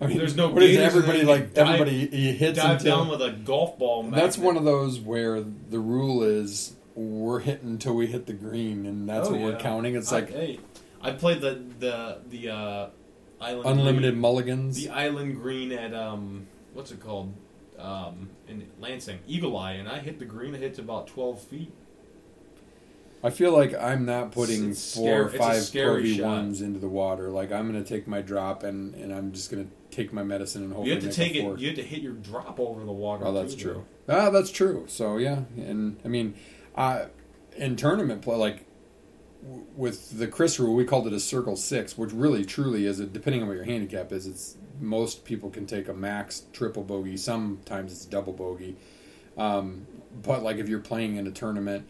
I 0.00 0.06
mean, 0.06 0.18
There's 0.18 0.36
no 0.36 0.48
what 0.50 0.62
is 0.62 0.78
everybody 0.78 1.22
like? 1.24 1.54
dive- 1.54 1.66
everybody 1.66 2.06
he 2.06 2.32
hits 2.32 2.58
Dive 2.58 2.78
until 2.78 2.98
down 2.98 3.08
with 3.08 3.20
a 3.22 3.32
golf 3.32 3.78
ball. 3.78 4.04
And 4.04 4.14
that's 4.14 4.38
one 4.38 4.56
of 4.56 4.62
those 4.64 5.00
where 5.00 5.40
the 5.40 5.78
rule 5.80 6.22
is 6.22 6.74
we're 6.94 7.40
hitting 7.40 7.68
until 7.70 7.94
we 7.94 8.06
hit 8.06 8.26
the 8.26 8.32
green, 8.32 8.86
and 8.86 9.08
that's 9.08 9.26
Oh, 9.28 9.32
what 9.32 9.40
we're 9.40 9.56
counting. 9.58 9.96
It's 9.96 10.12
I- 10.12 10.20
like 10.20 10.30
hey, 10.30 10.60
I 11.00 11.10
played 11.12 11.40
the 11.40 11.60
the 11.78 12.18
the 12.28 12.48
uh, 12.50 12.88
island 13.40 13.66
unlimited 13.80 14.12
green, 14.12 14.20
mulligans. 14.20 14.76
the 14.76 14.90
island 14.90 15.40
green 15.40 15.72
at 15.72 15.92
um 15.94 16.46
what's 16.74 16.92
it 16.92 17.00
called 17.00 17.32
um 17.78 18.30
in 18.48 18.66
Lansing 18.80 19.18
Eagle 19.26 19.56
Eye, 19.56 19.72
and 19.72 19.88
I 19.88 19.98
hit 19.98 20.18
the 20.18 20.24
green. 20.24 20.54
I 20.54 20.58
hit 20.58 20.74
to 20.74 20.82
about 20.82 21.06
twelve 21.06 21.40
feet. 21.40 21.72
I 23.24 23.30
feel 23.30 23.50
like 23.52 23.74
I'm 23.74 24.04
not 24.04 24.30
putting 24.30 24.70
It's 24.70 24.94
four 24.94 25.08
or 25.08 25.14
scary- 25.14 25.24
it's 25.26 25.34
a 25.34 25.38
five 25.38 25.62
scary 25.62 26.14
shot. 26.14 26.26
ones 26.26 26.60
into 26.62 26.78
the 26.78 26.88
water. 26.88 27.30
Like 27.30 27.50
I'm 27.50 27.70
going 27.70 27.82
to 27.82 27.88
take 27.88 28.06
my 28.06 28.20
drop 28.20 28.62
and, 28.62 28.94
and 28.94 29.12
I'm 29.12 29.32
just 29.32 29.50
going 29.50 29.64
to 29.64 29.70
take 29.90 30.12
my 30.12 30.22
medicine 30.22 30.62
and 30.62 30.72
hopefully 30.72 30.90
you 30.90 30.94
have 30.94 31.02
to 31.02 31.08
make 31.20 31.32
take 31.32 31.34
a 31.34 31.38
it. 31.38 31.42
four. 31.42 31.58
You 31.58 31.66
have 31.68 31.76
to 31.76 31.82
hit 31.82 32.02
your 32.02 32.12
drop 32.12 32.60
over 32.60 32.84
the 32.84 32.92
water. 32.92 33.24
Oh, 33.26 33.32
that's 33.32 33.54
too, 33.54 33.62
true. 33.62 33.84
Ah, 34.08 34.30
that's 34.30 34.50
true. 34.52 34.84
So 34.86 35.16
yeah, 35.16 35.40
and 35.56 35.98
I 36.04 36.08
mean, 36.08 36.34
uh, 36.76 37.06
in 37.56 37.74
tournament 37.74 38.22
play, 38.22 38.36
like 38.36 38.66
w- 39.42 39.64
with 39.74 40.18
the 40.18 40.28
Chris 40.28 40.60
rule, 40.60 40.74
we 40.74 40.84
called 40.84 41.06
it 41.08 41.12
a 41.14 41.18
circle 41.20 41.56
six, 41.56 41.96
which 41.98 42.12
really 42.12 42.44
truly 42.44 42.84
is. 42.86 43.00
A, 43.00 43.06
depending 43.06 43.42
on 43.42 43.48
what 43.48 43.54
your 43.56 43.64
handicap 43.64 44.12
is, 44.12 44.26
it's 44.26 44.56
most 44.80 45.24
people 45.24 45.50
can 45.50 45.66
take 45.66 45.88
a 45.88 45.94
max 45.94 46.44
triple 46.52 46.82
bogey. 46.82 47.16
Sometimes 47.16 47.92
it's 47.92 48.04
double 48.04 48.32
bogey. 48.32 48.76
Um, 49.36 49.86
but 50.22 50.42
like 50.42 50.56
if 50.56 50.68
you're 50.68 50.80
playing 50.80 51.16
in 51.16 51.26
a 51.26 51.30
tournament, 51.30 51.86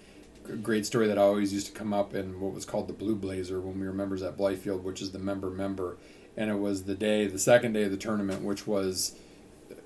g- 0.46 0.56
great 0.56 0.86
story 0.86 1.06
that 1.06 1.18
always 1.18 1.52
used 1.52 1.66
to 1.68 1.72
come 1.72 1.92
up 1.92 2.14
in 2.14 2.40
what 2.40 2.52
was 2.52 2.64
called 2.64 2.88
the 2.88 2.92
Blue 2.92 3.14
Blazer 3.14 3.60
when 3.60 3.78
we 3.78 3.86
were 3.86 3.92
members 3.92 4.22
at 4.22 4.36
Blythefield, 4.36 4.82
which 4.82 5.00
is 5.00 5.12
the 5.12 5.18
member 5.18 5.50
member, 5.50 5.96
and 6.36 6.50
it 6.50 6.58
was 6.58 6.84
the 6.84 6.94
day, 6.94 7.26
the 7.26 7.38
second 7.38 7.72
day 7.72 7.84
of 7.84 7.90
the 7.90 7.96
tournament, 7.96 8.42
which 8.42 8.66
was 8.66 9.16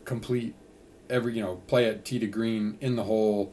complete 0.04 0.54
every 1.08 1.34
you 1.34 1.42
know 1.42 1.56
play 1.66 1.86
at 1.86 2.04
tee 2.04 2.18
to 2.18 2.26
green 2.26 2.78
in 2.80 2.96
the 2.96 3.04
hole, 3.04 3.52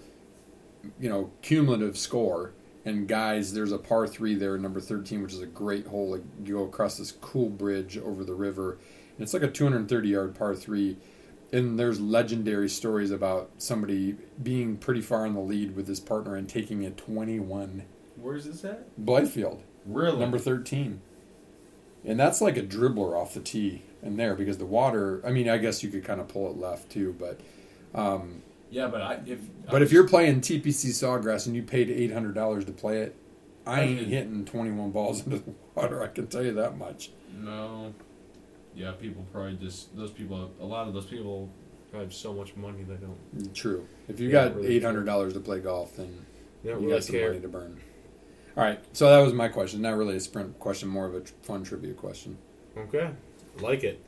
you 0.99 1.09
know 1.09 1.31
cumulative 1.41 1.97
score. 1.97 2.53
And 2.85 3.05
guys, 3.05 3.53
there's 3.53 3.73
a 3.73 3.77
par 3.77 4.07
three 4.07 4.33
there, 4.35 4.57
number 4.57 4.79
thirteen, 4.79 5.21
which 5.21 5.33
is 5.33 5.41
a 5.41 5.45
great 5.45 5.87
hole. 5.87 6.11
Like, 6.11 6.21
you 6.45 6.55
go 6.55 6.63
across 6.63 6.97
this 6.97 7.11
cool 7.11 7.49
bridge 7.49 7.97
over 7.97 8.23
the 8.23 8.33
river, 8.33 8.77
it's 9.19 9.33
like 9.33 9.43
a 9.43 9.47
230 9.51 10.07
yard 10.09 10.35
par 10.35 10.55
three. 10.55 10.97
And 11.53 11.79
there's 11.79 11.99
legendary 12.01 12.67
stories 12.67 13.09
about 13.09 13.49
somebody 13.57 14.17
being 14.43 14.75
pretty 14.75 14.99
far 15.01 15.25
in 15.25 15.33
the 15.33 15.39
lead 15.39 15.77
with 15.77 15.87
his 15.87 15.99
partner 16.01 16.35
and 16.35 16.47
taking 16.49 16.85
a 16.85 16.91
21 16.91 17.83
Where's 18.17 18.45
this 18.45 18.65
at? 18.65 18.85
Blythefield, 19.01 19.59
Really? 19.85 20.19
number 20.19 20.37
13. 20.39 20.99
And 22.03 22.19
that's 22.19 22.41
like 22.41 22.57
a 22.57 22.63
dribbler 22.63 23.15
off 23.17 23.33
the 23.33 23.39
tee 23.39 23.83
in 24.03 24.17
there 24.17 24.35
because 24.35 24.57
the 24.57 24.65
water, 24.65 25.21
I 25.25 25.31
mean, 25.31 25.47
I 25.47 25.57
guess 25.57 25.83
you 25.83 25.89
could 25.89 26.03
kind 26.03 26.19
of 26.19 26.27
pull 26.27 26.49
it 26.49 26.57
left 26.57 26.89
too, 26.89 27.15
but 27.17 27.39
um, 27.95 28.41
Yeah, 28.69 28.87
but 28.87 29.01
I 29.01 29.19
if 29.25 29.39
but 29.71 29.81
if 29.81 29.91
you're 29.93 30.07
playing 30.07 30.41
TPC 30.41 30.87
Sawgrass 30.91 31.47
and 31.47 31.55
you 31.55 31.63
paid 31.63 31.87
$800 31.89 32.65
to 32.65 32.71
play 32.73 32.99
it, 33.03 33.15
I 33.65 33.81
ain't 33.81 34.07
hitting 34.07 34.43
21 34.45 34.91
balls 34.91 35.21
into 35.25 35.39
the 35.39 35.53
water, 35.75 36.03
I 36.03 36.07
can 36.07 36.27
tell 36.27 36.43
you 36.43 36.53
that 36.53 36.77
much. 36.77 37.11
no, 37.33 37.93
yeah, 38.77 38.91
people 38.91 39.25
probably 39.33 39.55
just 39.55 39.95
those 39.97 40.11
people. 40.11 40.51
A 40.61 40.65
lot 40.65 40.87
of 40.87 40.93
those 40.93 41.07
people 41.07 41.49
probably 41.89 42.05
have 42.05 42.13
so 42.13 42.33
much 42.33 42.55
money 42.55 42.83
they 42.83 42.95
don't. 42.95 43.55
True. 43.55 43.87
If 44.07 44.19
you 44.19 44.29
got 44.31 44.55
really 44.55 44.79
$800 44.79 45.33
to 45.33 45.39
play 45.39 45.59
golf, 45.59 45.95
then 45.95 46.25
you 46.63 46.73
really 46.75 46.91
got 46.91 47.03
some 47.03 47.15
care. 47.15 47.29
money 47.29 47.41
to 47.41 47.47
burn. 47.47 47.79
All 48.55 48.63
right, 48.63 48.79
so 48.93 49.09
that 49.09 49.19
was 49.23 49.33
my 49.33 49.47
question. 49.47 49.81
Not 49.81 49.97
really 49.97 50.15
a 50.15 50.19
sprint 50.19 50.59
question, 50.59 50.89
more 50.89 51.05
of 51.05 51.15
a 51.15 51.21
fun 51.43 51.63
trivia 51.63 51.93
question. 51.93 52.37
Okay, 52.77 53.09
like 53.59 53.83
it. 53.83 54.03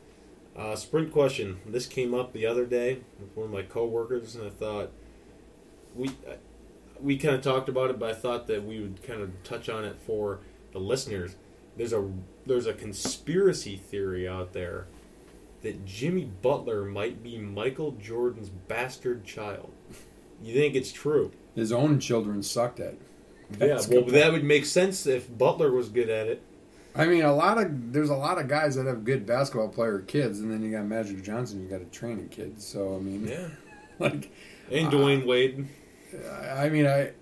Uh, 0.55 0.76
sprint 0.76 1.11
question. 1.11 1.59
This 1.65 1.86
came 1.86 2.13
up 2.13 2.34
the 2.34 2.45
other 2.45 2.65
day 2.65 2.99
with 3.20 3.36
one 3.36 3.45
of 3.45 3.51
my 3.51 3.63
coworkers, 3.63 4.36
and 4.36 4.45
I 4.45 4.49
thought 4.49 4.91
we 5.95 6.09
uh, 6.28 6.34
we 7.01 7.17
kind 7.17 7.36
of 7.36 7.41
talked 7.41 7.70
about 7.70 7.89
it, 7.89 7.99
but 7.99 8.09
I 8.09 8.13
thought 8.13 8.47
that 8.47 8.63
we 8.63 8.80
would 8.80 9.01
kind 9.03 9.22
of 9.22 9.32
touch 9.43 9.70
on 9.70 9.84
it 9.84 9.97
for 10.05 10.39
the 10.74 10.80
listeners. 10.80 11.36
There's 11.80 11.94
a 11.94 12.12
there's 12.46 12.66
a 12.66 12.74
conspiracy 12.74 13.78
theory 13.78 14.28
out 14.28 14.52
there 14.52 14.88
that 15.62 15.86
Jimmy 15.86 16.26
Butler 16.26 16.84
might 16.84 17.24
be 17.24 17.38
Michael 17.38 17.92
Jordan's 17.94 18.50
bastard 18.50 19.24
child. 19.24 19.72
You 20.44 20.54
think 20.54 20.76
it's 20.76 20.92
true? 20.92 21.32
His 21.56 21.72
own 21.72 22.02
children 22.02 22.44
sucked 22.44 22.82
at. 22.82 22.96
yeah, 23.52 23.68
That's 23.68 23.88
a 23.90 24.02
well, 24.02 24.04
that 24.10 24.34
would 24.34 24.44
make 24.44 24.66
sense 24.66 25.08
if 25.08 25.38
Butler 25.38 25.72
was 25.72 25.88
good 25.88 26.10
at 26.10 26.28
it. 26.28 26.42
I 26.94 27.06
mean, 27.06 27.24
a 27.24 27.34
lot 27.34 27.58
of 27.58 27.94
there's 27.94 28.10
a 28.10 28.16
lot 28.16 28.38
of 28.38 28.50
guys 28.50 28.76
that 28.76 28.86
have 28.86 29.06
good 29.06 29.26
basketball 29.26 29.70
player 29.70 30.00
kids, 30.00 30.42
and 30.42 30.52
then 30.52 30.62
you 30.62 30.72
got 30.72 30.84
Magic 30.84 31.24
Johnson, 31.24 31.64
you 31.64 31.70
got 31.70 31.82
a 31.82 31.86
training 31.86 32.28
kid. 32.28 32.62
So 32.62 32.98
I 32.98 33.00
mean, 33.00 33.26
Yeah, 33.26 33.48
like, 34.00 34.30
and 34.70 34.92
Dwayne 34.92 35.24
uh, 35.24 35.28
Wade. 35.28 35.70
I 36.30 36.66
I 36.66 36.70
mean, 36.70 36.88
I, 36.88 37.14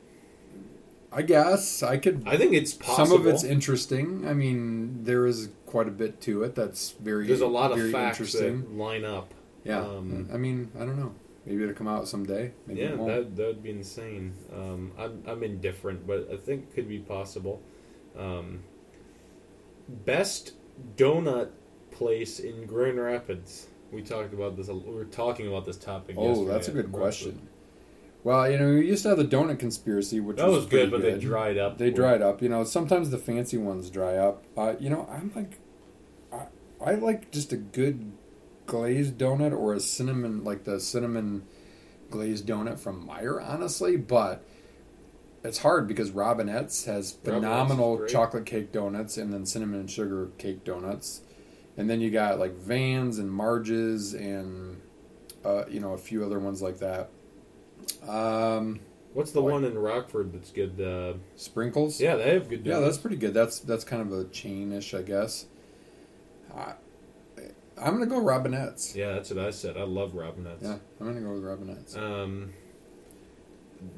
I 1.18 1.24
guess 1.24 1.82
I 1.82 1.98
could. 1.98 2.22
I 2.28 2.38
think 2.38 2.54
it's 2.54 2.76
possible. 2.76 3.08
Some 3.08 3.20
of 3.20 3.26
it's 3.26 3.44
interesting. 3.44 4.28
I 4.28 4.34
mean, 4.34 5.04
there 5.04 5.26
is 5.26 5.50
quite 5.66 5.88
a 5.88 5.92
bit 5.92 6.22
to 6.22 6.44
it 6.44 6.54
that's 6.54 6.92
very. 6.92 7.26
There's 7.26 7.42
a 7.42 7.48
lot 7.48 7.72
of 7.72 7.80
facts 7.92 8.20
interesting. 8.20 8.62
that 8.62 8.72
line 8.74 9.04
up. 9.04 9.34
Yeah, 9.64 9.82
Um, 9.82 10.30
I 10.32 10.38
mean, 10.38 10.72
I 10.76 10.86
don't 10.86 10.96
know. 10.96 11.16
Maybe 11.48 11.64
it'll 11.64 11.74
come 11.74 11.88
out 11.88 12.08
someday. 12.08 12.52
Maybe 12.68 12.82
yeah, 12.82 12.96
that 12.98 13.36
that 13.36 13.48
would 13.48 13.64
be 13.64 13.72
insane. 13.72 14.36
Um, 14.54 14.92
I'm 14.96 15.24
I'm 15.26 15.42
indifferent, 15.42 16.06
but 16.06 16.30
I 16.32 16.38
think 16.38 16.68
it 16.70 16.76
could 16.76 16.88
be 16.88 17.00
possible. 17.00 17.64
Um, 18.16 18.60
best 20.06 20.54
donut 20.98 21.50
place 21.90 22.40
in 22.40 22.68
Grand 22.68 23.00
Rapids. 23.00 23.66
We 23.92 24.04
talked 24.04 24.36
about 24.36 24.56
this. 24.56 24.68
We 24.68 24.94
were 24.94 25.06
talking 25.06 25.48
about 25.48 25.66
this 25.66 25.78
topic. 25.78 26.16
Oh, 26.20 26.46
that's 26.46 26.68
a 26.68 26.72
good 26.72 26.92
question. 26.92 27.50
Well, 28.28 28.52
you 28.52 28.60
know, 28.60 28.68
we 28.74 28.86
used 28.86 29.04
to 29.04 29.10
have 29.10 29.18
the 29.18 29.24
donut 29.24 29.58
conspiracy, 29.58 30.20
which 30.20 30.36
That 30.36 30.50
was 30.50 30.66
pretty 30.66 30.90
good, 30.90 30.92
but 30.92 31.02
they 31.02 31.18
dried 31.18 31.58
up. 31.58 31.78
They 31.78 31.92
dried 31.92 32.22
up. 32.22 32.42
You 32.42 32.50
know, 32.50 32.66
sometimes 32.66 33.10
the 33.10 33.18
fancy 33.18 33.56
ones 33.56 33.90
dry 33.90 34.18
up. 34.18 34.44
Uh, 34.58 34.74
you 34.82 34.90
know, 34.90 35.08
I'm 35.10 35.32
like, 35.34 35.60
I, 36.34 36.48
I 36.86 36.96
like 36.96 37.32
just 37.32 37.54
a 37.54 37.56
good 37.56 38.12
glazed 38.66 39.18
donut 39.18 39.58
or 39.58 39.74
a 39.74 39.80
cinnamon, 39.80 40.44
like 40.44 40.66
the 40.66 40.82
cinnamon 40.82 41.46
glazed 42.10 42.46
donut 42.46 42.80
from 42.80 43.08
Meijer, 43.08 43.42
honestly. 43.42 43.96
But 43.96 44.44
it's 45.42 45.60
hard 45.60 45.88
because 45.88 46.12
Robinette's 46.12 46.84
has 46.84 47.14
phenomenal 47.14 47.96
great. 47.96 48.10
chocolate 48.10 48.46
cake 48.46 48.74
donuts 48.74 49.16
and 49.16 49.32
then 49.32 49.46
cinnamon 49.46 49.80
and 49.80 49.90
sugar 49.90 50.32
cake 50.38 50.66
donuts. 50.66 51.22
And 51.78 51.90
then 51.90 52.02
you 52.02 52.12
got 52.12 52.40
like 52.40 52.56
Vans 52.56 53.20
and 53.20 53.32
Marges 53.32 54.14
and, 54.14 54.82
uh, 55.46 55.64
you 55.70 55.80
know, 55.80 55.94
a 55.94 55.98
few 55.98 56.26
other 56.26 56.40
ones 56.40 56.62
like 56.62 56.80
that. 56.80 57.10
Um, 58.08 58.80
What's 59.14 59.32
the 59.32 59.42
Boy. 59.42 59.52
one 59.52 59.64
in 59.66 59.78
Rockford 59.78 60.34
that's 60.34 60.52
good? 60.52 60.80
Uh, 60.80 61.18
sprinkles. 61.36 62.00
yeah, 62.00 62.16
they 62.16 62.34
have 62.34 62.50
good. 62.50 62.66
Yeah, 62.66 62.80
that's 62.80 62.98
pretty 62.98 63.16
good. 63.18 63.34
That's 63.34 63.60
that's 63.60 63.84
kind 63.84 64.02
of 64.02 64.12
a 64.12 64.26
chainish, 64.26 64.98
I 64.98 65.02
guess. 65.02 65.46
I, 66.56 66.74
I'm 67.80 67.94
gonna 67.94 68.06
go 68.06 68.20
Robinette's. 68.22 68.96
Yeah, 68.96 69.14
that's 69.14 69.30
what 69.32 69.44
I 69.44 69.52
said. 69.52 69.78
I 69.78 69.84
love 69.84 70.16
Robinette's. 70.16 70.64
Yeah, 70.64 70.78
I'm 71.00 71.08
gonna 71.08 71.22
go 71.22 71.34
with 71.34 71.44
Robinette's. 71.44 71.96
Um, 71.96 72.54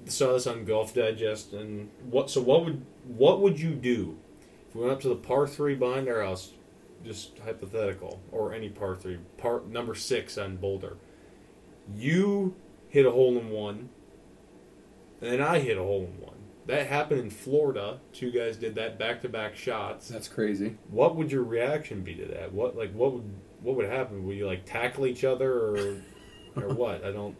saw 0.05 0.33
this 0.33 0.47
on 0.47 0.65
Golf 0.65 0.93
Digest, 0.93 1.53
and 1.53 1.89
what? 2.09 2.29
So 2.29 2.41
what 2.41 2.65
would 2.65 2.85
what 3.07 3.41
would 3.41 3.59
you 3.59 3.71
do 3.71 4.17
if 4.69 4.75
we 4.75 4.81
went 4.81 4.93
up 4.93 5.01
to 5.01 5.09
the 5.09 5.15
par 5.15 5.47
three 5.47 5.75
behind 5.75 6.07
our 6.09 6.21
house, 6.21 6.51
just 7.03 7.37
hypothetical, 7.39 8.19
or 8.31 8.53
any 8.53 8.69
par 8.69 8.95
three, 8.95 9.17
par 9.37 9.61
number 9.67 9.95
six 9.95 10.37
on 10.37 10.57
Boulder? 10.57 10.97
You 11.95 12.55
hit 12.89 13.05
a 13.05 13.11
hole 13.11 13.37
in 13.37 13.49
one, 13.49 13.89
and 15.21 15.31
then 15.31 15.41
I 15.41 15.59
hit 15.59 15.77
a 15.77 15.81
hole 15.83 16.03
in 16.13 16.19
one. 16.21 16.35
That 16.65 16.87
happened 16.87 17.21
in 17.21 17.29
Florida. 17.31 17.99
Two 18.13 18.29
guys 18.31 18.57
did 18.57 18.75
that 18.75 18.99
back 18.99 19.21
to 19.21 19.29
back 19.29 19.55
shots. 19.55 20.07
That's 20.07 20.27
crazy. 20.27 20.77
What 20.91 21.15
would 21.15 21.31
your 21.31 21.43
reaction 21.43 22.01
be 22.01 22.13
to 22.15 22.25
that? 22.25 22.53
What 22.53 22.75
like 22.77 22.93
what 22.93 23.13
would 23.13 23.31
what 23.61 23.75
would 23.75 23.89
happen? 23.89 24.25
Would 24.25 24.37
you 24.37 24.45
like 24.45 24.65
tackle 24.65 25.07
each 25.07 25.23
other 25.23 25.51
or 25.51 26.01
or 26.55 26.69
what? 26.73 27.03
I 27.03 27.11
don't. 27.11 27.35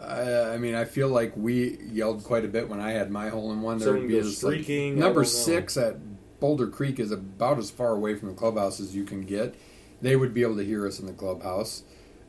I, 0.00 0.54
I 0.54 0.58
mean, 0.58 0.74
I 0.76 0.84
feel 0.84 1.08
like 1.08 1.36
we 1.36 1.76
yelled 1.90 2.22
quite 2.22 2.44
a 2.44 2.48
bit 2.48 2.68
when 2.68 2.80
I 2.80 2.92
had 2.92 3.10
my 3.10 3.28
hole 3.30 3.52
in 3.52 3.62
one. 3.62 3.78
There 3.78 3.92
would 3.94 4.06
be 4.06 4.14
this, 4.20 4.42
like, 4.44 4.54
streaking, 4.54 4.96
I 5.02 5.06
number 5.06 5.24
six 5.24 5.76
at 5.76 5.96
Boulder 6.38 6.68
Creek 6.68 7.00
is 7.00 7.10
about 7.10 7.58
as 7.58 7.70
far 7.70 7.94
away 7.94 8.14
from 8.14 8.28
the 8.28 8.34
clubhouse 8.34 8.78
as 8.78 8.94
you 8.94 9.02
can 9.04 9.22
get. 9.22 9.56
They 10.00 10.14
would 10.14 10.32
be 10.32 10.42
able 10.42 10.56
to 10.56 10.64
hear 10.64 10.86
us 10.86 11.00
in 11.00 11.06
the 11.06 11.12
clubhouse. 11.12 11.82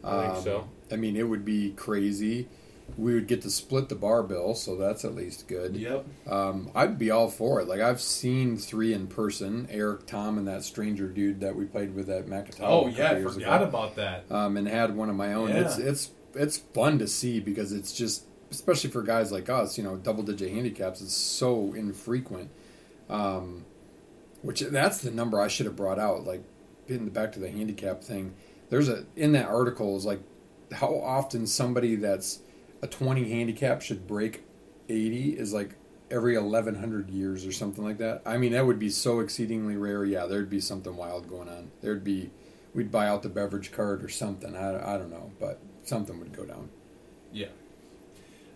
I 0.04 0.22
think 0.22 0.34
Um, 0.38 0.44
so. 0.44 0.70
I 0.92 0.96
mean, 0.96 1.16
it 1.16 1.28
would 1.28 1.46
be 1.46 1.72
crazy. 1.72 2.48
We 2.98 3.14
would 3.14 3.28
get 3.28 3.44
to 3.44 3.52
split 3.52 3.88
the 3.90 3.96
bar 3.96 4.24
bill, 4.24 4.56
so 4.56 4.76
that's 4.76 5.06
at 5.06 5.14
least 5.14 5.48
good. 5.48 5.76
Yep. 5.76 6.06
Um, 6.28 6.72
I'd 6.74 6.98
be 6.98 7.12
all 7.12 7.30
for 7.30 7.62
it. 7.62 7.68
Like 7.68 7.82
I've 7.82 8.02
seen 8.02 8.58
three 8.58 8.94
in 8.94 9.08
person: 9.08 9.68
Eric, 9.70 10.08
Tom, 10.08 10.38
and 10.38 10.48
that 10.48 10.64
stranger 10.64 11.08
dude 11.08 11.40
that 11.42 11.56
we 11.56 11.66
played 11.66 11.94
with 11.94 12.10
at 12.10 12.26
Macatawa. 12.26 12.62
Oh 12.62 12.88
yeah, 12.88 13.12
I 13.12 13.22
forgot 13.22 13.62
ago. 13.62 13.70
about 13.70 13.96
that. 13.98 14.26
Um, 14.32 14.58
and 14.58 14.68
had 14.68 14.96
one 14.96 15.10
of 15.10 15.16
my 15.16 15.34
own. 15.34 15.50
Yeah. 15.50 15.62
It's 15.62 15.78
it's 15.78 16.12
it's 16.34 16.58
fun 16.58 16.98
to 17.00 17.08
see 17.08 17.40
because 17.40 17.72
it's 17.72 17.94
just, 17.94 18.26
especially 18.50 18.90
for 18.90 19.04
guys 19.04 19.32
like 19.32 19.50
us, 19.50 19.78
you 19.78 19.84
know, 19.84 19.96
double 19.96 20.24
digit 20.24 20.52
handicaps 20.52 21.02
is 21.02 21.14
so 21.14 21.74
infrequent. 21.74 22.50
Um, 23.10 23.66
which 24.42 24.62
that's 24.62 25.00
the 25.00 25.12
number 25.12 25.40
I 25.40 25.48
should 25.48 25.66
have 25.66 25.76
brought 25.76 26.00
out. 26.00 26.26
Like 26.26 26.44
getting 26.88 27.10
back 27.10 27.32
to 27.34 27.40
the 27.40 27.50
handicap 27.50 28.04
thing. 28.04 28.34
There's 28.70 28.90
a 28.90 29.06
in 29.16 29.32
that 29.34 29.48
article 29.48 29.96
is 29.96 30.06
like 30.06 30.22
how 30.74 31.00
often 31.00 31.48
somebody 31.48 31.96
that's 31.96 32.40
a 32.82 32.88
20 32.88 33.30
handicap 33.30 33.82
should 33.82 34.08
break 34.08 34.44
80 34.88 35.38
is 35.38 35.54
like 35.54 35.76
every 36.12 36.38
1100 36.38 37.10
years 37.10 37.46
or 37.46 37.52
something 37.52 37.84
like 37.84 37.98
that. 38.00 38.22
I 38.26 38.38
mean, 38.38 38.54
that 38.54 38.66
would 38.66 38.80
be 38.80 38.90
so 38.90 39.20
exceedingly 39.20 39.78
rare. 39.78 40.04
Yeah, 40.06 40.26
there'd 40.26 40.50
be 40.50 40.60
something 40.60 40.96
wild 40.96 41.30
going 41.30 41.50
on. 41.50 41.72
There'd 41.82 42.04
be, 42.04 42.32
we'd 42.74 42.92
buy 42.92 43.08
out 43.08 43.24
the 43.24 43.30
beverage 43.30 43.72
cart 43.72 44.04
or 44.04 44.10
something. 44.10 44.56
I, 44.56 44.96
I 44.96 44.98
don't 44.98 45.12
know, 45.12 45.32
but 45.40 45.60
something 45.84 46.20
would 46.20 46.36
go 46.36 46.46
down. 46.46 46.70
Yeah. 47.32 47.48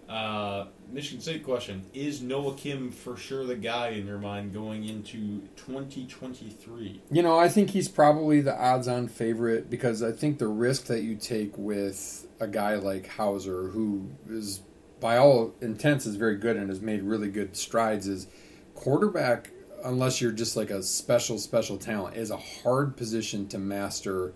Uh, 0.10 0.66
Michigan 0.92 1.22
State 1.22 1.44
question: 1.44 1.86
Is 1.94 2.22
Noah 2.22 2.56
Kim 2.56 2.92
for 2.92 3.16
sure 3.16 3.46
the 3.46 3.56
guy 3.56 3.90
in 3.90 4.06
your 4.06 4.20
mind 4.20 4.54
going 4.54 4.84
into 4.84 5.42
2023? 5.56 7.02
You 7.12 7.24
know, 7.24 7.38
I 7.40 7.50
think 7.50 7.72
he's 7.72 7.88
probably 7.88 8.42
the 8.42 8.56
odds 8.56 8.88
on 8.88 9.08
favorite 9.08 9.70
because 9.70 10.04
I 10.04 10.12
think 10.12 10.40
the 10.40 10.48
risk 10.48 10.86
that 10.86 11.04
you 11.04 11.16
take 11.16 11.58
with 11.58 12.28
a 12.40 12.48
guy 12.48 12.76
like 12.76 13.08
Houser, 13.08 13.70
who 13.70 14.10
is, 14.30 14.62
by 15.00 15.18
all 15.18 15.54
intents, 15.62 16.06
is 16.06 16.16
very 16.16 16.38
good 16.38 16.58
and 16.58 16.70
has 16.70 16.82
made 16.82 17.02
really 17.04 17.30
good 17.30 17.56
strides, 17.56 18.08
is 18.08 18.28
quarterback, 18.76 19.50
unless 19.84 20.22
you're 20.22 20.32
just 20.32 20.56
like 20.56 20.70
a 20.70 20.84
special, 20.84 21.38
special 21.38 21.78
talent, 21.78 22.18
is 22.18 22.30
a 22.30 22.38
hard 22.38 22.98
position 22.98 23.48
to 23.48 23.58
master 23.58 24.34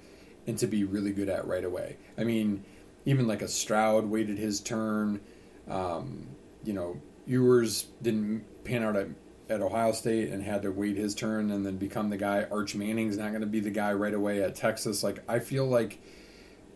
and 0.47 0.57
to 0.57 0.67
be 0.67 0.83
really 0.83 1.11
good 1.11 1.29
at 1.29 1.45
right 1.45 1.65
away. 1.65 1.97
I 2.17 2.23
mean, 2.23 2.63
even 3.05 3.27
like 3.27 3.41
a 3.41 3.47
Stroud 3.47 4.05
waited 4.05 4.37
his 4.37 4.59
turn. 4.59 5.19
Um, 5.69 6.27
you 6.63 6.73
know, 6.73 6.99
Ewers 7.25 7.87
didn't 8.01 8.45
pan 8.63 8.83
out 8.83 8.95
at, 8.95 9.07
at 9.49 9.61
Ohio 9.61 9.91
State 9.91 10.29
and 10.29 10.43
had 10.43 10.61
to 10.63 10.71
wait 10.71 10.97
his 10.97 11.13
turn 11.13 11.51
and 11.51 11.65
then 11.65 11.77
become 11.77 12.09
the 12.09 12.17
guy. 12.17 12.45
Arch 12.51 12.75
Manning's 12.75 13.17
not 13.17 13.29
going 13.29 13.41
to 13.41 13.47
be 13.47 13.59
the 13.59 13.71
guy 13.71 13.93
right 13.93 14.13
away 14.13 14.41
at 14.41 14.55
Texas. 14.55 15.03
Like, 15.03 15.23
I 15.27 15.39
feel 15.39 15.65
like 15.65 15.99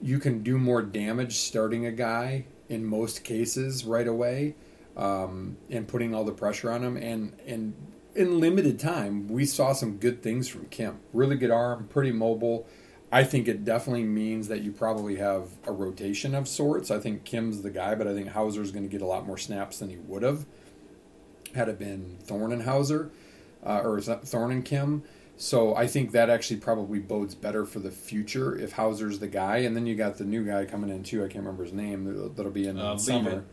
you 0.02 0.20
can 0.20 0.44
do 0.44 0.58
more 0.58 0.82
damage 0.82 1.38
starting 1.38 1.86
a 1.86 1.92
guy 1.92 2.46
in 2.70 2.86
most 2.86 3.24
cases 3.24 3.86
right 3.86 4.08
away 4.08 4.56
um, 4.98 5.58
and 5.70 5.88
putting 5.88 6.16
all 6.16 6.24
the 6.24 6.32
pressure 6.32 6.72
on 6.72 6.84
him. 6.84 6.98
And, 6.98 7.34
and 7.46 7.74
in 8.16 8.40
limited 8.40 8.80
time, 8.80 9.28
we 9.28 9.46
saw 9.46 9.74
some 9.74 9.98
good 9.98 10.22
things 10.24 10.48
from 10.48 10.66
Kim. 10.66 11.00
Really 11.14 11.38
good 11.38 11.52
arm, 11.52 11.88
pretty 11.88 12.12
mobile. 12.12 12.68
I 13.12 13.24
think 13.24 13.48
it 13.48 13.66
definitely 13.66 14.04
means 14.06 14.48
that 14.48 14.62
you 14.62 14.72
probably 14.72 15.18
have 15.18 15.50
a 15.66 15.72
rotation 15.72 16.34
of 16.34 16.48
sorts. 16.48 16.90
I 16.92 17.00
think 17.00 17.26
Kim's 17.26 17.62
the 17.62 17.70
guy, 17.70 17.94
but 17.96 18.08
I 18.08 18.14
think 18.14 18.30
Houser's 18.30 18.72
going 18.72 18.84
to 18.84 18.90
get 18.90 19.02
a 19.02 19.06
lot 19.06 19.28
more 19.28 19.38
snaps 19.38 19.80
than 19.80 19.90
he 19.90 19.98
would 19.98 20.24
have 20.24 20.46
had 21.54 21.68
it 21.68 21.78
been 21.78 22.18
Thorne 22.24 22.54
and 22.54 22.64
Houser, 22.64 23.12
uh, 23.66 23.82
or 23.84 24.00
Thorne 24.00 24.52
and 24.52 24.64
Kim. 24.64 25.04
So 25.36 25.76
I 25.76 25.88
think 25.88 26.12
that 26.12 26.30
actually 26.30 26.60
probably 26.62 27.00
bodes 27.00 27.36
better 27.36 27.66
for 27.66 27.80
the 27.80 27.92
future 27.92 28.56
if 28.58 28.74
Houser's 28.74 29.20
the 29.20 29.28
guy. 29.28 29.58
And 29.58 29.76
then 29.76 29.86
you 29.86 29.96
got 29.96 30.18
the 30.18 30.24
new 30.24 30.46
guy 30.46 30.66
coming 30.66 30.90
in 30.90 31.04
too. 31.04 31.20
I 31.24 31.28
can't 31.28 31.44
remember 31.44 31.64
his 31.64 31.74
name. 31.74 32.06
that'll- 32.06 32.30
That'll 32.30 32.52
be 32.52 32.68
in 32.68 32.78
Uh, 32.80 32.92
summer. 32.98 33.44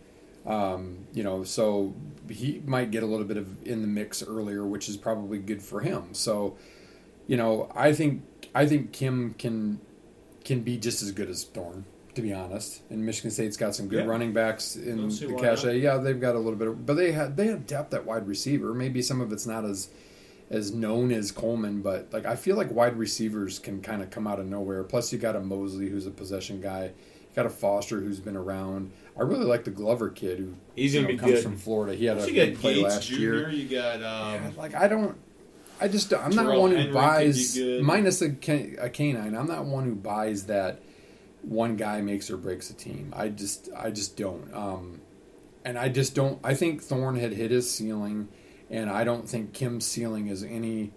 Um, 0.46 0.98
you 1.12 1.22
know, 1.24 1.42
so 1.44 1.94
he 2.30 2.62
might 2.64 2.90
get 2.90 3.02
a 3.02 3.06
little 3.06 3.26
bit 3.26 3.36
of 3.36 3.66
in 3.66 3.82
the 3.82 3.88
mix 3.88 4.22
earlier, 4.22 4.64
which 4.66 4.88
is 4.88 4.96
probably 4.96 5.38
good 5.38 5.62
for 5.62 5.80
him. 5.80 6.04
So, 6.12 6.56
you 7.26 7.36
know, 7.36 7.70
I 7.74 7.92
think 7.92 8.22
I 8.54 8.66
think 8.66 8.92
Kim 8.92 9.34
can 9.38 9.80
can 10.44 10.60
be 10.60 10.78
just 10.78 11.02
as 11.02 11.12
good 11.12 11.28
as 11.28 11.44
Thorne, 11.44 11.84
to 12.14 12.22
be 12.22 12.32
honest. 12.32 12.80
And 12.90 13.04
Michigan 13.04 13.30
State's 13.30 13.56
got 13.56 13.74
some 13.74 13.86
good 13.88 14.04
Yeah. 14.04 14.10
running 14.10 14.32
backs 14.32 14.76
in 14.76 15.08
the 15.08 15.34
cache. 15.38 15.64
not. 15.64 15.76
Yeah, 15.76 15.98
they've 15.98 16.20
got 16.20 16.34
a 16.34 16.38
little 16.38 16.58
bit 16.58 16.68
of, 16.68 16.86
but 16.86 16.94
they 16.94 17.12
had 17.12 17.36
they 17.36 17.48
have 17.48 17.66
depth 17.66 17.92
at 17.94 18.06
wide 18.06 18.26
receiver. 18.26 18.72
Maybe 18.74 19.02
some 19.02 19.20
of 19.20 19.32
it's 19.32 19.46
not 19.46 19.64
as 19.64 19.88
as 20.50 20.72
known 20.72 21.12
as 21.12 21.30
Coleman, 21.30 21.82
but 21.82 22.08
like 22.12 22.24
I 22.24 22.34
feel 22.36 22.56
like 22.56 22.70
wide 22.70 22.96
receivers 22.98 23.58
can 23.58 23.82
kind 23.82 24.00
of 24.02 24.10
come 24.10 24.26
out 24.26 24.40
of 24.40 24.46
nowhere. 24.46 24.82
Plus, 24.84 25.12
you 25.12 25.18
got 25.18 25.36
a 25.36 25.40
Mosley 25.40 25.90
who's 25.90 26.06
a 26.06 26.10
possession 26.10 26.60
guy. 26.62 26.84
You 26.84 27.34
got 27.36 27.44
a 27.44 27.50
Foster 27.50 28.00
who's 28.00 28.18
been 28.20 28.36
around. 28.36 28.90
I 29.18 29.22
really 29.22 29.44
like 29.44 29.64
the 29.64 29.70
Glover 29.70 30.08
kid 30.08 30.38
who 30.38 30.54
He's 30.74 30.94
you 30.94 31.02
gonna 31.02 31.12
know, 31.12 31.16
be 31.16 31.18
comes 31.20 31.32
good. 31.34 31.42
from 31.42 31.56
Florida. 31.58 31.94
He 31.94 32.06
had 32.06 32.16
a 32.18 32.26
you 32.26 32.32
big 32.32 32.58
play 32.58 32.74
Gates 32.76 32.94
last 32.94 33.08
Jr. 33.08 33.14
year. 33.20 33.50
You 33.50 33.68
got 33.68 33.96
um, 33.96 34.34
Yeah, 34.34 34.50
like 34.56 34.74
I 34.74 34.88
don't, 34.88 35.16
I 35.80 35.88
just 35.88 36.12
I'm 36.12 36.30
not 36.30 36.42
Terrell 36.44 36.60
one 36.62 36.70
who 36.70 36.76
Henry 36.76 36.92
buys 36.92 37.58
minus 37.82 38.22
a, 38.22 38.30
ca- 38.30 38.76
a 38.78 38.90
canine. 38.90 39.34
I'm 39.34 39.46
not 39.46 39.64
one 39.64 39.84
who 39.84 39.94
buys 39.94 40.46
that 40.46 40.80
one 41.42 41.76
guy 41.76 42.00
makes 42.00 42.30
or 42.30 42.36
breaks 42.36 42.70
a 42.70 42.74
team. 42.74 43.12
I 43.16 43.28
just 43.28 43.68
I 43.76 43.90
just 43.90 44.16
don't. 44.16 44.52
Um, 44.54 45.00
and 45.64 45.78
I 45.78 45.88
just 45.88 46.14
don't. 46.14 46.38
I 46.42 46.54
think 46.54 46.82
Thorne 46.82 47.16
had 47.16 47.32
hit 47.32 47.50
his 47.50 47.70
ceiling, 47.70 48.28
and 48.70 48.90
I 48.90 49.04
don't 49.04 49.28
think 49.28 49.52
Kim's 49.52 49.86
ceiling 49.86 50.28
is 50.28 50.42
any 50.42 50.92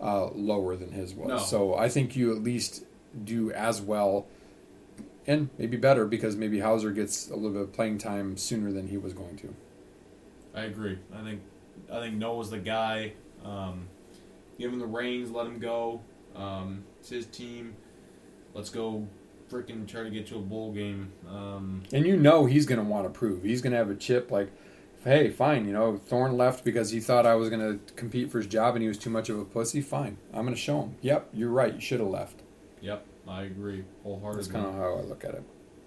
uh, 0.00 0.28
lower 0.28 0.76
than 0.76 0.92
his 0.92 1.14
was. 1.14 1.28
No. 1.28 1.38
So 1.38 1.74
I 1.74 1.88
think 1.88 2.16
you 2.16 2.34
at 2.34 2.42
least 2.42 2.84
do 3.24 3.50
as 3.52 3.80
well. 3.80 4.26
And 5.26 5.50
maybe 5.58 5.76
better 5.76 6.06
because 6.06 6.34
maybe 6.34 6.60
Houser 6.60 6.92
gets 6.92 7.28
a 7.30 7.34
little 7.34 7.50
bit 7.50 7.62
of 7.62 7.72
playing 7.72 7.98
time 7.98 8.36
sooner 8.36 8.72
than 8.72 8.88
he 8.88 8.96
was 8.96 9.12
going 9.12 9.36
to. 9.38 9.54
I 10.54 10.62
agree. 10.62 10.98
I 11.14 11.22
think 11.22 11.40
I 11.92 12.00
think 12.00 12.16
Noah's 12.16 12.50
the 12.50 12.58
guy. 12.58 13.12
Um, 13.44 13.88
give 14.60 14.72
him 14.72 14.78
the 14.78 14.86
reins, 14.86 15.30
let 15.30 15.46
him 15.46 15.58
go. 15.58 16.00
Um, 16.36 16.84
it's 17.00 17.08
his 17.08 17.26
team. 17.26 17.74
Let's 18.54 18.70
go, 18.70 19.06
freaking 19.50 19.86
try 19.88 20.02
to 20.04 20.10
get 20.10 20.26
to 20.28 20.36
a 20.36 20.40
bowl 20.40 20.72
game. 20.72 21.12
Um, 21.28 21.82
And 21.92 22.06
you 22.06 22.16
know 22.16 22.46
he's 22.46 22.66
going 22.66 22.78
to 22.78 22.84
want 22.84 23.04
to 23.06 23.10
prove. 23.10 23.42
He's 23.42 23.62
going 23.62 23.72
to 23.72 23.78
have 23.78 23.90
a 23.90 23.94
chip 23.94 24.30
like, 24.30 24.50
hey, 25.04 25.30
fine, 25.30 25.66
you 25.66 25.72
know, 25.72 25.96
Thorne 25.96 26.36
left 26.36 26.64
because 26.64 26.90
he 26.90 27.00
thought 27.00 27.26
I 27.26 27.34
was 27.34 27.48
going 27.48 27.60
to 27.78 27.92
compete 27.94 28.30
for 28.30 28.38
his 28.38 28.46
job 28.46 28.74
and 28.76 28.82
he 28.82 28.88
was 28.88 28.98
too 28.98 29.10
much 29.10 29.28
of 29.30 29.38
a 29.38 29.44
pussy. 29.44 29.80
Fine. 29.80 30.18
I'm 30.32 30.42
going 30.42 30.54
to 30.54 30.60
show 30.60 30.82
him. 30.82 30.96
Yep, 31.00 31.30
you're 31.32 31.50
right. 31.50 31.74
You 31.74 31.80
should 31.80 32.00
have 32.00 32.08
left. 32.08 32.42
yep. 32.80 33.06
I 33.28 33.42
agree 33.42 33.84
wholeheartedly. 34.02 34.42
That's 34.42 34.52
kind 34.52 34.66
of 34.66 34.74
how 34.74 34.94
I 34.98 35.02
look 35.02 35.24
at 35.24 35.34
it. 35.34 35.44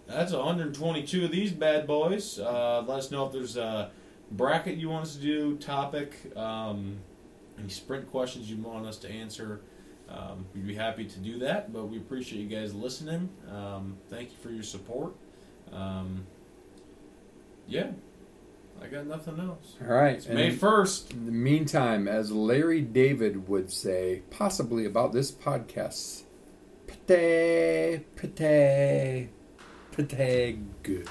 That's 0.07 0.31
122 0.31 1.25
of 1.25 1.31
these 1.31 1.51
bad 1.51 1.85
boys. 1.87 2.39
Uh, 2.39 2.83
let 2.87 2.99
us 2.99 3.11
know 3.11 3.25
if 3.25 3.33
there's 3.33 3.57
a 3.57 3.91
bracket 4.31 4.77
you 4.77 4.89
want 4.89 5.07
us 5.07 5.15
to 5.15 5.21
do, 5.21 5.57
topic, 5.57 6.15
um, 6.37 6.99
any 7.59 7.69
sprint 7.69 8.09
questions 8.09 8.49
you 8.49 8.57
want 8.57 8.85
us 8.85 8.97
to 8.97 9.09
answer. 9.09 9.61
Um, 10.09 10.45
we'd 10.53 10.67
be 10.67 10.75
happy 10.75 11.05
to 11.05 11.19
do 11.19 11.39
that, 11.39 11.71
but 11.71 11.85
we 11.85 11.97
appreciate 11.97 12.39
you 12.41 12.47
guys 12.47 12.73
listening. 12.73 13.29
Um, 13.49 13.97
thank 14.09 14.31
you 14.31 14.37
for 14.41 14.49
your 14.49 14.63
support. 14.63 15.13
Um, 15.71 16.25
yeah, 17.67 17.91
I 18.81 18.87
got 18.87 19.07
nothing 19.07 19.39
else. 19.39 19.75
All 19.81 19.95
right. 19.95 20.17
It's 20.17 20.27
May 20.27 20.55
1st. 20.55 21.11
in 21.11 21.25
the 21.25 21.31
meantime, 21.31 22.07
as 22.07 22.31
Larry 22.31 22.81
David 22.81 23.47
would 23.47 23.71
say, 23.71 24.23
possibly 24.29 24.85
about 24.85 25.13
this 25.13 25.31
podcast, 25.31 26.23
pate, 27.07 28.05
pate, 28.15 29.29
pate, 29.95 30.83
good. 30.83 31.07